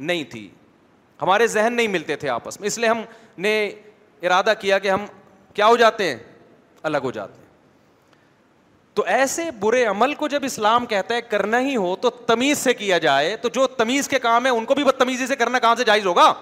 [0.01, 0.49] نہیں تھی
[1.23, 3.01] ہمارے ذہن نہیں ملتے تھے آپس میں اس لیے ہم
[3.47, 3.55] نے
[4.23, 5.05] ارادہ کیا کہ ہم
[5.55, 6.17] کیا ہو جاتے ہیں
[6.83, 7.45] الگ ہو جاتے ہیں
[8.95, 12.75] تو ایسے برے عمل کو جب اسلام کہتا ہے کرنا ہی ہو تو تمیز سے
[12.75, 15.75] کیا جائے تو جو تمیز کے کام ہے ان کو بھی بدتمیزی سے کرنا کہاں
[15.79, 16.33] سے جائز ہوگا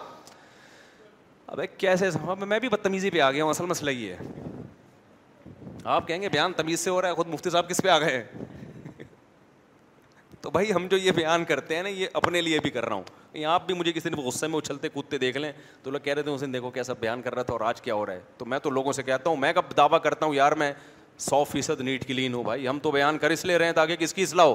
[1.46, 2.09] اب کیسے
[2.46, 4.26] میں بھی بدتمیزی پہ آ گیا ہوں اصل مسئلہ یہ ہے
[5.94, 7.98] آپ کہیں گے بیان تمیز سے ہو رہا ہے خود مفتی صاحب کس پہ آ
[7.98, 8.44] گئے ہیں
[10.44, 12.94] تو بھائی ہم جو یہ بیان کرتے ہیں نا یہ اپنے لیے بھی کر رہا
[12.94, 13.02] ہوں
[13.36, 15.52] یہ آپ بھی مجھے کسی نے غصے میں اچھلتے کودتے دیکھ لیں
[15.82, 17.80] تو لوگ کہہ رہے تھے اس دن دیکھو کیسا بیان کر رہا تھا اور آج
[17.82, 20.26] کیا ہو رہا ہے تو میں تو لوگوں سے کہتا ہوں میں کب دعویٰ کرتا
[20.26, 20.72] ہوں یار میں
[21.28, 24.12] سو فیصد نیٹ کلین ہوں بھائی ہم تو بیان کر اس لیے ہیں تاکہ کس
[24.14, 24.54] کی اصلاح ہو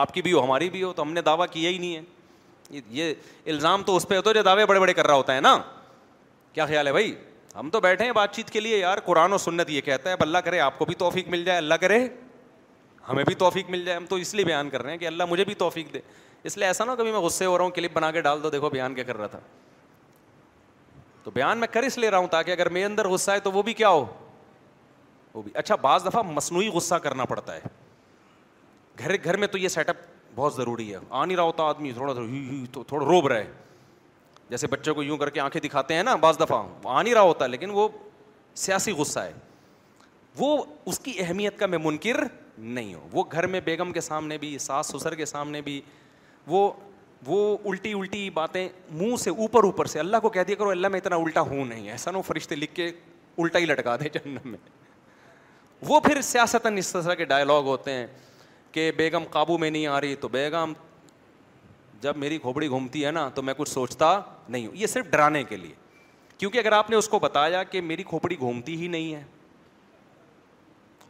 [0.00, 2.80] آپ کی بھی ہو ہماری بھی ہو تو ہم نے دعویٰ کیا ہی نہیں ہے
[3.00, 3.12] یہ
[3.52, 5.56] الزام تو اس پہ ہوتا ہے جو دعوے بڑے بڑے کر رہا ہوتا ہے نا
[6.52, 7.14] کیا خیال ہے بھائی
[7.54, 10.14] ہم تو بیٹھے ہیں بات چیت کے لیے یار قرآن و سنت یہ کہتا ہے
[10.14, 12.06] اب اللہ کرے آپ کو بھی توفیق مل جائے اللہ کرے
[13.08, 15.24] ہمیں بھی توفیق مل جائے ہم تو اس لیے بیان کر رہے ہیں کہ اللہ
[15.28, 16.00] مجھے بھی توفیق دے
[16.48, 18.50] اس لیے ایسا نہ کبھی میں غصے ہو رہا ہوں کلپ بنا کے ڈال دو
[18.50, 19.38] دیکھو بیان کیا کر رہا تھا
[21.24, 23.52] تو بیان میں کر اس لے رہا ہوں تاکہ اگر میرے اندر غصہ ہے تو
[23.52, 24.04] وہ بھی کیا ہو
[25.34, 27.60] وہ بھی اچھا بعض دفعہ مصنوعی غصہ کرنا پڑتا ہے
[28.98, 29.96] گھر گھر میں تو یہ سیٹ اپ
[30.34, 33.46] بہت ضروری ہے آ نہیں رہا ہوتا آدمی تھوڑا تھوڑا تھوڑا روب رہے
[34.50, 37.20] جیسے بچوں کو یوں کر کے آنکھیں دکھاتے ہیں نا بعض دفعہ آ نہیں رہا
[37.20, 37.88] ہوتا لیکن وہ
[38.66, 39.32] سیاسی غصہ ہے
[40.38, 40.56] وہ
[40.86, 42.22] اس کی اہمیت کا میں منکر
[42.60, 45.80] نہیں ہو وہ گھر میں بیگم کے سامنے بھی ساس سسر کے سامنے بھی
[46.46, 46.70] وہ
[47.26, 50.88] وہ الٹی الٹی باتیں منہ سے اوپر اوپر سے اللہ کو کہہ دیا کرو اللہ
[50.88, 52.86] میں اتنا الٹا ہوں نہیں ایسا نہ فرشتے لکھ کے
[53.38, 54.58] الٹا ہی لٹکا دے جنم میں
[55.88, 58.06] وہ پھر سیاست اس طرح کے ڈائلاگ ہوتے ہیں
[58.72, 60.72] کہ بیگم قابو میں نہیں آ رہی تو بیگم
[62.00, 64.18] جب میری کھوپڑی گھومتی ہے نا تو میں کچھ سوچتا
[64.48, 65.74] نہیں ہوں یہ صرف ڈرانے کے لیے
[66.38, 69.22] کیونکہ اگر آپ نے اس کو بتایا کہ میری کھوپڑی گھومتی ہی نہیں ہے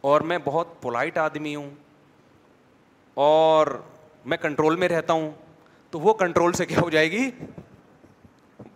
[0.07, 1.69] اور میں بہت پولائٹ آدمی ہوں
[3.21, 3.67] اور
[4.33, 5.29] میں کنٹرول میں رہتا ہوں
[5.91, 7.29] تو وہ کنٹرول سے کیا ہو جائے گی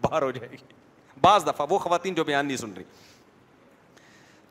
[0.02, 0.58] باہر ہو جائے گی
[1.22, 2.84] بعض دفعہ وہ خواتین جو بیان نہیں سن رہی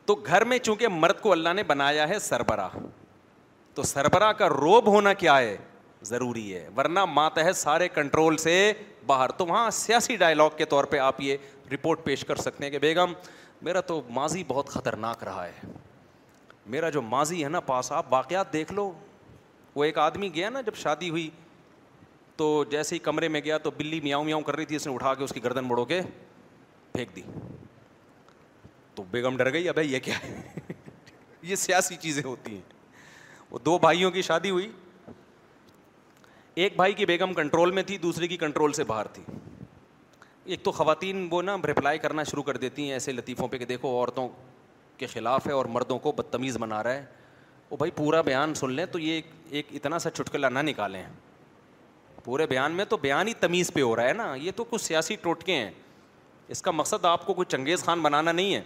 [0.06, 2.78] تو گھر میں چونکہ مرد کو اللہ نے بنایا ہے سربراہ
[3.74, 5.56] تو سربراہ کا روب ہونا کیا ہے
[6.04, 8.54] ضروری ہے ورنہ ماتحت سارے کنٹرول سے
[9.06, 11.36] باہر تو وہاں سیاسی ڈائلوگ کے طور پہ آپ یہ
[11.72, 13.12] رپورٹ پیش کر سکتے ہیں کہ بیگم
[13.66, 15.68] میرا تو ماضی بہت خطرناک رہا ہے
[16.70, 18.90] میرا جو ماضی ہے نا پاس آپ واقعات دیکھ لو
[19.74, 21.28] وہ ایک آدمی گیا نا جب شادی ہوئی
[22.36, 24.94] تو جیسے ہی کمرے میں گیا تو بلی میاؤں میاؤں کر رہی تھی اس نے
[24.94, 26.00] اٹھا کے اس کی گردن مڑو کے
[26.92, 27.22] پھینک دی
[28.94, 30.60] تو بیگم ڈر گئی ابھی یہ کیا ہے
[31.42, 32.60] یہ سیاسی چیزیں ہوتی ہیں
[33.50, 34.70] وہ دو بھائیوں کی شادی ہوئی
[36.62, 39.22] ایک بھائی کی بیگم کنٹرول میں تھی دوسرے کی کنٹرول سے باہر تھی
[40.44, 43.64] ایک تو خواتین وہ نا رپلائی کرنا شروع کر دیتی ہیں ایسے لطیفوں پہ کہ
[43.64, 44.28] دیکھو عورتوں
[44.98, 47.04] کے خلاف ہے اور مردوں کو بدتمیز بنا رہا ہے
[47.70, 49.20] وہ بھائی پورا بیان سن لیں تو یہ
[49.50, 51.02] ایک اتنا سا چھٹکلا نہ نکالیں
[52.24, 54.82] پورے بیان میں تو بیان ہی تمیز پہ ہو رہا ہے نا یہ تو کچھ
[54.82, 55.70] سیاسی ٹوٹکے ہیں
[56.54, 58.60] اس کا مقصد آپ کو کوئی چنگیز خان بنانا نہیں ہے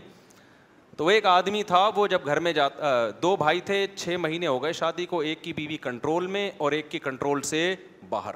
[0.96, 2.92] تو وہ ایک آدمی تھا وہ جب گھر میں جاتا
[3.22, 6.72] دو بھائی تھے چھ مہینے ہو گئے شادی کو ایک کی بیوی کنٹرول میں اور
[6.72, 7.74] ایک کی کنٹرول سے
[8.08, 8.34] باہر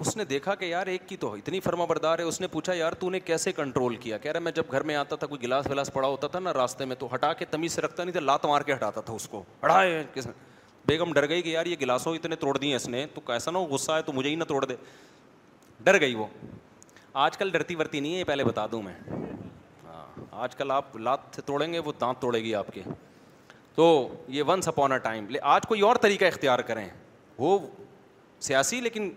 [0.00, 2.72] اس نے دیکھا کہ یار ایک کی تو اتنی فرما بردار ہے اس نے پوچھا
[2.74, 5.42] یار تو نے کیسے کنٹرول کیا کہہ رہا میں جب گھر میں آتا تھا کوئی
[5.42, 8.12] گلاس ولاس پڑا ہوتا تھا نا راستے میں تو ہٹا کے تمیز سے رکھتا نہیں
[8.12, 10.02] تھا لات مار کے ہٹاتا تھا اس کو ہڑائے
[10.86, 13.58] بیگم ڈر گئی کہ یار یہ گلاسوں اتنے توڑ دیے اس نے تو کیسا نہ
[13.58, 14.76] ہو غصہ ہے تو مجھے ہی نہ توڑ دے
[15.84, 16.26] ڈر گئی وہ
[17.24, 18.94] آج کل ڈرتی ورتی نہیں ہے یہ پہلے بتا دوں میں
[19.84, 20.04] ہاں
[20.42, 22.82] آج کل آپ لات سے توڑیں گے وہ دانت توڑے گی آپ کے
[23.74, 23.94] تو
[24.36, 26.88] یہ ونس اپون اے ٹائم آج کوئی اور طریقہ اختیار کریں
[27.38, 27.58] وہ
[28.46, 29.10] سیاسی لیکن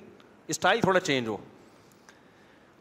[0.52, 1.36] اسٹائل تھوڑا چینج ہو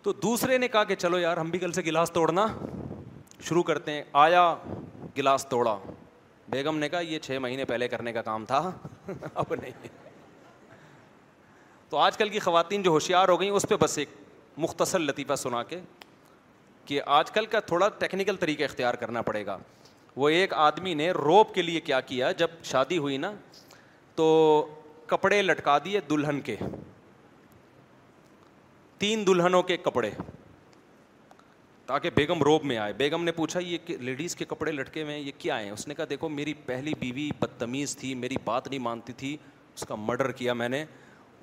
[0.02, 2.46] تو دوسرے نے کہا کہ چلو یار ہم بھی کل سے گلاس توڑنا
[3.48, 4.42] شروع کرتے ہیں آیا
[5.18, 5.76] گلاس توڑا
[6.50, 8.60] بیگم نے کہا یہ چھ مہینے پہلے کرنے کا کام تھا
[9.34, 9.86] اب نہیں
[11.90, 14.08] تو آج کل کی خواتین جو ہوشیار ہو گئیں اس پہ بس ایک
[14.64, 15.80] مختصر لطیفہ سنا کے
[16.84, 19.58] کہ آج کل کا تھوڑا ٹیکنیکل طریقہ اختیار کرنا پڑے گا
[20.16, 23.32] وہ ایک آدمی نے روپ کے لیے کیا کیا جب شادی ہوئی نا
[24.16, 24.24] تو
[25.14, 26.56] کپڑے لٹکا دیے دلہن کے
[29.00, 30.10] تین دلہنوں کے کپڑے
[31.86, 35.20] تاکہ بیگم روب میں آئے بیگم نے پوچھا یہ لیڈیز کے کپڑے لٹکے ہوئے ہیں
[35.22, 38.78] یہ کیا ہیں اس نے کہا دیکھو میری پہلی بیوی بدتمیز تھی میری بات نہیں
[38.80, 39.36] مانتی تھی
[39.74, 40.84] اس کا مرڈر کیا میں نے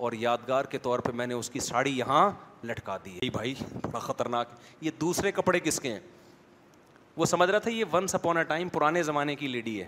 [0.05, 2.29] اور یادگار کے طور پہ میں نے اس کی ساڑی یہاں
[2.67, 3.53] لٹکا دی بھائی
[3.91, 4.49] بڑا خطرناک
[4.81, 5.99] یہ دوسرے کپڑے کس کے ہیں
[7.17, 9.87] وہ سمجھ رہا تھا یہ ونس اپون اے ٹائم پرانے زمانے کی لیڈی ہے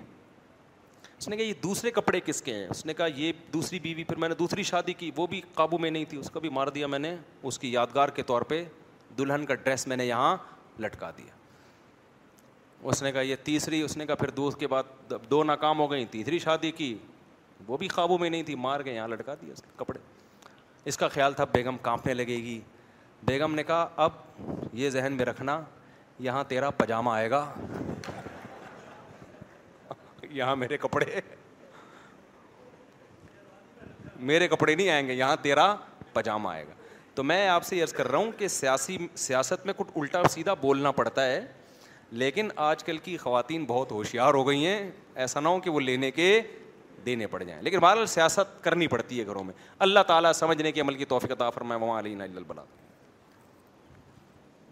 [1.19, 4.03] اس نے کہا یہ دوسرے کپڑے کس کے ہیں اس نے کہا یہ دوسری بیوی
[4.03, 6.49] پھر میں نے دوسری شادی کی وہ بھی قابو میں نہیں تھی اس کا بھی
[6.57, 7.15] مار دیا میں نے
[7.47, 8.63] اس کی یادگار کے طور پہ
[9.17, 10.35] دلہن کا ڈریس میں نے یہاں
[10.83, 11.31] لٹکا دیا
[12.89, 15.89] اس نے کہا یہ تیسری اس نے کہا پھر دوست کے بعد دو ناکام ہو
[15.91, 16.95] گئیں تیسری شادی کی
[17.67, 19.99] وہ بھی قابو میں نہیں تھی مار گئے یہاں لٹکا دیا اس کے کپڑے
[20.89, 22.59] اس کا خیال تھا بیگم کانپنے لگے گی
[23.25, 24.11] بیگم نے کہا اب
[24.73, 25.61] یہ ذہن میں رکھنا
[26.29, 27.45] یہاں تیرا پاجامہ آئے گا
[30.37, 31.19] یہاں میرے کپڑے
[34.29, 35.73] میرے کپڑے نہیں آئیں گے یہاں تیرا
[36.13, 36.73] پاجامہ آئے گا
[37.15, 40.53] تو میں آپ سے یس کر رہا ہوں کہ سیاسی سیاست میں کچھ الٹا سیدھا
[40.61, 41.39] بولنا پڑتا ہے
[42.21, 44.89] لیکن آج کل کی خواتین بہت ہوشیار ہو گئی ہیں
[45.23, 46.39] ایسا نہ ہو کہ وہ لینے کے
[47.05, 49.53] دینے پڑ جائیں لیکن بہرحال سیاست کرنی پڑتی ہے گھروں میں
[49.87, 51.77] اللہ تعالیٰ سمجھنے کے عمل کی توفیق تعفر میں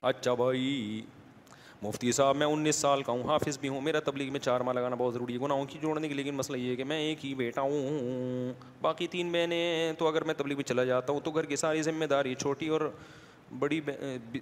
[0.07, 1.01] اچھا بھائی
[1.83, 4.73] مفتی صاحب میں انیس سال کا ہوں حافظ بھی ہوں میرا تبلیغ میں چار ماہ
[4.73, 7.25] لگانا بہت ضروری ہے گناہوں کی جوڑنے کی لیکن مسئلہ یہ ہے کہ میں ایک
[7.25, 8.51] ہی بیٹا ہوں
[8.81, 11.81] باقی تین بہنیں تو اگر میں تبلیغ میں چلا جاتا ہوں تو گھر کی ساری
[11.81, 12.89] ذمہ داری چھوٹی اور
[13.59, 13.79] بڑی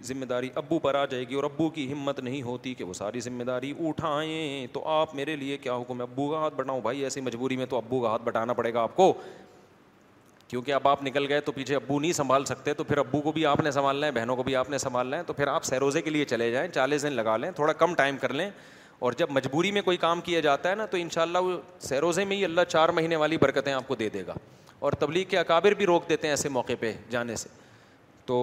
[0.04, 2.94] ذمہ داری ابو پر آ جائے گی اور ابو کی ہمت نہیں ہوتی کہ وہ
[2.94, 6.82] ساری ذمہ داری اٹھائیں تو آپ میرے لیے کیا حکم ہے ابو کا ہاتھ بٹاؤں
[6.82, 9.14] بھائی ایسی مجبوری میں تو ابو کا ہاتھ بٹانا پڑے گا آپ کو
[10.48, 13.32] کیونکہ اب آپ نکل گئے تو پیچھے ابو نہیں سنبھال سکتے تو پھر ابو کو
[13.32, 15.64] بھی آپ نے سنبھالنا ہے بہنوں کو بھی آپ نے سنبھالنا ہے تو پھر آپ
[15.66, 18.50] سیروزے کے لیے چلے جائیں چالیس دن لگا لیں تھوڑا کم ٹائم کر لیں
[19.00, 21.58] اور جب مجبوری میں کوئی کام کیا جاتا ہے نا تو ان شاء اللہ وہ
[21.88, 24.34] سیروزے میں ہی اللہ چار مہینے والی برکتیں آپ کو دے دے گا
[24.80, 27.50] اور تبلیغ کے اکابر بھی روک دیتے ہیں ایسے موقعے پہ جانے سے
[28.26, 28.38] تو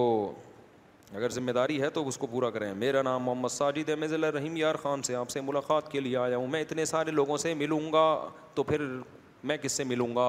[1.15, 4.07] اگر ذمہ داری ہے تو اس کو پورا کریں میرا نام محمد ساجد ہے میں
[4.07, 7.11] ضلع رحیم یار خان سے آپ سے ملاقات کے لیے آیا ہوں میں اتنے سارے
[7.11, 8.05] لوگوں سے ملوں گا
[8.55, 8.85] تو پھر
[9.51, 10.27] میں کس سے ملوں گا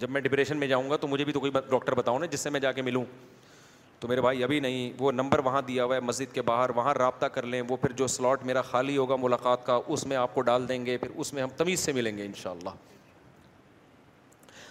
[0.00, 2.40] جب میں ڈپریشن میں جاؤں گا تو مجھے بھی تو کوئی ڈاکٹر بتاؤ نا جس
[2.40, 3.04] سے میں جا کے ملوں
[4.00, 6.92] تو میرے بھائی ابھی نہیں وہ نمبر وہاں دیا ہوا ہے مسجد کے باہر وہاں
[6.94, 10.34] رابطہ کر لیں وہ پھر جو سلاٹ میرا خالی ہوگا ملاقات کا اس میں آپ
[10.34, 12.70] کو ڈال دیں گے پھر اس میں ہم تمیز سے ملیں گے ان شاء اللہ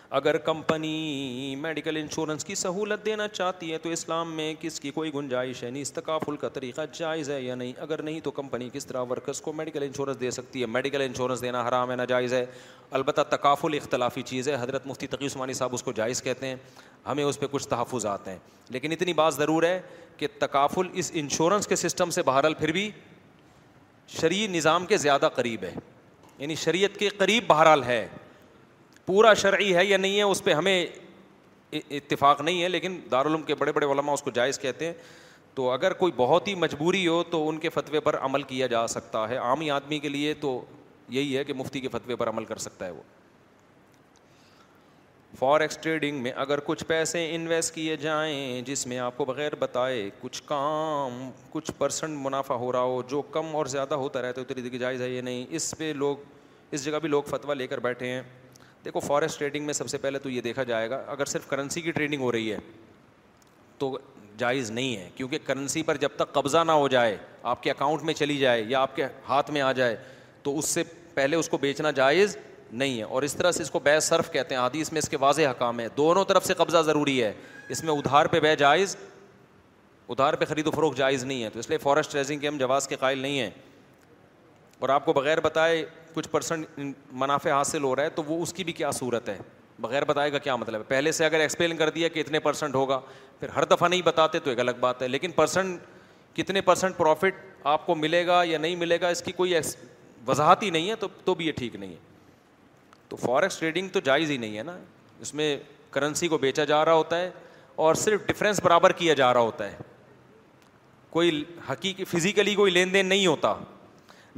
[0.09, 5.13] اگر کمپنی میڈیکل انشورنس کی سہولت دینا چاہتی ہے تو اسلام میں کس کی کوئی
[5.13, 8.85] گنجائش ہے نہیں استقافل کا طریقہ جائز ہے یا نہیں اگر نہیں تو کمپنی کس
[8.87, 12.45] طرح ورکرس کو میڈیکل انشورنس دے سکتی ہے میڈیکل انشورنس دینا حرام ہے ناجائز ہے
[12.91, 16.55] البتہ تقافل اختلافی چیز ہے حضرت مفتی تقی عثمانی صاحب اس کو جائز کہتے ہیں
[17.07, 18.37] ہمیں اس پہ کچھ تحفظات ہیں
[18.73, 19.79] لیکن اتنی بات ضرور ہے
[20.17, 22.89] کہ تقافل اس انشورنس کے سسٹم سے بہرحال پھر بھی
[24.19, 25.73] شرعی نظام کے زیادہ قریب ہے
[26.37, 28.07] یعنی شریعت کے قریب بہرحال ہے
[29.05, 30.85] پورا شرعی ہے یا نہیں ہے اس پہ ہمیں
[31.79, 34.93] اتفاق نہیں ہے لیکن دارالعلوم کے بڑے بڑے علماء اس کو جائز کہتے ہیں
[35.55, 38.85] تو اگر کوئی بہت ہی مجبوری ہو تو ان کے فتوے پر عمل کیا جا
[38.93, 40.59] سکتا ہے عام ہی آدمی کے لیے تو
[41.17, 43.01] یہی ہے کہ مفتی کے فتوے پر عمل کر سکتا ہے وہ
[45.39, 50.09] فارسٹ ٹریڈنگ میں اگر کچھ پیسے انویسٹ کیے جائیں جس میں آپ کو بغیر بتائے
[50.21, 54.45] کچھ کام کچھ پرسنٹ منافع ہو رہا ہو جو کم اور زیادہ ہوتا رہتا ہے
[54.49, 56.17] اتنی دیکھی جائز ہے یہ نہیں اس پہ لوگ
[56.73, 58.21] اس جگہ بھی لوگ فتویٰ لے کر بیٹھے ہیں
[58.85, 61.81] دیکھو فارسٹ ٹریڈنگ میں سب سے پہلے تو یہ دیکھا جائے گا اگر صرف کرنسی
[61.81, 62.57] کی ٹریڈنگ ہو رہی ہے
[63.77, 63.97] تو
[64.37, 67.15] جائز نہیں ہے کیونکہ کرنسی پر جب تک قبضہ نہ ہو جائے
[67.51, 69.95] آپ کے اکاؤنٹ میں چلی جائے یا آپ کے ہاتھ میں آ جائے
[70.43, 70.83] تو اس سے
[71.13, 72.37] پہلے اس کو بیچنا جائز
[72.71, 74.99] نہیں ہے اور اس طرح سے اس کو بے صرف کہتے ہیں آدھی اس میں
[74.99, 77.33] اس کے واضح حکام ہیں دونوں طرف سے قبضہ ضروری ہے
[77.75, 78.95] اس میں ادھار پہ بے جائز
[80.09, 82.57] ادھار پہ خرید و فروخت جائز نہیں ہے تو اس لیے فارسٹ ٹریزنگ کے ہم
[82.57, 83.49] جواز کے قائل نہیں ہیں
[84.79, 85.85] اور آپ کو بغیر بتائے
[86.15, 86.79] کچھ پرسنٹ
[87.21, 89.37] منافع حاصل ہو رہا ہے تو وہ اس کی بھی کیا صورت ہے
[89.81, 92.75] بغیر بتائے گا کیا مطلب ہے پہلے سے اگر ایکسپلین کر دیا کہ اتنے پرسنٹ
[92.75, 92.99] ہوگا
[93.39, 95.79] پھر ہر دفعہ نہیں بتاتے تو ایک الگ بات ہے لیکن پرسنٹ
[96.35, 97.41] کتنے پرسنٹ پروفٹ
[97.73, 99.53] آپ کو ملے گا یا نہیں ملے گا اس کی کوئی
[100.27, 101.97] وضاحت ہی نہیں ہے تو تو بھی یہ ٹھیک نہیں ہے
[103.09, 104.77] تو فارکس ٹریڈنگ تو جائز ہی نہیں ہے نا
[105.21, 105.55] اس میں
[105.91, 107.29] کرنسی کو بیچا جا رہا ہوتا ہے
[107.85, 109.77] اور صرف ڈفرینس برابر کیا جا رہا ہوتا ہے
[111.09, 113.53] کوئی حقیقی فزیکلی کوئی لین دین نہیں ہوتا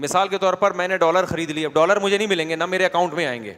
[0.06, 2.56] مثال کے طور پر میں نے ڈالر خرید لی اب ڈالر مجھے نہیں ملیں گے
[2.56, 3.53] نہ میرے اکاؤنٹ میں آئیں گے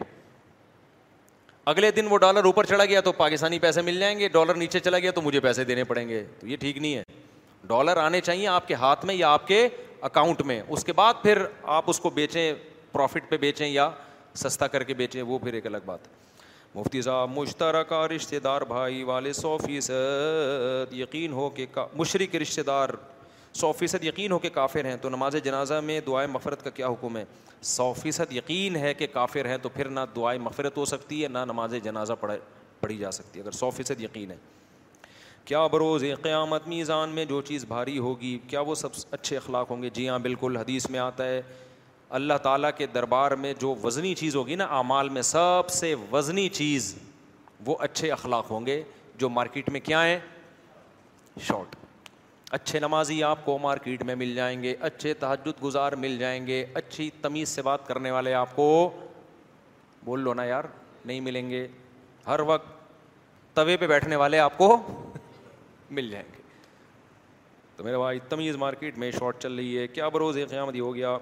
[1.72, 4.80] اگلے دن وہ ڈالر اوپر چڑھا گیا تو پاکستانی پیسے مل جائیں گے ڈالر نیچے
[4.80, 7.04] چلا گیا تو مجھے پیسے دینے پڑیں گے تو یہ ٹھیک نہیں ہے
[7.68, 9.68] ڈالر آنے چاہیے آپ کے ہاتھ میں یا آپ کے
[10.10, 11.42] اکاؤنٹ میں اس کے بعد پھر
[11.78, 12.54] آپ اس کو بیچیں
[12.92, 13.90] پروفٹ پہ بیچیں یا
[14.44, 16.08] سستا کر کے بیچیں وہ پھر ایک الگ بات
[16.76, 22.90] مفتی صاحب مشترکہ رشتے دار بھائی والے سو فیصد یقین ہو کہ مشرق رشتے دار
[23.58, 26.88] سو فیصد یقین ہو کہ کافر ہیں تو نماز جنازہ میں دعائے مفرت کا کیا
[26.88, 27.24] حکم ہے
[27.70, 31.28] سو فیصد یقین ہے کہ کافر ہیں تو پھر نہ دعائے مفرت ہو سکتی ہے
[31.28, 32.34] نہ نماز جنازہ پڑھ
[32.82, 34.38] پڑھی جا سکتی ہے اگر سو فیصد یقین ہے
[35.46, 39.82] کیا بروز قیامت میزان میں جو چیز بھاری ہوگی کیا وہ سب اچھے اخلاق ہوں
[39.84, 41.42] گے جی ہاں بالکل حدیث میں آتا ہے
[42.20, 46.48] اللہ تعالیٰ کے دربار میں جو وزنی چیز ہوگی نا اعمال میں سب سے وزنی
[46.54, 46.94] چیز
[47.66, 48.82] وہ اچھے اخلاق ہوں گے
[49.20, 50.20] جو مارکیٹ میں کیا ہیں
[51.48, 51.76] شارٹ
[52.58, 56.66] اچھے نمازی آپ کو مارکیٹ میں مل جائیں گے اچھے تحجد گزار مل جائیں گے
[56.76, 58.66] اچھی تمیز سے بات کرنے والے آپ کو
[60.06, 60.64] بول لو نا یار
[61.06, 61.68] نہیں ملیں گے
[62.28, 62.72] ہر وقت
[63.56, 64.76] توے پہ بیٹھنے والے آپ کو
[65.92, 66.39] مل جائیں گے
[67.80, 71.16] تو میرے بھائی تمیز مارکیٹ میں شارٹ چل رہی ہے کیا بروز قیام ہو گیا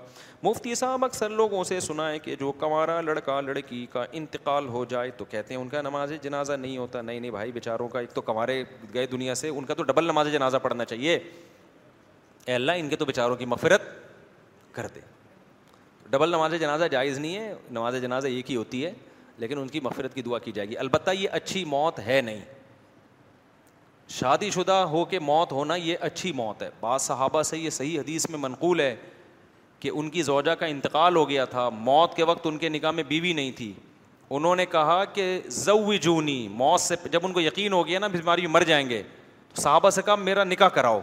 [0.43, 4.83] مفتی صاحب اکثر لوگوں سے سنا ہے کہ جو کمارا لڑکا لڑکی کا انتقال ہو
[4.89, 7.99] جائے تو کہتے ہیں ان کا نماز جنازہ نہیں ہوتا نہیں نہیں بھائی بیچاروں کا
[7.99, 8.63] ایک تو کمارے
[8.93, 11.15] گئے دنیا سے ان کا تو ڈبل نماز جنازہ پڑھنا چاہیے
[12.45, 13.81] اے اللہ ان کے تو بیچاروں کی مفرت
[14.75, 15.01] کر دے
[16.09, 18.91] ڈبل نماز جنازہ جائز نہیں ہے نماز جنازہ ایک ہی ہوتی ہے
[19.39, 22.41] لیکن ان کی مفرت کی دعا کی جائے گی البتہ یہ اچھی موت ہے نہیں
[24.09, 27.99] شادی شدہ ہو کے موت ہونا یہ اچھی موت ہے بعض صحابہ سے یہ صحیح
[27.99, 28.95] حدیث میں منقول ہے
[29.79, 32.91] کہ ان کی زوجہ کا انتقال ہو گیا تھا موت کے وقت ان کے نکاح
[32.91, 33.71] میں بیوی نہیں تھی
[34.29, 38.07] انہوں نے کہا کہ ضوی جونی موت سے جب ان کو یقین ہو گیا نا
[38.11, 39.01] بیماری مر جائیں گے
[39.55, 40.99] تو صحابہ سے کہا میرا نکاح کراؤ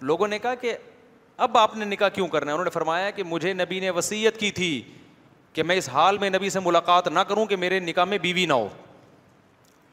[0.00, 0.72] لوگوں نے کہا کہ
[1.46, 4.38] اب آپ نے نکاح کیوں کرنا ہے انہوں نے فرمایا کہ مجھے نبی نے وصیت
[4.40, 4.80] کی تھی
[5.52, 8.46] کہ میں اس حال میں نبی سے ملاقات نہ کروں کہ میرے نکاح میں بیوی
[8.46, 8.68] نہ ہو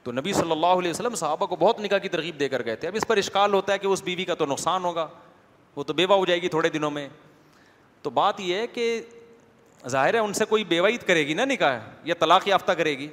[0.06, 2.76] تو نبی صلی اللہ علیہ وسلم صحابہ کو بہت نکاح کی ترغیب دے کر گئے
[2.82, 5.08] تھے اب اس پر اشکال ہوتا ہے کہ اس بیوی کا تو نقصان ہوگا
[5.76, 7.08] وہ تو بیوہ ہو جائے گی تھوڑے دنوں میں
[8.02, 8.84] تو بات یہ ہے کہ
[9.90, 11.78] ظاہر ہے ان سے کوئی بےوایت کرے گی نا نکاح
[12.08, 13.08] یا طلاق یافتہ کرے گی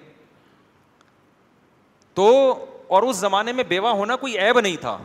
[2.14, 2.26] تو
[2.94, 4.96] اور اس زمانے میں بیوہ ہونا کوئی عیب نہیں تھا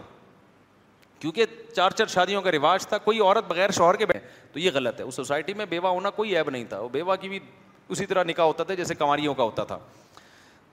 [1.19, 1.45] کیونکہ
[1.75, 4.99] چار چار شادیوں کا رواج تھا کوئی عورت بغیر شوہر کے بیٹھے تو یہ غلط
[4.99, 7.39] ہے اس سوسائٹی میں بیوہ ہونا کوئی عیب نہیں تھا وہ بیوہ کی بھی
[7.89, 9.77] اسی طرح نکاح ہوتا تھا جیسے کنواریوں کا ہوتا تھا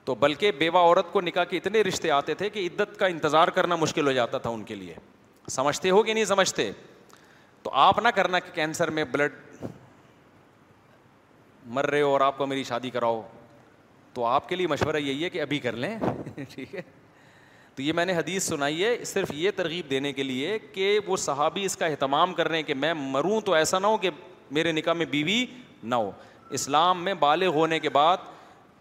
[0.05, 3.47] تو بلکہ بیوہ عورت کو نکاح کے اتنے رشتے آتے تھے کہ عدت کا انتظار
[3.57, 4.95] کرنا مشکل ہو جاتا تھا ان کے لیے
[5.51, 6.71] سمجھتے ہو کہ نہیں سمجھتے
[7.63, 9.63] تو آپ نہ کرنا کہ کینسر میں بلڈ
[11.75, 13.21] مر رہے ہو اور آپ کو میری شادی کراؤ
[14.13, 15.97] تو آپ کے لیے مشورہ یہی ہے کہ ابھی کر لیں
[16.53, 16.81] ٹھیک ہے
[17.75, 21.17] تو یہ میں نے حدیث سنائی ہے صرف یہ ترغیب دینے کے لیے کہ وہ
[21.23, 24.09] صحابی اس کا اہتمام کر رہے ہیں کہ میں مروں تو ایسا نہ ہو کہ
[24.59, 25.45] میرے نکاح میں بیوی
[25.83, 26.11] نہ ہو
[26.59, 28.17] اسلام میں بالغ ہونے کے بعد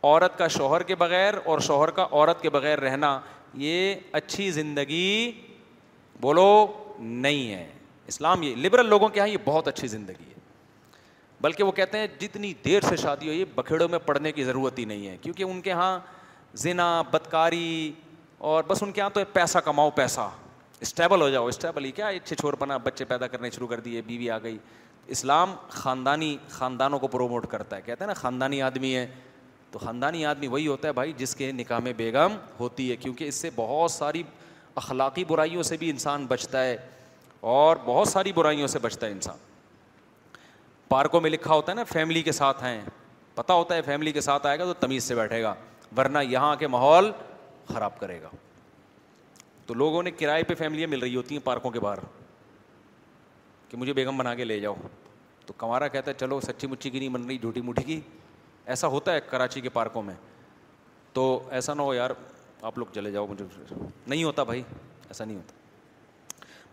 [0.05, 3.19] عورت کا شوہر کے بغیر اور شوہر کا عورت کے بغیر رہنا
[3.67, 5.31] یہ اچھی زندگی
[6.21, 6.49] بولو
[7.27, 7.67] نہیں ہے
[8.13, 10.33] اسلام یہ لبرل لوگوں کے یہاں یہ بہت اچھی زندگی ہے
[11.41, 14.85] بلکہ وہ کہتے ہیں جتنی دیر سے شادی ہوئی بکھیڑوں میں پڑھنے کی ضرورت ہی
[14.93, 15.99] نہیں ہے کیونکہ ان کے یہاں
[16.65, 17.93] زنا بدکاری
[18.53, 20.29] اور بس ان کے یہاں تو پیسہ کماؤ پیسہ
[20.87, 24.03] اسٹیبل ہو جاؤ اسٹیبل ہی کیا اچھے چھوڑ بنا بچے پیدا کرنے شروع کر دیے
[24.07, 24.59] بیوی آ گئی
[25.15, 29.07] اسلام خاندانی خاندانوں کو پروموٹ کرتا ہے کہتے ہیں نا خاندانی آدمی ہے
[29.75, 33.29] تو خاندانی آدمی وہی ہوتا ہے بھائی جس کے نکاح میں بیگم ہوتی ہے کیونکہ
[33.29, 34.23] اس سے بہت ساری
[34.83, 36.77] اخلاقی برائیوں سے بھی انسان بچتا ہے
[37.55, 39.39] اور بہت ساری برائیوں سے بچتا ہے انسان
[40.89, 42.81] پارکوں میں لکھا ہوتا ہے نا فیملی کے ساتھ ہیں
[43.35, 45.55] پتہ ہوتا ہے فیملی کے ساتھ آئے گا تو تمیز سے بیٹھے گا
[45.97, 47.11] ورنہ یہاں کے ماحول
[47.73, 48.29] خراب کرے گا
[49.67, 51.99] تو لوگوں نے کرائے پہ فیملیاں مل رہی ہوتی ہیں پارکوں کے باہر
[53.69, 54.75] کہ مجھے بیگم بنا کے لے جاؤ
[55.47, 58.01] تو کمارا کہتا ہے چلو سچی مچی کی نہیں بن رہی جھوٹی موٹھی کی
[58.71, 60.15] ایسا ہوتا ہے کراچی کے پارکوں میں
[61.13, 61.25] تو
[61.59, 62.11] ایسا نہ ہو یار
[62.69, 63.45] آپ لوگ چلے جاؤ مجھے
[64.07, 64.63] نہیں ہوتا بھائی
[65.09, 65.63] ایسا نہیں ہوتا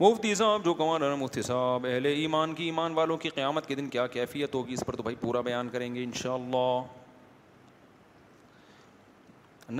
[0.03, 3.89] مفتی صاحب جو گوان مفتی صاحب اہل ایمان کی ایمان والوں کی قیامت کے دن
[3.95, 6.81] کیا کیفیت ہوگی اس پر تو بھائی پورا بیان کریں گے انشاءاللہ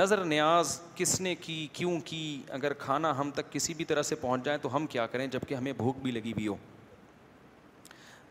[0.02, 2.20] نظر نیاز کس نے کی کیوں کی
[2.58, 5.48] اگر کھانا ہم تک کسی بھی طرح سے پہنچ جائیں تو ہم کیا کریں جب
[5.48, 6.56] کہ ہمیں بھوک بھی لگی بھی ہو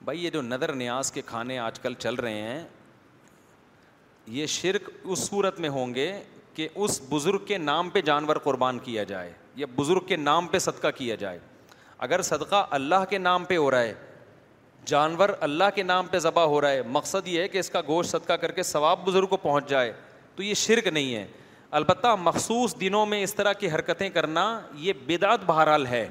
[0.04, 2.62] بھائی یہ جو نظر نیاز کے کھانے آج کل چل رہے ہیں
[4.32, 6.10] یہ شرک اس صورت میں ہوں گے
[6.54, 10.58] کہ اس بزرگ کے نام پہ جانور قربان کیا جائے یا بزرگ کے نام پہ
[10.58, 11.38] صدقہ کیا جائے
[12.06, 13.94] اگر صدقہ اللہ کے نام پہ ہو رہا ہے
[14.86, 17.80] جانور اللہ کے نام پہ ذبح ہو رہا ہے مقصد یہ ہے کہ اس کا
[17.86, 19.92] گوشت صدقہ کر کے ثواب بزرگ کو پہنچ جائے
[20.36, 21.26] تو یہ شرک نہیں ہے
[21.80, 24.44] البتہ مخصوص دنوں میں اس طرح کی حرکتیں کرنا
[24.86, 26.06] یہ بدعت بہرحال ہے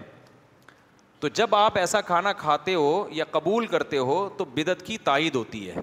[1.19, 5.35] تو جب آپ ایسا کھانا کھاتے ہو یا قبول کرتے ہو تو بدعت کی تائید
[5.35, 5.81] ہوتی ہے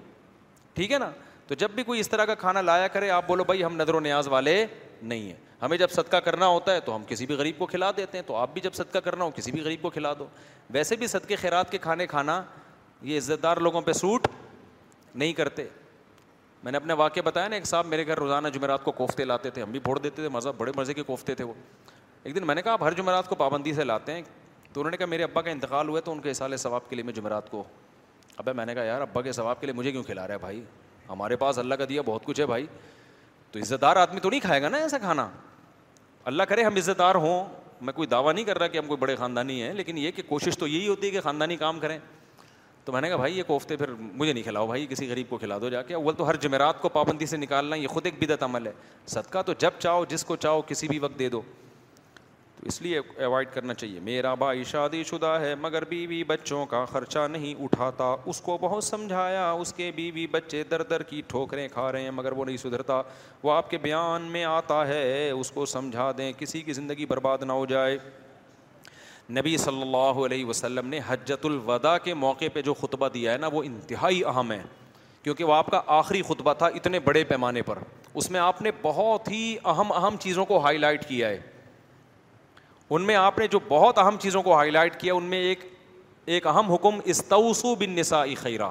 [0.73, 1.09] ٹھیک ہے نا
[1.47, 3.93] تو جب بھی کوئی اس طرح کا کھانا لایا کرے آپ بولو بھائی ہم نظر
[3.95, 4.55] و نیاز والے
[5.01, 7.91] نہیں ہیں ہمیں جب صدقہ کرنا ہوتا ہے تو ہم کسی بھی غریب کو کھلا
[7.97, 10.25] دیتے ہیں تو آپ بھی جب صدقہ کرنا ہو کسی بھی غریب کو کھلا دو
[10.73, 12.41] ویسے بھی صدقے خیرات کے کھانے کھانا
[13.01, 14.27] یہ عزت دار لوگوں پہ سوٹ
[15.15, 15.67] نہیں کرتے
[16.63, 19.49] میں نے اپنے واقعہ بتایا نا ایک صاحب میرے گھر روزانہ جمعرات کو کوفتے لاتے
[19.49, 21.53] تھے ہم بھی پھوڑ دیتے تھے مزہ بڑے مزے کے کوفتے تھے وہ
[22.23, 24.21] ایک دن میں نے کہا آپ ہر جمعرات کو پابندی سے لاتے ہیں
[24.73, 26.95] تو انہوں نے کہا میرے ابا کا انتقال ہوا تو ان کے اصال ثواب کے
[26.95, 27.63] لیے میں جمعرات کو
[28.37, 30.39] ابا میں نے کہا یار ابا کے ثواب کے لیے مجھے کیوں کھلا رہا ہے
[30.39, 30.61] بھائی
[31.09, 32.65] ہمارے پاس اللہ کا دیا بہت کچھ ہے بھائی
[33.51, 35.27] تو عزت دار آدمی تو نہیں کھائے گا نا ایسا کھانا
[36.31, 37.45] اللہ کرے ہم عزت دار ہوں
[37.85, 40.23] میں کوئی دعویٰ نہیں کر رہا کہ ہم کوئی بڑے خاندانی ہیں لیکن یہ کہ
[40.27, 41.97] کوشش تو یہی ہوتی ہے کہ خاندانی کام کریں
[42.85, 45.37] تو میں نے کہا بھائی یہ کوفتے پھر مجھے نہیں کھلاؤ بھائی کسی غریب کو
[45.37, 48.23] کھلا دو جا کے اول تو ہر جمعرات کو پابندی سے نکالنا یہ خود ایک
[48.23, 48.71] بدت عمل ہے
[49.13, 51.41] صدقہ تو جب چاہو جس کو چاہو کسی بھی وقت دے دو
[52.61, 56.83] تو اس لیے اوائڈ کرنا چاہیے میرا بھائی شادی شدہ ہے مگر بیوی بچوں کا
[56.91, 61.67] خرچہ نہیں اٹھاتا اس کو بہت سمجھایا اس کے بیوی بچے در در کی ٹھوکریں
[61.73, 63.01] کھا رہے ہیں مگر وہ نہیں سدھرتا
[63.43, 67.43] وہ آپ کے بیان میں آتا ہے اس کو سمجھا دیں کسی کی زندگی برباد
[67.47, 67.97] نہ ہو جائے
[69.39, 73.37] نبی صلی اللہ علیہ وسلم نے حجت الوداع کے موقع پہ جو خطبہ دیا ہے
[73.37, 74.61] نا وہ انتہائی اہم ہے
[75.23, 77.79] کیونکہ وہ آپ کا آخری خطبہ تھا اتنے بڑے پیمانے پر
[78.13, 81.39] اس میں آپ نے بہت ہی اہم اہم چیزوں کو ہائی لائٹ کیا ہے
[82.95, 85.63] ان میں آپ نے جو بہت اہم چیزوں کو ہائی لائٹ کیا ان میں ایک
[86.35, 88.69] ایک اہم حکم استوسو بن نسا خیرہ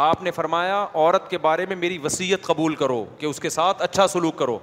[0.00, 3.82] آپ نے فرمایا عورت کے بارے میں میری وصیت قبول کرو کہ اس کے ساتھ
[3.82, 4.58] اچھا سلوک کرو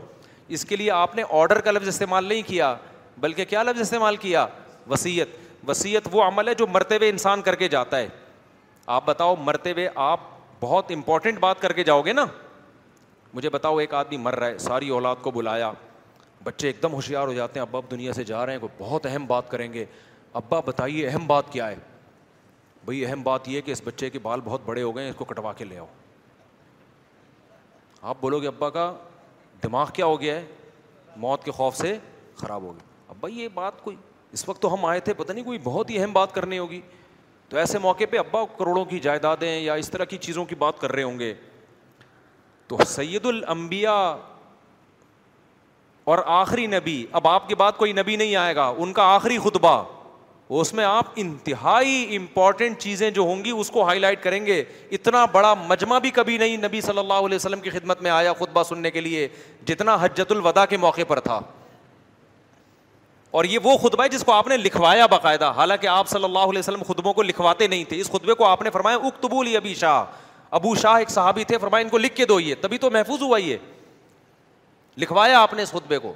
[0.58, 2.74] اس کے لیے آپ نے آرڈر کا لفظ استعمال نہیں کیا
[3.24, 4.46] بلکہ کیا لفظ استعمال کیا
[4.90, 5.36] وصیت
[5.68, 8.08] وصیت وہ عمل ہے جو مرتے ہوئے انسان کر کے جاتا ہے
[8.98, 10.20] آپ بتاؤ مرتے ہوئے آپ
[10.62, 12.26] بہت امپورٹنٹ بات کر کے جاؤ گے نا
[13.34, 15.72] مجھے بتاؤ ایک آدمی مر رہا ہے ساری اولاد کو بلایا
[16.44, 18.70] بچے ایک دم ہوشیار ہو جاتے ہیں ابا اب دنیا سے جا رہے ہیں کوئی
[18.84, 19.86] بہت اہم بات کریں گے
[20.42, 21.76] ابا بتائیے اہم بات کیا ہے
[22.86, 25.16] بھائی اہم بات یہ کہ اس بچے کے بال بہت بڑے ہو گئے ہیں اس
[25.18, 25.86] کو کٹوا کے لے آؤ
[28.02, 28.94] آپ بولو گے ابا کا
[29.64, 30.46] دماغ کیا ہو گیا ہے
[31.18, 31.98] موت کے خوف سے
[32.38, 33.96] خراب ہو گیا ابا یہ بات کوئی
[34.34, 36.80] اس وقت تو ہم آئے تھے پتہ نہیں کوئی بہت ہی اہم بات کرنی ہوگی
[37.50, 40.80] تو ایسے موقع پہ ابا کروڑوں کی جائیدادیں یا اس طرح کی چیزوں کی بات
[40.80, 41.34] کر رہے ہوں گے
[42.68, 44.02] تو سید الانبیاء
[46.10, 49.38] اور آخری نبی اب آپ کے بعد کوئی نبی نہیں آئے گا ان کا آخری
[49.44, 49.74] خطبہ
[50.60, 54.64] اس میں آپ انتہائی امپورٹنٹ چیزیں جو ہوں گی اس کو ہائی لائٹ کریں گے
[54.98, 58.34] اتنا بڑا مجمع بھی کبھی نہیں نبی صلی اللہ علیہ وسلم کی خدمت میں آیا
[58.40, 59.28] خطبہ سننے کے لیے
[59.68, 61.40] جتنا حجت الوداع کے موقع پر تھا
[63.40, 66.50] اور یہ وہ خطبہ ہے جس کو آپ نے لکھوایا باقاعدہ حالانکہ آپ صلی اللہ
[66.54, 70.06] علیہ وسلم خطبوں کو لکھواتے نہیں تھے اس خطبے کو آپ نے فرمایا شاہ شاہ
[70.60, 73.38] ابو ایک صحابی تھے فرمایا ان کو لکھ کے دو یہ تبھی تو محفوظ ہوا
[73.40, 73.58] یہ
[75.00, 76.14] لکھوایا آپ نے اس خطبے کو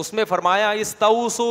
[0.00, 0.72] اس میں فرمایا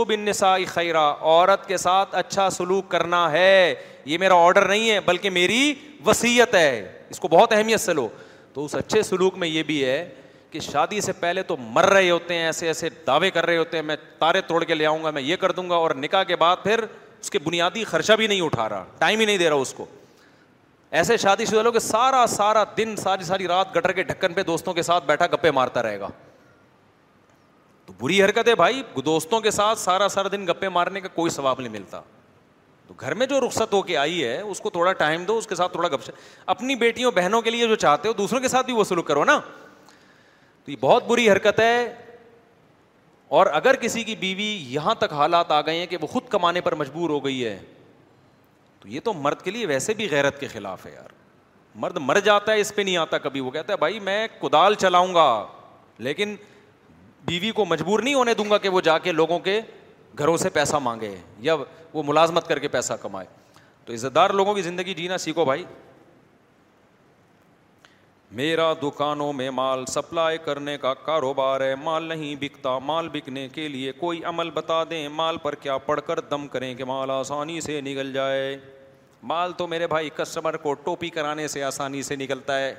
[0.07, 3.74] بن نسائی خیرہ عورت کے ساتھ اچھا سلوک کرنا ہے
[4.06, 5.74] یہ میرا آڈر نہیں ہے بلکہ میری
[6.06, 6.70] وسیعت ہے
[7.10, 8.07] اس کو بہت اہمیت سے لو
[8.53, 10.03] تو اس اچھے سلوک میں یہ بھی ہے
[10.52, 13.78] کہ شادی سے پہلے تو مر رہے ہوتے ہیں ایسے ایسے دعوے کر رہے ہوتے
[13.78, 16.24] ہیں میں تارے توڑ کے لے آؤں گا میں یہ کر دوں گا اور نکاح
[16.28, 16.86] کے بعد پھر
[17.20, 19.86] اس کے بنیادی خرچہ بھی نہیں اٹھا رہا ٹائم ہی نہیں دے رہا اس کو
[20.99, 24.74] ایسے شادی شدہ لوگ سارا سارا دن ساری ساری رات گٹر کے ڈھکن پہ دوستوں
[24.74, 26.10] کے ساتھ بیٹھا گپے مارتا رہے گا
[27.99, 31.59] بری حرکت ہے بھائی دوستوں کے ساتھ سارا سارا دن گپے مارنے کا کوئی ثواب
[31.61, 31.99] نہیں ملتا
[32.88, 35.47] تو گھر میں جو رخصت ہو کے آئی ہے اس کو تھوڑا ٹائم دو اس
[35.47, 36.09] کے ساتھ تھوڑا گپ
[36.55, 39.23] اپنی بیٹیوں بہنوں کے لیے جو چاہتے ہو دوسروں کے ساتھ بھی وہ سلوک کرو
[39.26, 39.39] نا
[40.65, 41.85] تو یہ بہت بری حرکت ہے
[43.38, 46.61] اور اگر کسی کی بیوی یہاں تک حالات آ گئے ہیں کہ وہ خود کمانے
[46.61, 47.57] پر مجبور ہو گئی ہے
[48.80, 51.13] تو یہ تو مرد کے لیے ویسے بھی غیرت کے خلاف ہے یار
[51.84, 54.76] مرد مر جاتا ہے اس پہ نہیں آتا کبھی وہ کہتا ہے بھائی میں کدال
[54.80, 55.27] چلاؤں گا
[56.07, 56.35] لیکن
[57.26, 59.60] بیوی کو مجبور نہیں ہونے دوں گا کہ وہ جا کے لوگوں کے
[60.19, 61.15] گھروں سے پیسہ مانگے
[61.45, 61.56] یا
[61.93, 63.27] وہ ملازمت کر کے پیسہ کمائے
[63.85, 65.64] تو عزت دار لوگوں کی زندگی جینا سیکھو بھائی
[68.39, 73.68] میرا دکانوں میں مال سپلائی کرنے کا کاروبار ہے مال نہیں بکتا مال بکنے کے
[73.68, 77.60] لیے کوئی عمل بتا دیں مال پر کیا پڑھ کر دم کریں کہ مال آسانی
[77.61, 78.57] سے نکل جائے
[79.31, 82.73] مال تو میرے بھائی کسٹمر کو ٹوپی کرانے سے آسانی سے نکلتا ہے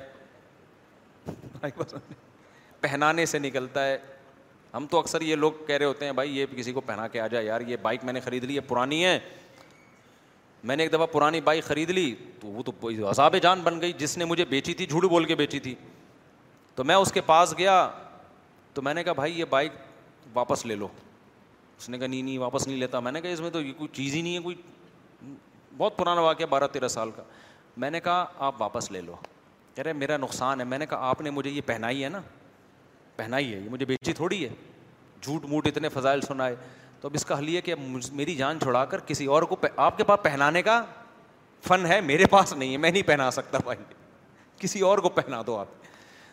[2.81, 3.97] پہنانے سے نکلتا ہے
[4.77, 7.19] ہم تو اکثر یہ لوگ کہہ رہے ہوتے ہیں بھائی یہ کسی کو پہنا کے
[7.21, 9.17] آ جائے یار یہ بائک میں نے خرید لی ہے پرانی ہے
[10.69, 13.93] میں نے ایک دفعہ پرانی بائک خرید لی تو وہ تو عذاب جان بن گئی
[13.97, 15.73] جس نے مجھے بیچی تھی جھوٹ بول کے بیچی تھی
[16.75, 17.73] تو میں اس کے پاس گیا
[18.73, 19.71] تو میں نے کہا بھائی یہ بائک
[20.33, 20.87] واپس لے لو
[21.77, 23.73] اس نے کہا نہیں نہیں واپس نہیں لیتا میں نے کہا اس میں تو یہ
[23.77, 24.55] کوئی چیز ہی نہیں ہے کوئی
[25.77, 27.23] بہت پرانا واقعہ بارہ تیرہ سال کا
[27.83, 29.15] میں نے کہا آپ واپس لے لو
[29.75, 32.21] کہہ رہے میرا نقصان ہے میں نے کہا آپ نے مجھے یہ پہنائی ہے نا
[33.17, 34.49] پہنائی ہے یہ مجھے بیچی تھوڑی ہے
[35.21, 36.55] جھوٹ موٹ اتنے فضائل سنائے
[37.01, 37.79] تو اب اس کا حل یہ کہ اب
[38.19, 40.83] میری جان چھوڑا کر کسی اور کو آپ کے پاس پہنانے کا
[41.67, 43.77] فن ہے میرے پاس نہیں ہے میں نہیں پہنا سکتا بھائی
[44.59, 45.67] کسی اور کو پہنا دو آپ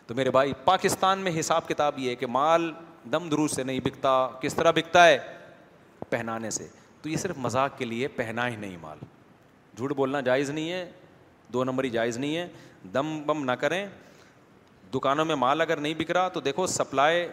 [0.07, 2.71] تو میرے بھائی پاکستان میں حساب کتاب یہ ہے کہ مال
[3.11, 5.17] دم دروز سے نہیں بکتا کس طرح بکتا ہے
[6.09, 6.67] پہنانے سے
[7.01, 8.97] تو یہ صرف مذاق کے لیے پہنا ہی نہیں مال
[9.75, 10.89] جھوٹ بولنا جائز نہیں ہے
[11.53, 12.47] دو نمبر ہی جائز نہیں ہے
[12.93, 13.85] دم بم نہ کریں
[14.95, 17.25] دکانوں میں مال اگر نہیں بک رہا تو دیکھو سپلائی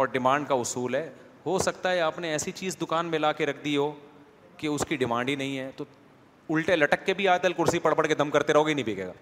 [0.00, 1.08] اور ڈیمانڈ کا اصول ہے
[1.46, 3.90] ہو سکتا ہے آپ نے ایسی چیز دکان میں لا کے رکھ دی ہو
[4.56, 5.84] کہ اس کی ڈیمانڈ ہی نہیں ہے تو
[6.54, 8.84] الٹے لٹک کے بھی آئے تل کرسی پڑ پڑ کے دم کرتے رہو گے نہیں
[8.92, 9.12] بکے گا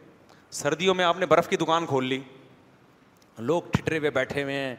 [0.60, 2.20] سردیوں میں آپ نے برف کی دکان کھول لی
[3.50, 4.74] لوگ ٹھٹرے ہوئے بیٹھے ہوئے ہیں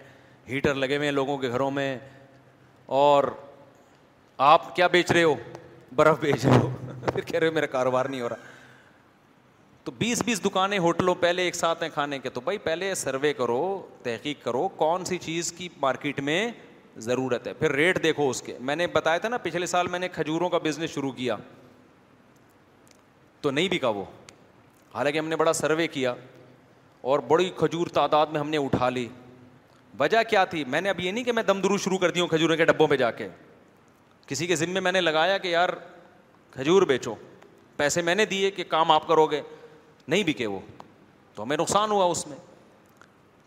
[0.50, 1.90] ہیٹر لگے ہوئے ہیں لوگوں کے گھروں میں
[3.04, 3.24] اور
[4.52, 5.34] آپ کیا بیچ رہے ہو
[5.96, 6.70] برف بیچ رہے ہو
[7.14, 8.52] پھر کہہ رہے ہو میرا کاروبار نہیں ہو رہا
[9.86, 13.32] تو بیس بیس دکانیں ہوٹلوں پہلے ایک ساتھ ہیں کھانے کے تو بھائی پہلے سروے
[13.34, 13.58] کرو
[14.04, 16.48] تحقیق کرو کون سی چیز کی مارکیٹ میں
[17.08, 20.00] ضرورت ہے پھر ریٹ دیکھو اس کے میں نے بتایا تھا نا پچھلے سال میں
[20.00, 21.36] نے کھجوروں کا بزنس شروع کیا
[23.42, 24.04] تو نہیں بکا وہ
[24.94, 26.14] حالانکہ ہم نے بڑا سروے کیا
[27.12, 29.08] اور بڑی کھجور تعداد میں ہم نے اٹھا لی
[30.00, 32.20] وجہ کیا تھی میں نے اب یہ نہیں کہ میں دم درو شروع کر دی
[32.20, 33.28] ہوں کھجوروں کے ڈبوں پہ جا کے
[34.28, 35.70] کسی کے ذمے میں نے لگایا کہ یار
[36.52, 37.16] کھجور بیچو
[37.78, 39.42] پیسے میں نے دیے کہ کام آپ کرو گے
[40.08, 40.60] نہیں بکے وہ
[41.36, 42.38] تو ہمیں نقصان ہوا اس میں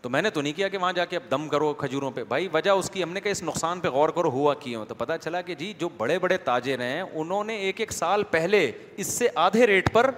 [0.01, 2.23] تو میں نے تو نہیں کیا کہ وہاں جا کے اب دم کرو کھجوروں پہ
[2.27, 4.95] بھائی وجہ اس کی ہم نے کہا اس نقصان پہ غور کرو ہوا کی تو
[4.95, 8.71] پتا چلا کہ جی جو بڑے بڑے تاجر ہیں انہوں نے ایک ایک سال پہلے
[8.97, 10.11] اس سے آدھے ریٹ پر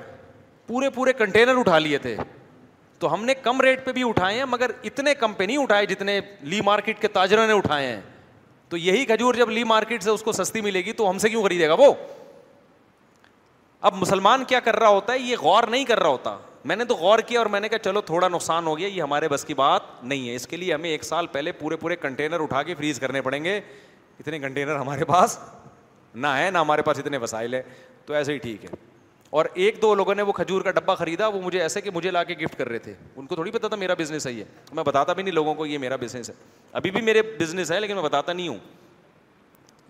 [0.68, 2.16] پورے پورے کنٹینر اٹھا لیے تھے
[2.99, 5.86] تو ہم نے کم ریٹ پہ بھی اٹھائے ہیں مگر اتنے کم پہ نہیں اٹھائے
[5.86, 8.02] جتنے لی مارکیٹ کے تاجروں نے اٹھائے ہیں
[8.70, 11.30] تو یہی کھجور جب لی مارکیٹ سے اس کو سستی ملے گی تو ہم سے
[11.30, 11.94] کیوں خریدے گا وہ
[13.88, 16.38] اب مسلمان کیا کر رہا ہوتا ہے یہ غور نہیں کر رہا ہوتا
[16.69, 19.01] میں نے تو غور کیا اور میں نے کہا چلو تھوڑا نقصان ہو گیا یہ
[19.01, 21.95] ہمارے بس کی بات نہیں ہے اس کے لیے ہمیں ایک سال پہلے پورے پورے
[21.95, 23.56] کنٹینر اٹھا کے فریز کرنے پڑیں گے
[24.19, 25.38] اتنے کنٹینر ہمارے پاس
[26.15, 27.61] نہ ہے نہ ہمارے پاس اتنے وسائل ہیں
[28.06, 28.69] تو ایسے ہی ٹھیک ہے
[29.39, 32.11] اور ایک دو لوگوں نے وہ کھجور کا ڈبہ خریدا وہ مجھے ایسے کہ مجھے
[32.11, 34.43] لا کے گفٹ کر رہے تھے ان کو تھوڑی پتا تھا میرا بزنس ہے یہ
[34.76, 36.35] میں بتاتا بھی نہیں لوگوں کو یہ میرا بزنس ہے
[36.81, 38.57] ابھی بھی میرے بزنس ہے لیکن میں بتاتا نہیں ہوں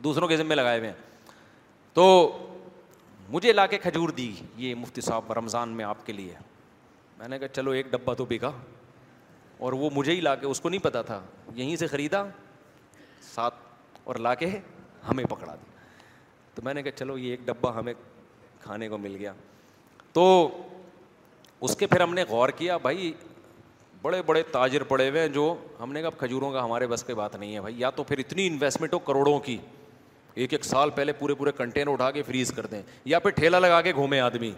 [0.03, 0.97] دوسروں کے ذمے لگائے ہوئے ہیں
[1.93, 2.05] تو
[3.31, 6.33] مجھے لا کے کھجور دی یہ مفتی صاحب رمضان میں آپ کے لیے
[7.17, 8.51] میں نے کہا چلو ایک ڈبہ تو بکا
[9.65, 11.19] اور وہ مجھے ہی لا کے اس کو نہیں پتا تھا
[11.55, 12.23] یہیں سے خریدا
[13.33, 13.55] ساتھ
[14.03, 14.49] اور لا کے
[15.09, 15.77] ہمیں پکڑا دیا
[16.55, 17.93] تو میں نے کہا چلو یہ ایک ڈبہ ہمیں
[18.61, 19.33] کھانے کو مل گیا
[20.13, 20.25] تو
[21.67, 23.11] اس کے پھر ہم نے غور کیا بھائی
[24.01, 27.13] بڑے بڑے تاجر پڑے ہوئے ہیں جو ہم نے کہا کھجوروں کا ہمارے بس کی
[27.21, 29.57] بات نہیں ہے بھائی یا تو پھر اتنی انویسٹمنٹ ہو کروڑوں کی
[30.41, 33.59] ایک ایک سال پہلے پورے پورے کنٹینر اٹھا کے فریز کر دیں یا پھر ٹھیلا
[33.59, 34.51] لگا کے گھومیں آدمی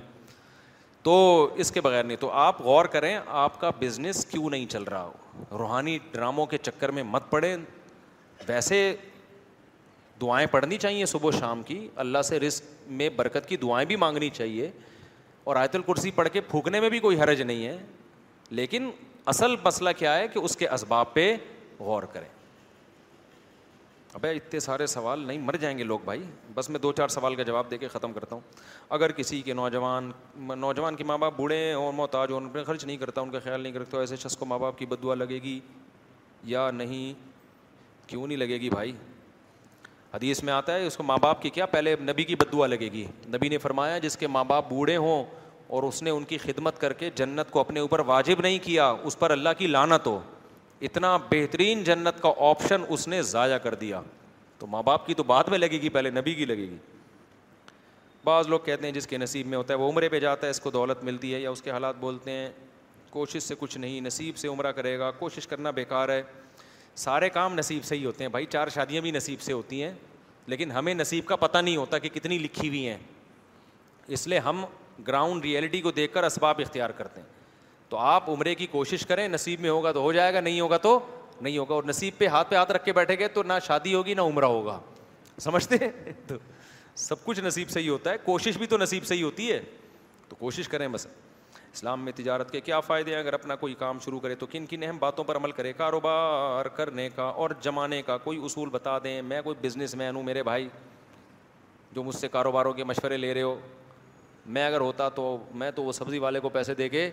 [1.04, 1.14] تو
[1.64, 5.04] اس کے بغیر نہیں تو آپ غور کریں آپ کا بزنس کیوں نہیں چل رہا
[5.04, 7.56] ہو روحانی ڈراموں کے چکر میں مت پڑیں
[8.48, 8.78] ویسے
[10.22, 12.66] دعائیں پڑھنی چاہیے صبح و شام کی اللہ سے رزق
[13.00, 14.70] میں برکت کی دعائیں بھی مانگنی چاہیے
[15.44, 17.78] اور آیت الکرسی پڑھ کے پھونکنے میں بھی کوئی حرج نہیں ہے
[18.62, 18.90] لیکن
[19.34, 21.36] اصل مسئلہ کیا ہے کہ اس کے اسباب پہ
[21.80, 22.28] غور کریں
[24.14, 26.24] ابے اتنے سارے سوال نہیں مر جائیں گے لوگ بھائی
[26.56, 28.42] بس میں دو چار سوال کا جواب دے کے ختم کرتا ہوں
[28.98, 30.12] اگر کسی کے نوجوان
[30.58, 33.74] نوجوان کے ماں باپ بوڑھے اور محتاج ہو خرچ نہیں کرتا ان کا خیال نہیں
[33.74, 35.60] کرتا ایسے شخص کو ماں باپ کی بدعا لگے گی
[36.54, 37.14] یا نہیں
[38.08, 38.92] کیوں نہیں لگے گی بھائی
[40.14, 42.92] حدیث میں آتا ہے اس کو ماں باپ کی کیا پہلے نبی کی بدعا لگے
[42.94, 43.06] گی
[43.36, 45.24] نبی نے فرمایا جس کے ماں باپ بوڑھے ہوں
[45.76, 48.90] اور اس نے ان کی خدمت کر کے جنت کو اپنے اوپر واجب نہیں کیا
[49.04, 50.20] اس پر اللہ کی لانت ہو
[50.84, 54.02] اتنا بہترین جنت کا آپشن اس نے ضائع کر دیا
[54.60, 56.78] تو ماں باپ کی تو بات میں لگے گی پہلے نبی کی لگے گی
[58.24, 60.52] بعض لوگ کہتے ہیں جس کے نصیب میں ہوتا ہے وہ عمرے پہ جاتا ہے
[60.52, 62.50] اس کو دولت ملتی ہے یا اس کے حالات بولتے ہیں
[63.10, 66.22] کوشش سے کچھ نہیں نصیب سے عمرہ کرے گا کوشش کرنا بیکار ہے
[67.06, 69.92] سارے کام نصیب سے ہی ہوتے ہیں بھائی چار شادیاں بھی نصیب سے ہوتی ہیں
[70.48, 72.98] لیکن ہمیں نصیب کا پتہ نہیں ہوتا کہ کتنی لکھی ہوئی ہیں
[74.18, 74.64] اس لیے ہم
[75.08, 77.40] گراؤنڈ ریئلٹی کو دیکھ کر اسباب اختیار کرتے ہیں
[77.92, 80.78] تو آپ عمرے کی کوشش کریں نصیب میں ہوگا تو ہو جائے گا نہیں ہوگا
[80.84, 81.00] تو
[81.42, 83.94] نہیں ہوگا اور نصیب پہ ہاتھ پہ ہاتھ رکھ کے بیٹھے گئے تو نہ شادی
[83.94, 84.78] ہوگی نہ عمرہ ہوگا
[85.42, 85.90] سمجھتے ہیں
[86.28, 86.36] تو
[87.06, 89.60] سب کچھ نصیب سے ہی ہوتا ہے کوشش بھی تو نصیب سے ہی ہوتی ہے
[90.30, 91.08] تو کوشش کریں بس
[91.74, 94.66] اسلام میں تجارت کے کیا فائدے ہیں اگر اپنا کوئی کام شروع کرے تو کن
[94.70, 98.98] کن اہم باتوں پر عمل کرے کاروبار کرنے کا اور جمانے کا کوئی اصول بتا
[99.04, 100.68] دیں میں کوئی بزنس مین ہوں میرے بھائی
[101.96, 103.56] جو مجھ سے کاروباروں کے مشورے لے رہے ہو
[104.56, 107.10] میں اگر ہوتا تو میں تو وہ سبزی والے کو پیسے دے کے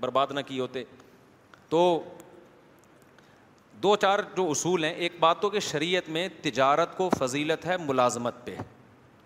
[0.00, 0.82] برباد نہ کیے ہوتے
[1.68, 1.80] تو
[3.82, 7.76] دو چار جو اصول ہیں ایک بات تو کہ شریعت میں تجارت کو فضیلت ہے
[7.86, 8.54] ملازمت پہ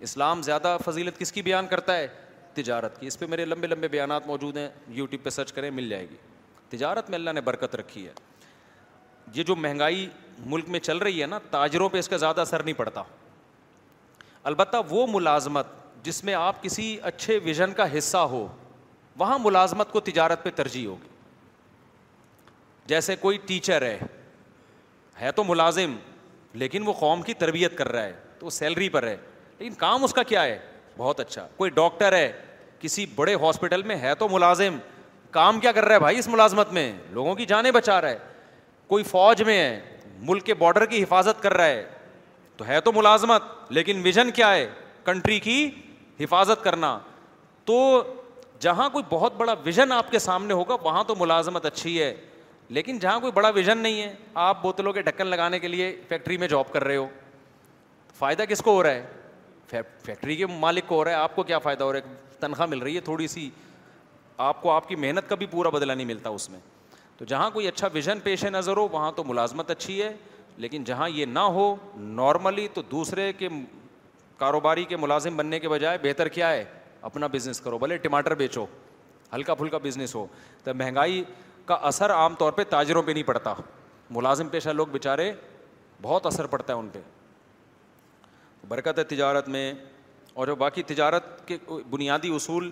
[0.09, 2.07] اسلام زیادہ فضیلت کس کی بیان کرتا ہے
[2.55, 5.89] تجارت کی اس پہ میرے لمبے لمبے بیانات موجود ہیں یوٹیوب پہ سرچ کریں مل
[5.89, 6.17] جائے گی
[6.69, 8.13] تجارت میں اللہ نے برکت رکھی ہے
[9.35, 10.07] یہ جو مہنگائی
[10.47, 13.03] ملک میں چل رہی ہے نا تاجروں پہ اس کا زیادہ اثر نہیں پڑتا
[14.51, 15.67] البتہ وہ ملازمت
[16.05, 18.47] جس میں آپ کسی اچھے ویژن کا حصہ ہو
[19.19, 21.09] وہاں ملازمت کو تجارت پہ ترجیح ہوگی
[22.89, 23.99] جیسے کوئی ٹیچر ہے
[25.21, 25.97] ہے تو ملازم
[26.63, 29.17] لیکن وہ قوم کی تربیت کر رہا ہے تو وہ سیلری پر ہے
[29.59, 30.59] لیکن کام اس کا کیا ہے
[30.97, 32.31] بہت اچھا کوئی ڈاکٹر ہے
[32.81, 34.79] کسی بڑے ہاسپٹل میں ہے تو ملازم
[35.31, 38.19] کام کیا کر رہا ہے بھائی اس ملازمت میں لوگوں کی جانیں بچا رہا ہے
[38.89, 41.85] کوئی فوج میں ہے ملک کے بارڈر کی حفاظت کر رہا ہے
[42.57, 43.43] تو ہے تو ملازمت
[43.73, 44.67] لیکن ویژن کیا ہے
[45.05, 45.69] کنٹری کی
[46.21, 46.99] حفاظت کرنا
[47.65, 47.79] تو
[48.61, 52.15] جہاں کوئی بہت بڑا ویژن آپ کے سامنے ہوگا وہاں تو ملازمت اچھی ہے
[52.79, 54.13] لیکن جہاں کوئی بڑا ویژن نہیں ہے
[54.43, 57.07] آپ بوتلوں کے ڈھکن لگانے کے لیے فیکٹری میں جاب کر رہے ہو
[58.19, 61.43] فائدہ کس کو ہو رہا ہے فیکٹری کے مالک کو ہو رہا ہے آپ کو
[61.51, 63.49] کیا فائدہ ہو رہا ہے تنخواہ مل رہی ہے تھوڑی سی
[64.49, 66.61] آپ کو آپ کی محنت کا بھی پورا بدلا نہیں ملتا اس میں
[67.19, 70.13] تو جہاں کوئی اچھا ویژن پیش نظر ہو وہاں تو ملازمت اچھی ہے
[70.65, 73.49] لیکن جہاں یہ نہ ہو نارملی تو دوسرے کے
[74.39, 76.65] کاروباری کے ملازم بننے کے بجائے بہتر کیا ہے
[77.09, 78.65] اپنا بزنس کرو بھلے ٹماٹر بیچو
[79.35, 80.27] ہلکا پھلکا بزنس ہو
[80.65, 81.23] تو مہنگائی
[81.67, 83.55] کا اثر عام طور پہ تاجروں پہ نہیں پڑتا
[84.15, 85.33] ملازم پیشہ لوگ بیچارے
[86.03, 87.01] بہت اثر پڑتا ہے ان پہ
[88.69, 89.73] برکت ہے تجارت میں
[90.35, 91.57] اور جو باقی تجارت کے
[91.91, 92.71] بنیادی اصول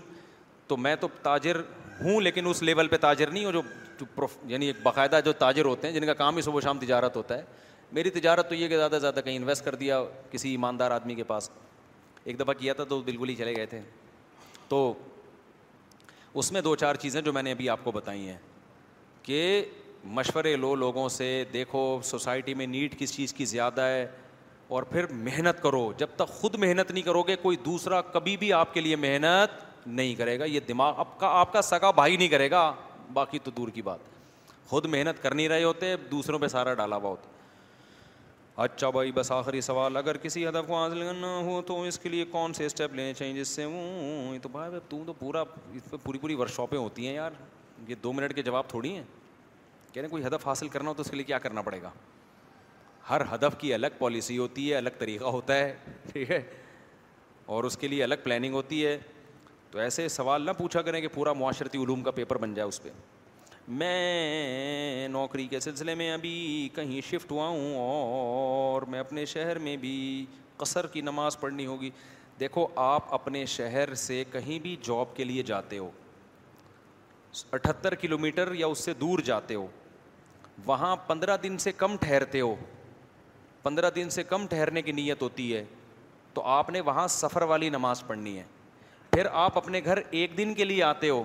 [0.69, 1.57] تو میں تو تاجر
[2.01, 5.87] ہوں لیکن اس لیول پہ تاجر نہیں ہوں جو یعنی ایک باقاعدہ جو تاجر ہوتے
[5.87, 7.45] ہیں جن کا کام ہی صبح شام تجارت ہوتا ہے
[7.93, 11.15] میری تجارت تو یہ کہ زیادہ سے زیادہ کہیں انویسٹ کر دیا کسی ایماندار آدمی
[11.15, 11.51] کے پاس
[12.25, 13.81] ایک دفعہ کیا تھا تو بالکل ہی چلے گئے تھے
[14.69, 14.81] تو
[16.41, 18.37] اس میں دو چار چیزیں جو میں نے ابھی آپ کو بتائی ہیں
[19.23, 19.41] کہ
[20.19, 24.07] مشورے لو لوگوں سے دیکھو سوسائٹی میں نیٹ کس چیز کی زیادہ ہے
[24.77, 28.53] اور پھر محنت کرو جب تک خود محنت نہیں کرو گے کوئی دوسرا کبھی بھی
[28.53, 32.17] آپ کے لیے محنت نہیں کرے گا یہ دماغ آپ کا آپ کا سگا بھائی
[32.17, 32.73] نہیں کرے گا
[33.13, 33.99] باقی تو دور کی بات
[34.69, 37.37] خود محنت کر نہیں رہے ہوتے دوسروں پہ سارا ڈالا ہوا ہوتا
[38.65, 42.09] اچھا بھائی بس آخری سوال اگر کسی ہدف کو حاصل کرنا ہو تو اس کے
[42.09, 45.41] لیے کون سے اسٹیپ لینے چاہیے جس سے ہوں تو بھائی تم تو پورا
[45.75, 47.33] اس پہ پوری پوری ورک شاپیں ہوتی ہیں یار
[47.89, 49.03] یہ دو منٹ کے جواب تھوڑی ہیں
[49.93, 51.91] کہہ رہے کوئی ہدف حاصل کرنا ہو تو اس کے لیے کیا کرنا پڑے گا
[53.11, 55.75] ہر ہدف کی الگ پالیسی ہوتی ہے الگ طریقہ ہوتا ہے
[56.13, 56.41] ٹھیک ہے
[57.55, 58.99] اور اس کے لیے الگ پلاننگ ہوتی ہے
[59.71, 62.83] تو ایسے سوال نہ پوچھا کریں کہ پورا معاشرتی علوم کا پیپر بن جائے اس
[62.83, 62.91] پہ
[63.69, 69.77] میں نوکری کے سلسلے میں ابھی کہیں شفٹ ہوا ہوں اور میں اپنے شہر میں
[69.81, 70.25] بھی
[70.57, 71.91] قصر کی نماز پڑھنی ہوگی
[72.41, 75.91] دیکھو آپ اپنے شہر سے کہیں بھی جاب کے لیے جاتے ہو
[77.53, 79.67] اٹھتر کلو میٹر یا اس سے دور جاتے ہو
[80.67, 82.55] وہاں پندرہ دن سے کم ٹھہرتے ہو
[83.63, 85.65] پندرہ دن سے کم ٹھہرنے کی نیت ہوتی ہے
[86.35, 88.45] تو آپ نے وہاں سفر والی نماز پڑھنی ہے
[89.13, 91.23] پھر آپ اپنے گھر ایک دن کے لیے آتے ہو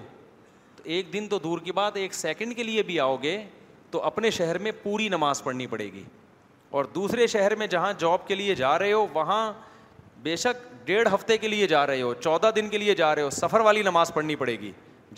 [0.84, 3.44] ایک دن تو دور کی بات ایک سیکنڈ کے لیے بھی آؤ گے
[3.92, 6.04] تو اپنے شہر میں پوری نماز پڑھنی پڑے گی
[6.78, 9.52] اور دوسرے شہر میں جہاں جاب کے لیے جا رہے ہو وہاں
[10.24, 13.22] بے شک ڈیڑھ ہفتے کے لیے جا رہے ہو چودہ دن کے لیے جا رہے
[13.24, 14.72] ہو سفر والی نماز پڑھنی پڑے گی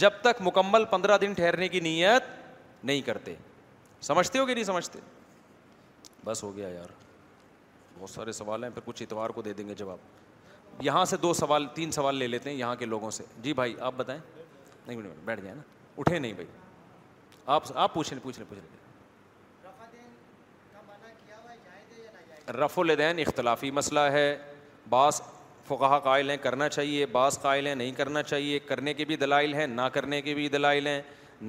[0.04, 2.24] جب تک مکمل پندرہ دن ٹھہرنے کی نیت
[2.86, 3.36] نہیں کرتے
[4.02, 5.00] سمجھتے ہو کہ نہیں سمجھتے
[6.26, 6.92] بس ہو گیا یار
[8.00, 11.34] بہت سارے سوال ہیں پھر کچھ اتوار کو دے دیں گے جواب یہاں سے دو
[11.34, 14.20] سوال تین سوال لے لیتے ہیں یہاں کے لوگوں سے جی بھائی آپ بتائیں
[14.88, 15.62] بیٹھ جائیں نا
[15.98, 16.48] اٹھے نہیں بھائی
[17.53, 18.84] آپ آپ پوچھ پوچھ لیں لیں
[22.64, 24.26] رف الدین اختلافی مسئلہ ہے
[24.90, 25.22] بعض
[25.68, 29.53] فقہ قائل ہیں کرنا چاہیے بعض قائل ہیں نہیں کرنا چاہیے کرنے کے بھی دلائل
[29.53, 31.02] ہیں نہ کرنے کے بھی دلائل ہیں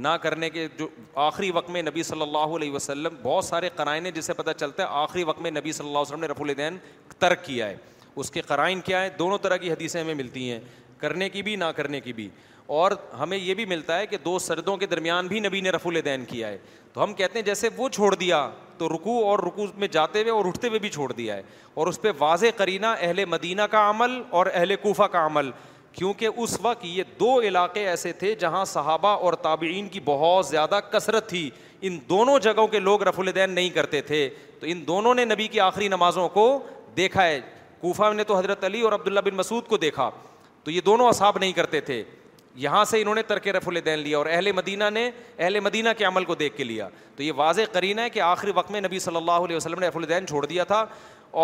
[0.05, 0.89] نہ کرنے کے جو
[1.25, 4.89] آخری وقت میں نبی صلی اللہ علیہ وسلم بہت سارے قرائنیں جسے پتہ چلتا ہے
[5.03, 6.79] آخری وقت میں نبی صلی اللہ علیہ وسلم نے رف الدین
[7.19, 7.77] ترک کیا ہے
[8.17, 10.61] اس کے قرائن کیا ہے دونوں طرح کی حدیثیں ہمیں ملتی ہیں
[11.01, 12.29] کرنے کی بھی نہ کرنے کی بھی
[12.75, 15.91] اور ہمیں یہ بھی ملتا ہے کہ دو سردوں کے درمیان بھی نبی نے رفع
[15.91, 16.59] الدین کیا ہے
[16.93, 18.49] تو ہم کہتے ہیں جیسے وہ چھوڑ دیا
[18.79, 21.43] تو رکو اور رکو میں جاتے ہوئے اور اٹھتے ہوئے بھی چھوڑ دیا ہے
[21.75, 25.51] اور اس پہ واضح کرینہ اہل مدینہ کا عمل اور اہل کوفہ کا عمل
[25.93, 30.79] کیونکہ اس وقت یہ دو علاقے ایسے تھے جہاں صحابہ اور تابعین کی بہت زیادہ
[30.93, 31.49] کثرت تھی
[31.89, 34.29] ان دونوں جگہوں کے لوگ رف الدین نہیں کرتے تھے
[34.61, 36.45] تو ان دونوں نے نبی کی آخری نمازوں کو
[36.97, 37.41] دیکھا ہے
[37.81, 40.11] کوفہ نے تو حضرت علی اور عبداللہ بن مسعود کو دیکھا
[40.65, 42.03] تو یہ دونوں اصحاب نہیں کرتے تھے
[42.57, 45.09] یہاں سے انہوں نے ترک رف الدین لیا اور اہل مدینہ نے
[45.39, 48.53] اہل مدینہ کے عمل کو دیکھ کے لیا تو یہ واضح کرینہ ہے کہ آخری
[48.55, 50.85] وقت میں نبی صلی اللہ علیہ وسلم نے رف الدین چھوڑ دیا تھا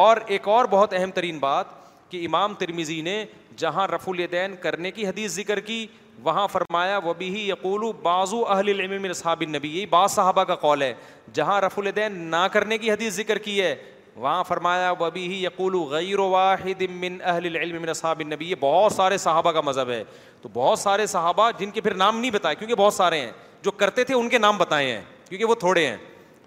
[0.04, 1.80] اور ایک اور بہت اہم ترین بات
[2.10, 3.24] کہ امام ترمیزی نے
[3.56, 5.86] جہاں رف الدین کرنے کی حدیث ذکر کی
[6.24, 10.92] وہاں فرمایا وہ بھی یقول بازو اہل صحاب نبی بعض صحابہ کا قول ہے
[11.34, 13.74] جہاں رف الدین نہ کرنے کی حدیث ذکر کی ہے
[14.16, 18.92] وہاں فرمایا وبی ہی یقول غیر واحد من اہل العلم من اصحاب النبی یہ بہت
[18.92, 20.02] سارے صحابہ کا مذہب ہے
[20.42, 23.30] تو بہت سارے صحابہ جن کے پھر نام نہیں بتائے کیونکہ بہت سارے ہیں
[23.62, 25.96] جو کرتے تھے ان کے نام بتائے ہیں کیونکہ وہ تھوڑے ہیں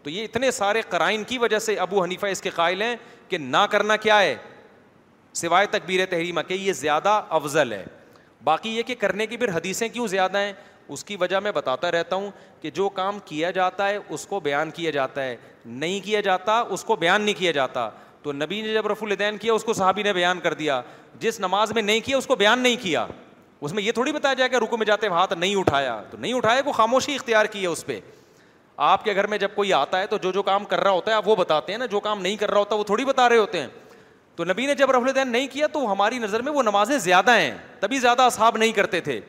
[0.04, 2.96] تو یہ اتنے سارے قرائن کی وجہ سے ابو حنیفہ اس کے قائل ہیں
[3.30, 4.36] کہ نہ کرنا کیا ہے
[5.36, 7.86] سوائے تقبیر تحریمہ کہ یہ زیادہ افضل ہے
[8.44, 10.54] باقی یہ کہ کرنے کی پھر حدیثیں کیوں زیادہ ہیں
[10.94, 12.30] اس کی وجہ میں بتاتا رہتا ہوں
[12.62, 15.36] کہ جو کام کیا جاتا ہے اس کو بیان کیا جاتا ہے
[15.66, 17.90] نہیں کیا جاتا اس کو بیان نہیں کیا جاتا
[18.24, 20.82] تو نبی نے جب رف الدین کیا اس کو صحابی نے بیان کر دیا
[21.20, 23.06] جس نماز میں نہیں کیا اس کو بیان نہیں کیا
[23.62, 26.34] اس میں یہ تھوڑی بتایا جائے کہ رکو میں جاتے ہاتھ نہیں اٹھایا تو نہیں
[26.34, 28.00] اٹھایا کو خاموشی اختیار کی ہے اس پہ
[28.86, 31.12] آپ کے گھر میں جب کوئی آتا ہے تو جو جو کام کر رہا ہوتا
[31.12, 33.28] ہے آپ وہ بتاتے ہیں نا جو کام نہیں کر رہا ہوتا وہ تھوڑی بتا
[33.30, 33.68] رہے ہوتے ہیں
[34.36, 37.36] تو نبی نے جب رف الدین نہیں کیا تو ہماری نظر میں وہ نمازیں زیادہ
[37.40, 39.20] ہیں تبھی زیادہ اصحاب نہیں کرتے تھے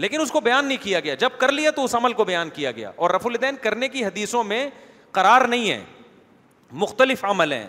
[0.00, 2.48] لیکن اس کو بیان نہیں کیا گیا جب کر لیا تو اس عمل کو بیان
[2.54, 4.68] کیا گیا اور رف الدین کرنے کی حدیثوں میں
[5.12, 5.82] قرار نہیں ہے
[6.82, 7.66] مختلف عمل ہیں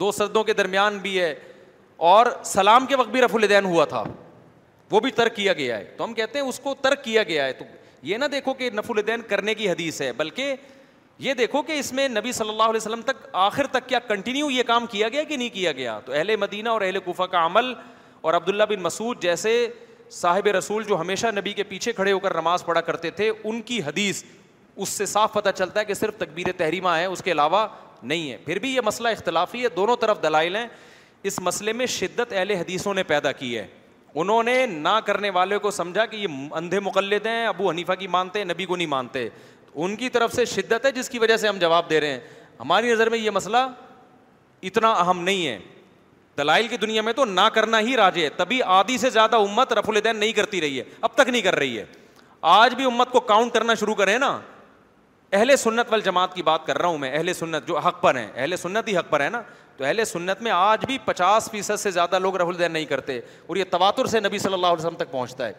[0.00, 1.34] دو سردوں کے درمیان بھی ہے
[2.12, 4.02] اور سلام کے وقت بھی رف الدین ہوا تھا
[4.90, 7.44] وہ بھی ترک کیا گیا ہے تو ہم کہتے ہیں اس کو ترک کیا گیا
[7.44, 7.64] ہے تو
[8.06, 10.54] یہ نہ دیکھو کہ نف الدین کرنے کی حدیث ہے بلکہ
[11.26, 14.50] یہ دیکھو کہ اس میں نبی صلی اللہ علیہ وسلم تک آخر تک کیا کنٹینیو
[14.50, 17.44] یہ کام کیا گیا کہ نہیں کیا گیا تو اہل مدینہ اور اہل کوفہ کا
[17.46, 17.72] عمل
[18.20, 19.52] اور عبداللہ بن مسعود جیسے
[20.20, 23.60] صاحب رسول جو ہمیشہ نبی کے پیچھے کھڑے ہو کر نماز پڑھا کرتے تھے ان
[23.70, 24.22] کی حدیث
[24.76, 27.66] اس سے صاف پتہ چلتا ہے کہ صرف تقبیر تحریمہ ہے اس کے علاوہ
[28.02, 30.66] نہیں ہے پھر بھی یہ مسئلہ اختلافی ہے دونوں طرف دلائل ہیں
[31.28, 33.66] اس مسئلے میں شدت اہل حدیثوں نے پیدا کی ہے
[34.22, 38.06] انہوں نے نہ کرنے والے کو سمجھا کہ یہ اندھے مقلد ہیں ابو حنیفہ کی
[38.16, 39.28] مانتے ہیں نبی کو نہیں مانتے
[39.74, 42.20] ان کی طرف سے شدت ہے جس کی وجہ سے ہم جواب دے رہے ہیں
[42.60, 43.66] ہماری نظر میں یہ مسئلہ
[44.70, 45.58] اتنا اہم نہیں ہے
[46.38, 49.72] دلائل کی دنیا میں تو نہ کرنا ہی راج ہے تبھی آدھی سے زیادہ امت
[49.78, 51.84] رف الدین نہیں کرتی رہی ہے اب تک نہیں کر رہی ہے
[52.54, 54.38] آج بھی امت کو کاؤنٹ کرنا شروع کرے نا
[55.32, 58.14] اہل سنت وال جماعت کی بات کر رہا ہوں میں اہل سنت جو حق پر
[58.16, 59.40] ہیں اہل سنت ہی حق پر ہے نا
[59.76, 63.18] تو اہل سنت میں آج بھی پچاس فیصد سے زیادہ لوگ رف الدین نہیں کرتے
[63.46, 65.52] اور یہ تواتر سے نبی صلی اللہ علیہ وسلم تک پہنچتا ہے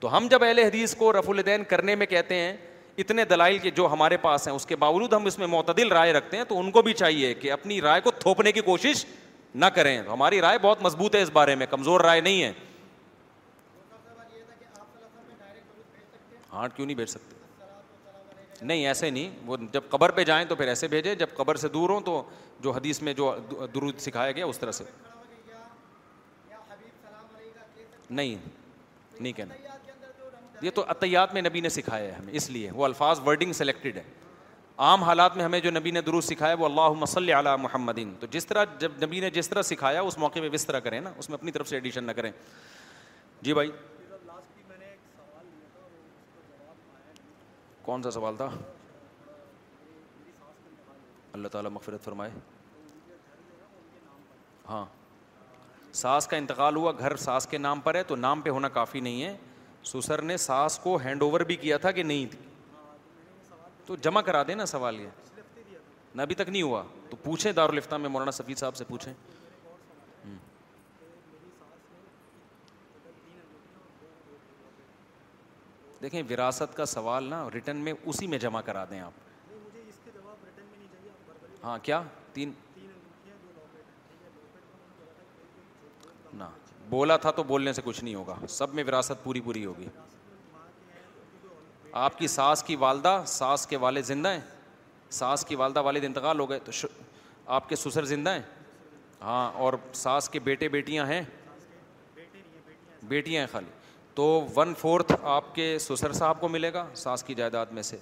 [0.00, 2.56] تو ہم جب اہل حدیث کو رف الدین کرنے میں کہتے ہیں
[3.02, 6.12] اتنے دلائل کے جو ہمارے پاس ہیں اس کے باوجود ہم اس میں معتدل رائے
[6.12, 9.04] رکھتے ہیں تو ان کو بھی چاہیے کہ اپنی رائے کو تھوپنے کی کوشش
[9.54, 12.52] نہ کریں ہماری رائے بہت مضبوط ہے اس بارے میں کمزور رائے نہیں ہے
[16.52, 17.36] ہاں کیوں نہیں بھیج سکتے
[18.62, 21.68] نہیں ایسے نہیں وہ جب قبر پہ جائیں تو پھر ایسے بھیجیں جب قبر سے
[21.68, 22.22] دور ہوں تو
[22.60, 23.34] جو حدیث میں جو
[23.74, 24.84] درود سکھایا گیا اس طرح سے
[28.10, 29.54] نہیں کہنا
[30.62, 33.96] یہ تو اطیات میں نبی نے سکھایا ہے ہمیں اس لیے وہ الفاظ ورڈنگ سلیکٹڈ
[33.96, 34.02] ہے
[34.86, 38.46] عام حالات میں ہمیں جو نبی نے درست سکھایا وہ اللہ مسلی علیہ محمدین جس
[38.46, 41.28] طرح جب نبی نے جس طرح سکھایا اس موقع پہ اس طرح کریں نا اس
[41.30, 42.30] میں اپنی طرف سے ایڈیشن نہ کریں
[43.42, 43.70] جی بھائی
[47.84, 48.48] کون سا سوال تھا
[51.32, 52.30] اللہ تعالیٰ مغفرت فرمائے
[54.68, 54.84] ہاں
[56.02, 59.00] ساس کا انتقال ہوا گھر ساس کے نام پر ہے تو نام پہ ہونا کافی
[59.00, 59.36] نہیں ہے
[59.92, 62.26] سسر نے ساس کو ہینڈ اوور بھی کیا تھا کہ نہیں
[63.88, 65.38] تو جمع کرا دیں نا سوال یہ
[66.14, 69.12] نہ ابھی تک نہیں ہوا تو پوچھیں دارالفتہ میں مولانا سفید صاحب سے پوچھیں
[76.02, 79.54] دیکھیں وراثت کا سوال نا ریٹرن میں اسی میں جمع کرا دیں آپ
[81.64, 82.02] ہاں کیا
[82.32, 82.52] تین
[86.38, 86.44] نہ
[86.88, 89.88] بولا تھا تو بولنے سے کچھ نہیں ہوگا سب میں وراثت پوری پوری ہوگی
[91.92, 94.40] آپ کی ساس کی والدہ ساس کے والد زندہ ہیں
[95.10, 96.72] ساس کی والدہ والد انتقال ہو گئے تو
[97.56, 98.42] آپ کے سسر زندہ ہیں
[99.22, 101.22] ہاں اور ساس کے بیٹے بیٹیاں ہیں
[103.08, 103.70] بیٹیاں ہیں خالی
[104.14, 104.24] تو
[104.56, 107.96] ون فورتھ آپ کے سسر صاحب کو ملے گا ساس کی جائیداد میں سے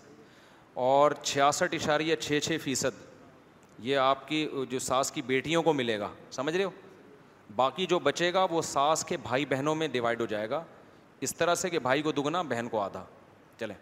[0.84, 3.04] اور چھیاسٹھ اشاریہ چھ چھ فیصد
[3.86, 6.70] یہ آپ کی جو ساس کی بیٹیوں کو ملے گا سمجھ رہے ہو
[7.56, 10.62] باقی جو بچے گا وہ ساس کے بھائی بہنوں میں ڈیوائڈ ہو جائے گا
[11.26, 13.04] اس طرح سے کہ بھائی کو دگنا بہن کو آدھا
[13.61, 13.74] چلیں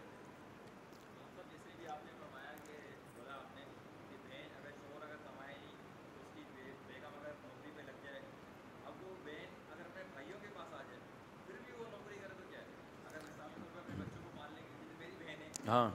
[15.68, 15.88] ہاں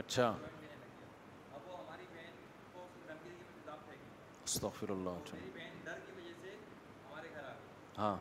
[0.00, 0.34] اچھا
[4.46, 5.36] استغفر اللہ اچھا۔
[7.98, 8.16] ہاں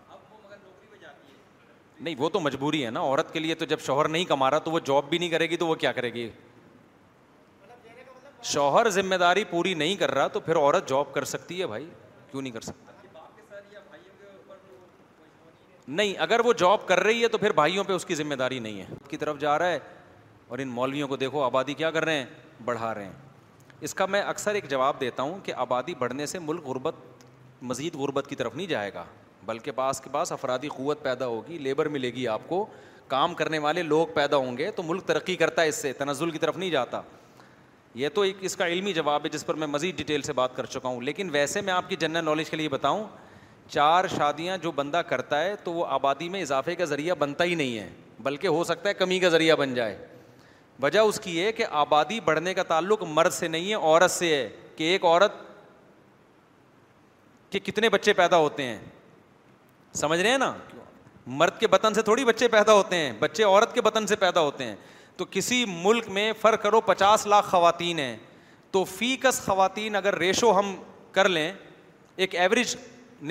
[2.03, 4.57] نہیں وہ تو مجبوری ہے نا عورت کے لیے تو جب شوہر نہیں کما رہا
[4.67, 6.29] تو وہ جاب بھی نہیں کرے گی تو وہ کیا کرے گی
[8.53, 11.85] شوہر ذمہ داری پوری نہیں کر رہا تو پھر عورت جاب کر سکتی ہے بھائی
[12.31, 12.89] کیوں نہیں کر سکتا
[15.87, 18.59] نہیں اگر وہ جاب کر رہی ہے تو پھر بھائیوں پہ اس کی ذمہ داری
[18.59, 19.79] نہیں ہے کی طرف جا رہا ہے
[20.49, 22.25] اور ان مولویوں کو دیکھو آبادی کیا کر رہے ہیں
[22.65, 23.11] بڑھا رہے ہیں
[23.87, 26.95] اس کا میں اکثر ایک جواب دیتا ہوں کہ آبادی بڑھنے سے ملک غربت
[27.71, 29.05] مزید غربت کی طرف نہیں جائے گا
[29.45, 32.65] بلکہ پاس کے پاس افرادی قوت پیدا ہوگی لیبر ملے گی آپ کو
[33.07, 36.29] کام کرنے والے لوگ پیدا ہوں گے تو ملک ترقی کرتا ہے اس سے تنزل
[36.31, 37.01] کی طرف نہیں جاتا
[38.01, 40.55] یہ تو ایک اس کا علمی جواب ہے جس پر میں مزید ڈیٹیل سے بات
[40.55, 43.03] کر چکا ہوں لیکن ویسے میں آپ کی جنرل نالج کے لیے بتاؤں
[43.69, 47.55] چار شادیاں جو بندہ کرتا ہے تو وہ آبادی میں اضافے کا ذریعہ بنتا ہی
[47.55, 47.89] نہیں ہے
[48.23, 49.97] بلکہ ہو سکتا ہے کمی کا ذریعہ بن جائے
[50.83, 54.33] وجہ اس کی ہے کہ آبادی بڑھنے کا تعلق مرد سے نہیں ہے عورت سے
[54.35, 55.33] ہے کہ ایک عورت
[57.51, 58.79] کے کتنے بچے پیدا ہوتے ہیں
[59.93, 60.53] سمجھ رہے ہیں نا
[61.39, 64.39] مرد کے بتن سے تھوڑی بچے پیدا ہوتے ہیں بچے عورت کے بتن سے پیدا
[64.41, 64.75] ہوتے ہیں
[65.17, 68.15] تو کسی ملک میں فرق کرو پچاس لاکھ خواتین ہیں
[68.71, 70.75] تو فی کس خواتین اگر ریشو ہم
[71.11, 71.51] کر لیں
[72.15, 72.75] ایک ایوریج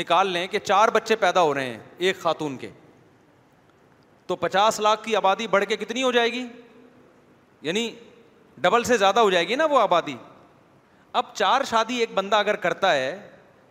[0.01, 2.69] نکال لیں کہ چار بچے پیدا ہو رہے ہیں ایک خاتون کے
[4.27, 6.45] تو پچاس لاکھ کی آبادی بڑھ کے کتنی ہو جائے گی
[7.63, 7.91] یعنی
[8.67, 10.15] ڈبل سے زیادہ ہو جائے گی نا وہ آبادی
[11.21, 13.17] اب چار شادی ایک بندہ اگر کرتا ہے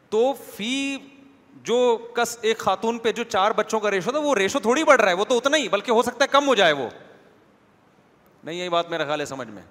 [0.09, 0.97] تو فی
[1.63, 1.77] جو
[2.15, 5.09] کس ایک خاتون پہ جو چار بچوں کا ریشو تھا وہ ریشو تھوڑی بڑھ رہا
[5.09, 6.87] ہے وہ تو اتنا ہی بلکہ ہو سکتا ہے کم ہو جائے وہ
[8.43, 9.61] نہیں یہی بات میرا خیال ہے سمجھ میں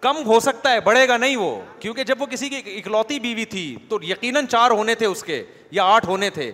[0.00, 3.44] کم ہو سکتا ہے بڑھے گا نہیں وہ کیونکہ جب وہ کسی کی اکلوتی بیوی
[3.50, 6.50] تھی تو یقیناً چار ہونے تھے اس کے یا آٹھ ہونے تھے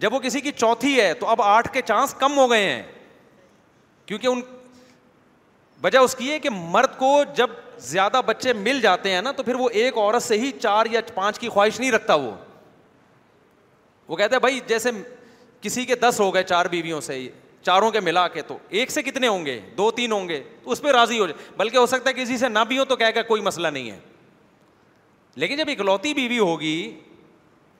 [0.00, 2.82] جب وہ کسی کی چوتھی ہے تو اب آٹھ کے چانس کم ہو گئے ہیں
[4.06, 4.40] کیونکہ ان
[5.82, 7.50] وجہ اس کی ہے کہ مرد کو جب
[7.88, 11.00] زیادہ بچے مل جاتے ہیں نا تو پھر وہ ایک عورت سے ہی چار یا
[11.14, 12.30] پانچ کی خواہش نہیں رکھتا وہ
[14.08, 14.90] وہ کہتے ہیں بھائی جیسے
[15.60, 17.26] کسی کے دس ہو گئے چار بیویوں سے
[17.66, 20.70] چاروں کے ملا کے تو ایک سے کتنے ہوں گے دو تین ہوں گے تو
[20.70, 22.96] اس پہ راضی ہو جائے بلکہ ہو سکتا ہے کسی سے نہ بھی ہو تو
[22.96, 23.98] کہ کوئی مسئلہ نہیں ہے
[25.42, 26.90] لیکن جب اکلوتی بیوی ہوگی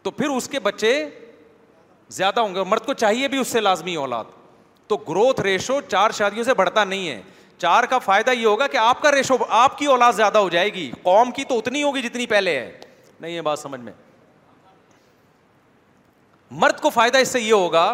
[0.03, 0.93] تو پھر اس کے بچے
[2.15, 4.25] زیادہ ہوں گے مرد کو چاہیے بھی اس سے لازمی اولاد
[4.89, 7.21] تو گروتھ ریشو چار شادیوں سے بڑھتا نہیں ہے
[7.59, 10.73] چار کا فائدہ یہ ہوگا کہ آپ کا ریشو آپ کی اولاد زیادہ ہو جائے
[10.75, 12.73] گی قوم کی تو اتنی ہوگی جتنی پہلے ہے
[13.21, 13.93] نہیں یہ بات سمجھ میں
[16.61, 17.85] مرد کو فائدہ اس سے یہ ہوگا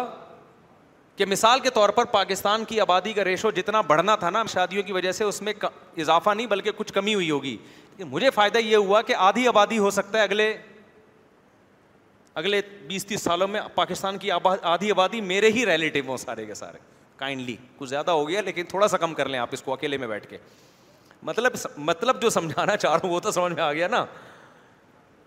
[1.17, 4.83] کہ مثال کے طور پر پاکستان کی آبادی کا ریشو جتنا بڑھنا تھا نا شادیوں
[4.83, 7.55] کی وجہ سے اس میں اضافہ نہیں بلکہ کچھ کمی ہوئی ہوگی
[8.11, 10.53] مجھے فائدہ یہ ہوا کہ آدھی آبادی ہو سکتا ہے اگلے
[12.41, 16.53] اگلے بیس تیس سالوں میں پاکستان کی آدھی آبادی میرے ہی ریلیٹو ہوں سارے کے
[16.55, 16.77] سارے
[17.17, 19.97] کائنڈلی کچھ زیادہ ہو گیا لیکن تھوڑا سا کم کر لیں آپ اس کو اکیلے
[19.97, 20.37] میں بیٹھ کے
[21.29, 24.05] مطلب مطلب جو سمجھانا چاہ رہا ہوں وہ تو سمجھ میں آ گیا نا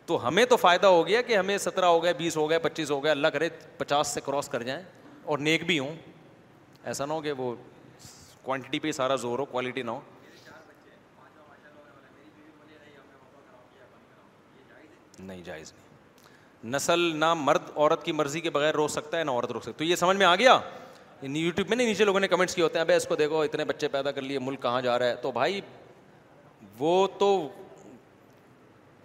[0.07, 2.91] تو ہمیں تو فائدہ ہو گیا کہ ہمیں سترہ ہو گئے بیس ہو گئے پچیس
[2.91, 3.49] ہو گئے اللہ کرے
[3.79, 4.83] پچاس سے کراس کر جائیں
[5.25, 5.95] اور نیک بھی ہوں
[6.93, 7.55] ایسا نہ ہو کہ وہ
[8.43, 10.01] کوانٹٹی پہ سارا زور ہو کوالٹی نہ ہو
[15.19, 15.73] نہیں جائز
[16.75, 19.85] نسل نہ مرد عورت کی مرضی کے بغیر روک سکتا ہے نہ عورت روک سکتی
[19.91, 20.59] یہ سمجھ میں آ گیا
[21.23, 23.65] یوٹیوب میں نہیں نیچے لوگوں نے کمنٹس کیے ہوتے ہیں ابھی اس کو دیکھو اتنے
[23.65, 25.61] بچے پیدا کر لیے ملک کہاں جا رہا ہے تو بھائی
[26.79, 27.29] وہ تو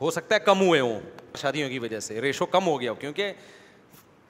[0.02, 1.00] ہو سکتا ہے کم ہوئے ہوں
[1.40, 3.34] شادیوں کی وجہ سے ریشو کم ہو گیا ہو کیونکہ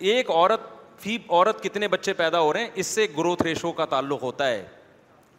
[0.10, 0.62] ایک عورت
[1.02, 4.48] فی عورت کتنے بچے پیدا ہو رہے ہیں اس سے گروتھ ریشو کا تعلق ہوتا
[4.50, 4.66] ہے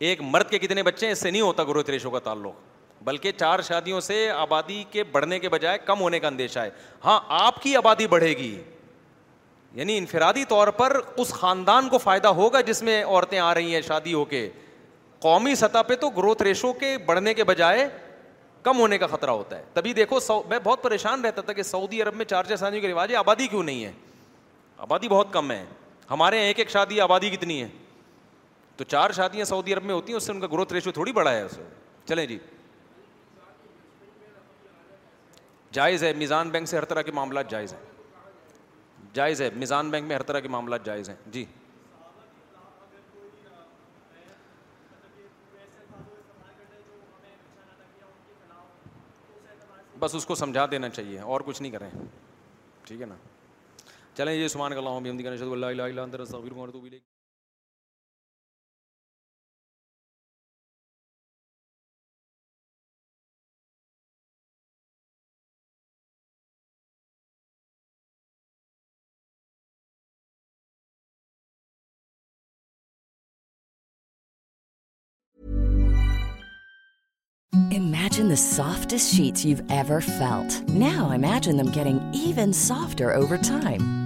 [0.08, 3.32] ایک مرد کے کتنے بچے ہیں اس سے نہیں ہوتا گروتھ ریشو کا تعلق بلکہ
[3.38, 6.70] چار شادیوں سے آبادی کے بڑھنے کے بجائے کم ہونے کا اندیشہ ہے
[7.04, 8.56] ہاں آپ کی آبادی بڑھے گی
[9.74, 13.80] یعنی انفرادی طور پر اس خاندان کو فائدہ ہوگا جس میں عورتیں آ رہی ہیں
[13.88, 14.48] شادی ہو کے
[15.20, 17.88] قومی سطح پہ تو گروتھ ریشو کے بڑھنے کے بجائے
[18.68, 20.42] کم ہونے کا خطرہ ہوتا ہے تبھی دیکھو سو...
[20.48, 23.16] میں بہت پریشان رہتا تھا کہ سعودی عرب میں چار چار شادیوں کے رواج ہے
[23.16, 23.90] آبادی کیوں نہیں ہے
[24.86, 25.64] آبادی بہت کم ہے
[26.10, 27.68] ہمارے یہاں ایک ایک شادی آبادی کتنی ہے
[28.76, 31.12] تو چار شادیاں سعودی عرب میں ہوتی ہیں اس سے ان کا گروتھ ریشو تھوڑی
[31.12, 31.62] بڑا ہے اسے
[32.08, 32.38] چلیں جی
[35.78, 37.80] جائز ہے میزان بینک سے ہر طرح کے معاملات جائز ہیں
[39.14, 41.44] جائز ہے میزان بینک میں ہر طرح کے معاملات جائز ہیں جی
[50.00, 51.88] بس اس کو سمجھا دینا چاہیے اور کچھ نہیں کریں
[52.86, 53.14] ٹھیک ہے نا
[54.16, 55.92] چلیں یہ سمان کا اللہ
[56.42, 56.98] بھی
[77.74, 79.44] سافٹس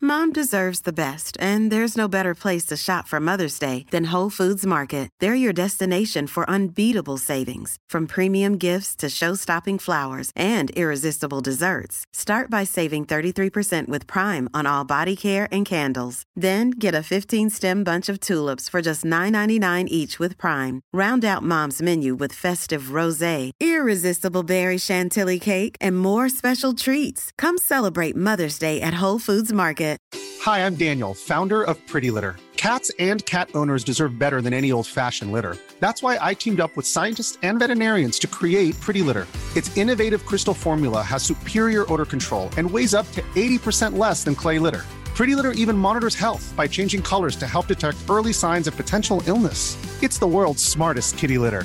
[0.00, 4.12] Mom deserves the best, and there's no better place to shop for Mother's Day than
[4.12, 5.08] Whole Foods Market.
[5.18, 12.06] They're your destination for unbeatable savings, from premium gifts to show-stopping flowers and irresistible desserts.
[12.12, 16.22] Start by saving 33% with Prime on all body care and candles.
[16.36, 20.80] Then get a 15-stem bunch of tulips for just $9.99 each with Prime.
[20.92, 27.32] Round out Mom's menu with festive rosé, irresistible berry chantilly cake, and more special treats.
[27.36, 29.76] Come celebrate Mother's Day at Whole Foods Market.
[29.88, 29.98] it.
[30.42, 32.36] Hi, I'm Daniel, founder of Pretty Litter.
[32.56, 35.56] Cats and cat owners deserve better than any old-fashioned litter.
[35.80, 39.26] That's why I teamed up with scientists and veterinarians to create Pretty Litter.
[39.56, 44.34] Its innovative crystal formula has superior odor control and weighs up to 80% less than
[44.34, 44.84] clay litter.
[45.18, 49.22] Pretty Litter even monitors health by changing colors to help detect early signs of potential
[49.26, 49.76] illness.
[50.02, 51.64] It's the world's smartest kitty litter.